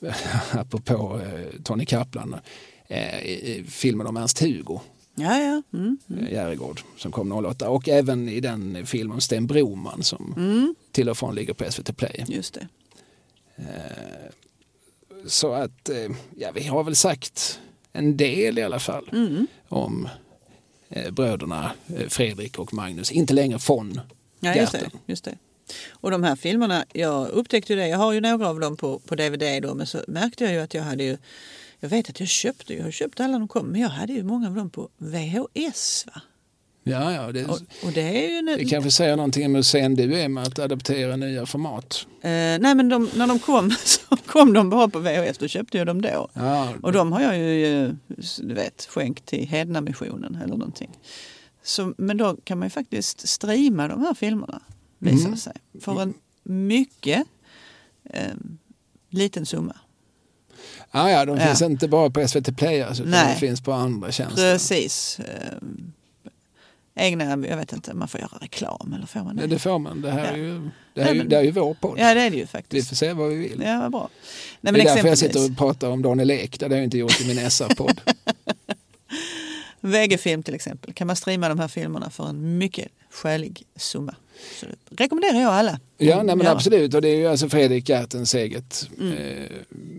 [0.52, 2.36] apropå eh, Tony Kaplan,
[2.88, 4.80] eh, i, i filmen om Ernst-Hugo.
[5.14, 5.62] Ja, ja.
[5.72, 5.98] Mm.
[6.10, 6.32] Mm.
[6.32, 10.74] Järegård som kom 08 och även i den filmen Sten Broman som Mm.
[10.92, 12.24] till och från ligger på SVT Play.
[12.28, 12.68] Just det.
[13.56, 14.30] Eh,
[15.26, 17.60] Så att eh, ja, vi har väl sagt
[17.92, 19.46] en del i alla fall Mm.
[19.68, 20.08] om
[20.88, 23.12] eh, bröderna eh, Fredrik och Magnus.
[23.12, 24.00] Inte längre von
[24.40, 25.38] Ja, just det, just det.
[25.90, 28.98] Och de här filmerna, jag upptäckte ju det, jag har ju några av dem på,
[28.98, 31.16] på DVD då, men så märkte jag ju att jag hade ju,
[31.84, 34.22] jag vet att jag köpte, jag har köpt alla de kom, men jag hade ju
[34.22, 36.06] många av dem på VHS.
[36.06, 36.22] Va?
[36.86, 38.56] Ja, ja, det, Och, och det är ju...
[38.56, 42.06] det kanske säger någonting om hur sen du är med att adaptera nya format.
[42.22, 45.78] Eh, nej men de, när de kom så kom de bara på VHS, då köpte
[45.78, 46.28] jag dem då.
[46.32, 47.90] Ja, Och de har jag ju, eh,
[48.40, 50.90] du vet, skänkt till Hedna-missionen eller någonting.
[51.62, 54.62] Så, men då kan man ju faktiskt streama de här filmerna,
[54.98, 55.36] visar Mm.
[55.38, 55.52] sig.
[55.80, 57.26] För en mycket
[58.10, 58.32] eh,
[59.10, 59.76] liten summa.
[60.94, 61.46] Ja, ja, de Ja.
[61.46, 63.34] finns inte bara på SVT Play, alltså, utan Nej.
[63.34, 64.52] de finns på andra tjänster.
[64.52, 65.18] Precis.
[65.20, 65.58] Eh,
[66.94, 69.48] egna, jag vet inte, man får göra reklam eller får man Ja, det?
[69.54, 70.02] det får man.
[70.02, 70.30] Det här, Ja.
[70.32, 71.98] är, ju, det här är, ju, det här är ju vår podd.
[71.98, 72.88] Ja det är det ju Vi faktiskt.
[72.88, 73.62] får säga vad vi vill.
[73.64, 74.08] Ja, vad bra.
[74.60, 76.58] Nej, det är därför jag sitter och pratar om Daniel Ek.
[76.60, 78.00] Det har jag inte gjort i min SR-podd.
[79.80, 84.14] VG-film till exempel, kan man streama de här filmerna för en mycket skälig summa.
[84.60, 85.80] Så det rekommenderar jag alla.
[85.98, 86.52] Ja, nej, men Ja.
[86.52, 86.94] absolut.
[86.94, 89.12] Och det är ju alltså Fredrik Gertens eget Mm.
[89.12, 89.50] eh,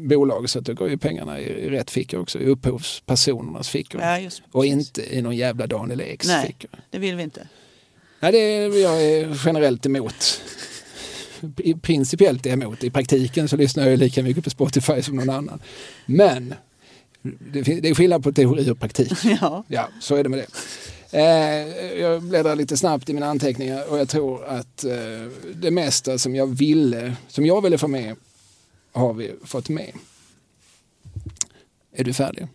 [0.07, 4.01] bolag så att då går ju pengarna i, rätt fickor också, i upphovspersonernas fickor.
[4.01, 6.45] Ja, just, Och inte i någon jävla Daniel Eks Nej.
[6.47, 6.69] fickor.
[6.89, 7.47] Det vill vi inte.
[8.19, 10.41] Nej, det är, jag är generellt emot.
[11.57, 12.83] I- Principiellt är jag emot.
[12.83, 15.61] I praktiken så lyssnar jag lika mycket på Spotify som någon annan.
[16.05, 16.53] Men
[17.21, 19.13] det, det är skillnad på teori och praktik.
[19.41, 19.63] Ja.
[19.67, 20.47] Ja, så är det med det.
[21.15, 24.91] Eh, jag bläddrar lite snabbt i mina anteckningar och jag tror att eh,
[25.55, 28.15] det mesta som jag ville, som jag ville få med
[28.93, 29.91] har vi fått med.
[31.95, 32.47] Är du färdig?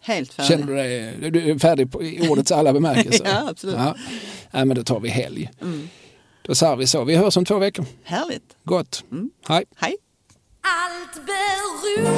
[0.00, 0.48] Helt färdig.
[0.48, 3.24] Känner du dig du är färdig på, i ordets alla bemärkelser?
[3.28, 3.76] Ja, absolut.
[3.76, 3.94] Ja.
[4.50, 5.50] Nej, men då tar vi helg.
[5.60, 5.88] Mm.
[6.42, 7.04] Då sa vi så.
[7.04, 7.86] Vi hörs om två veckor.
[8.02, 8.56] Härligt.
[8.64, 9.04] Gott.
[9.10, 9.30] Mm.
[9.48, 9.64] Hej.
[9.76, 9.96] Hej.
[10.60, 12.08] Allt beror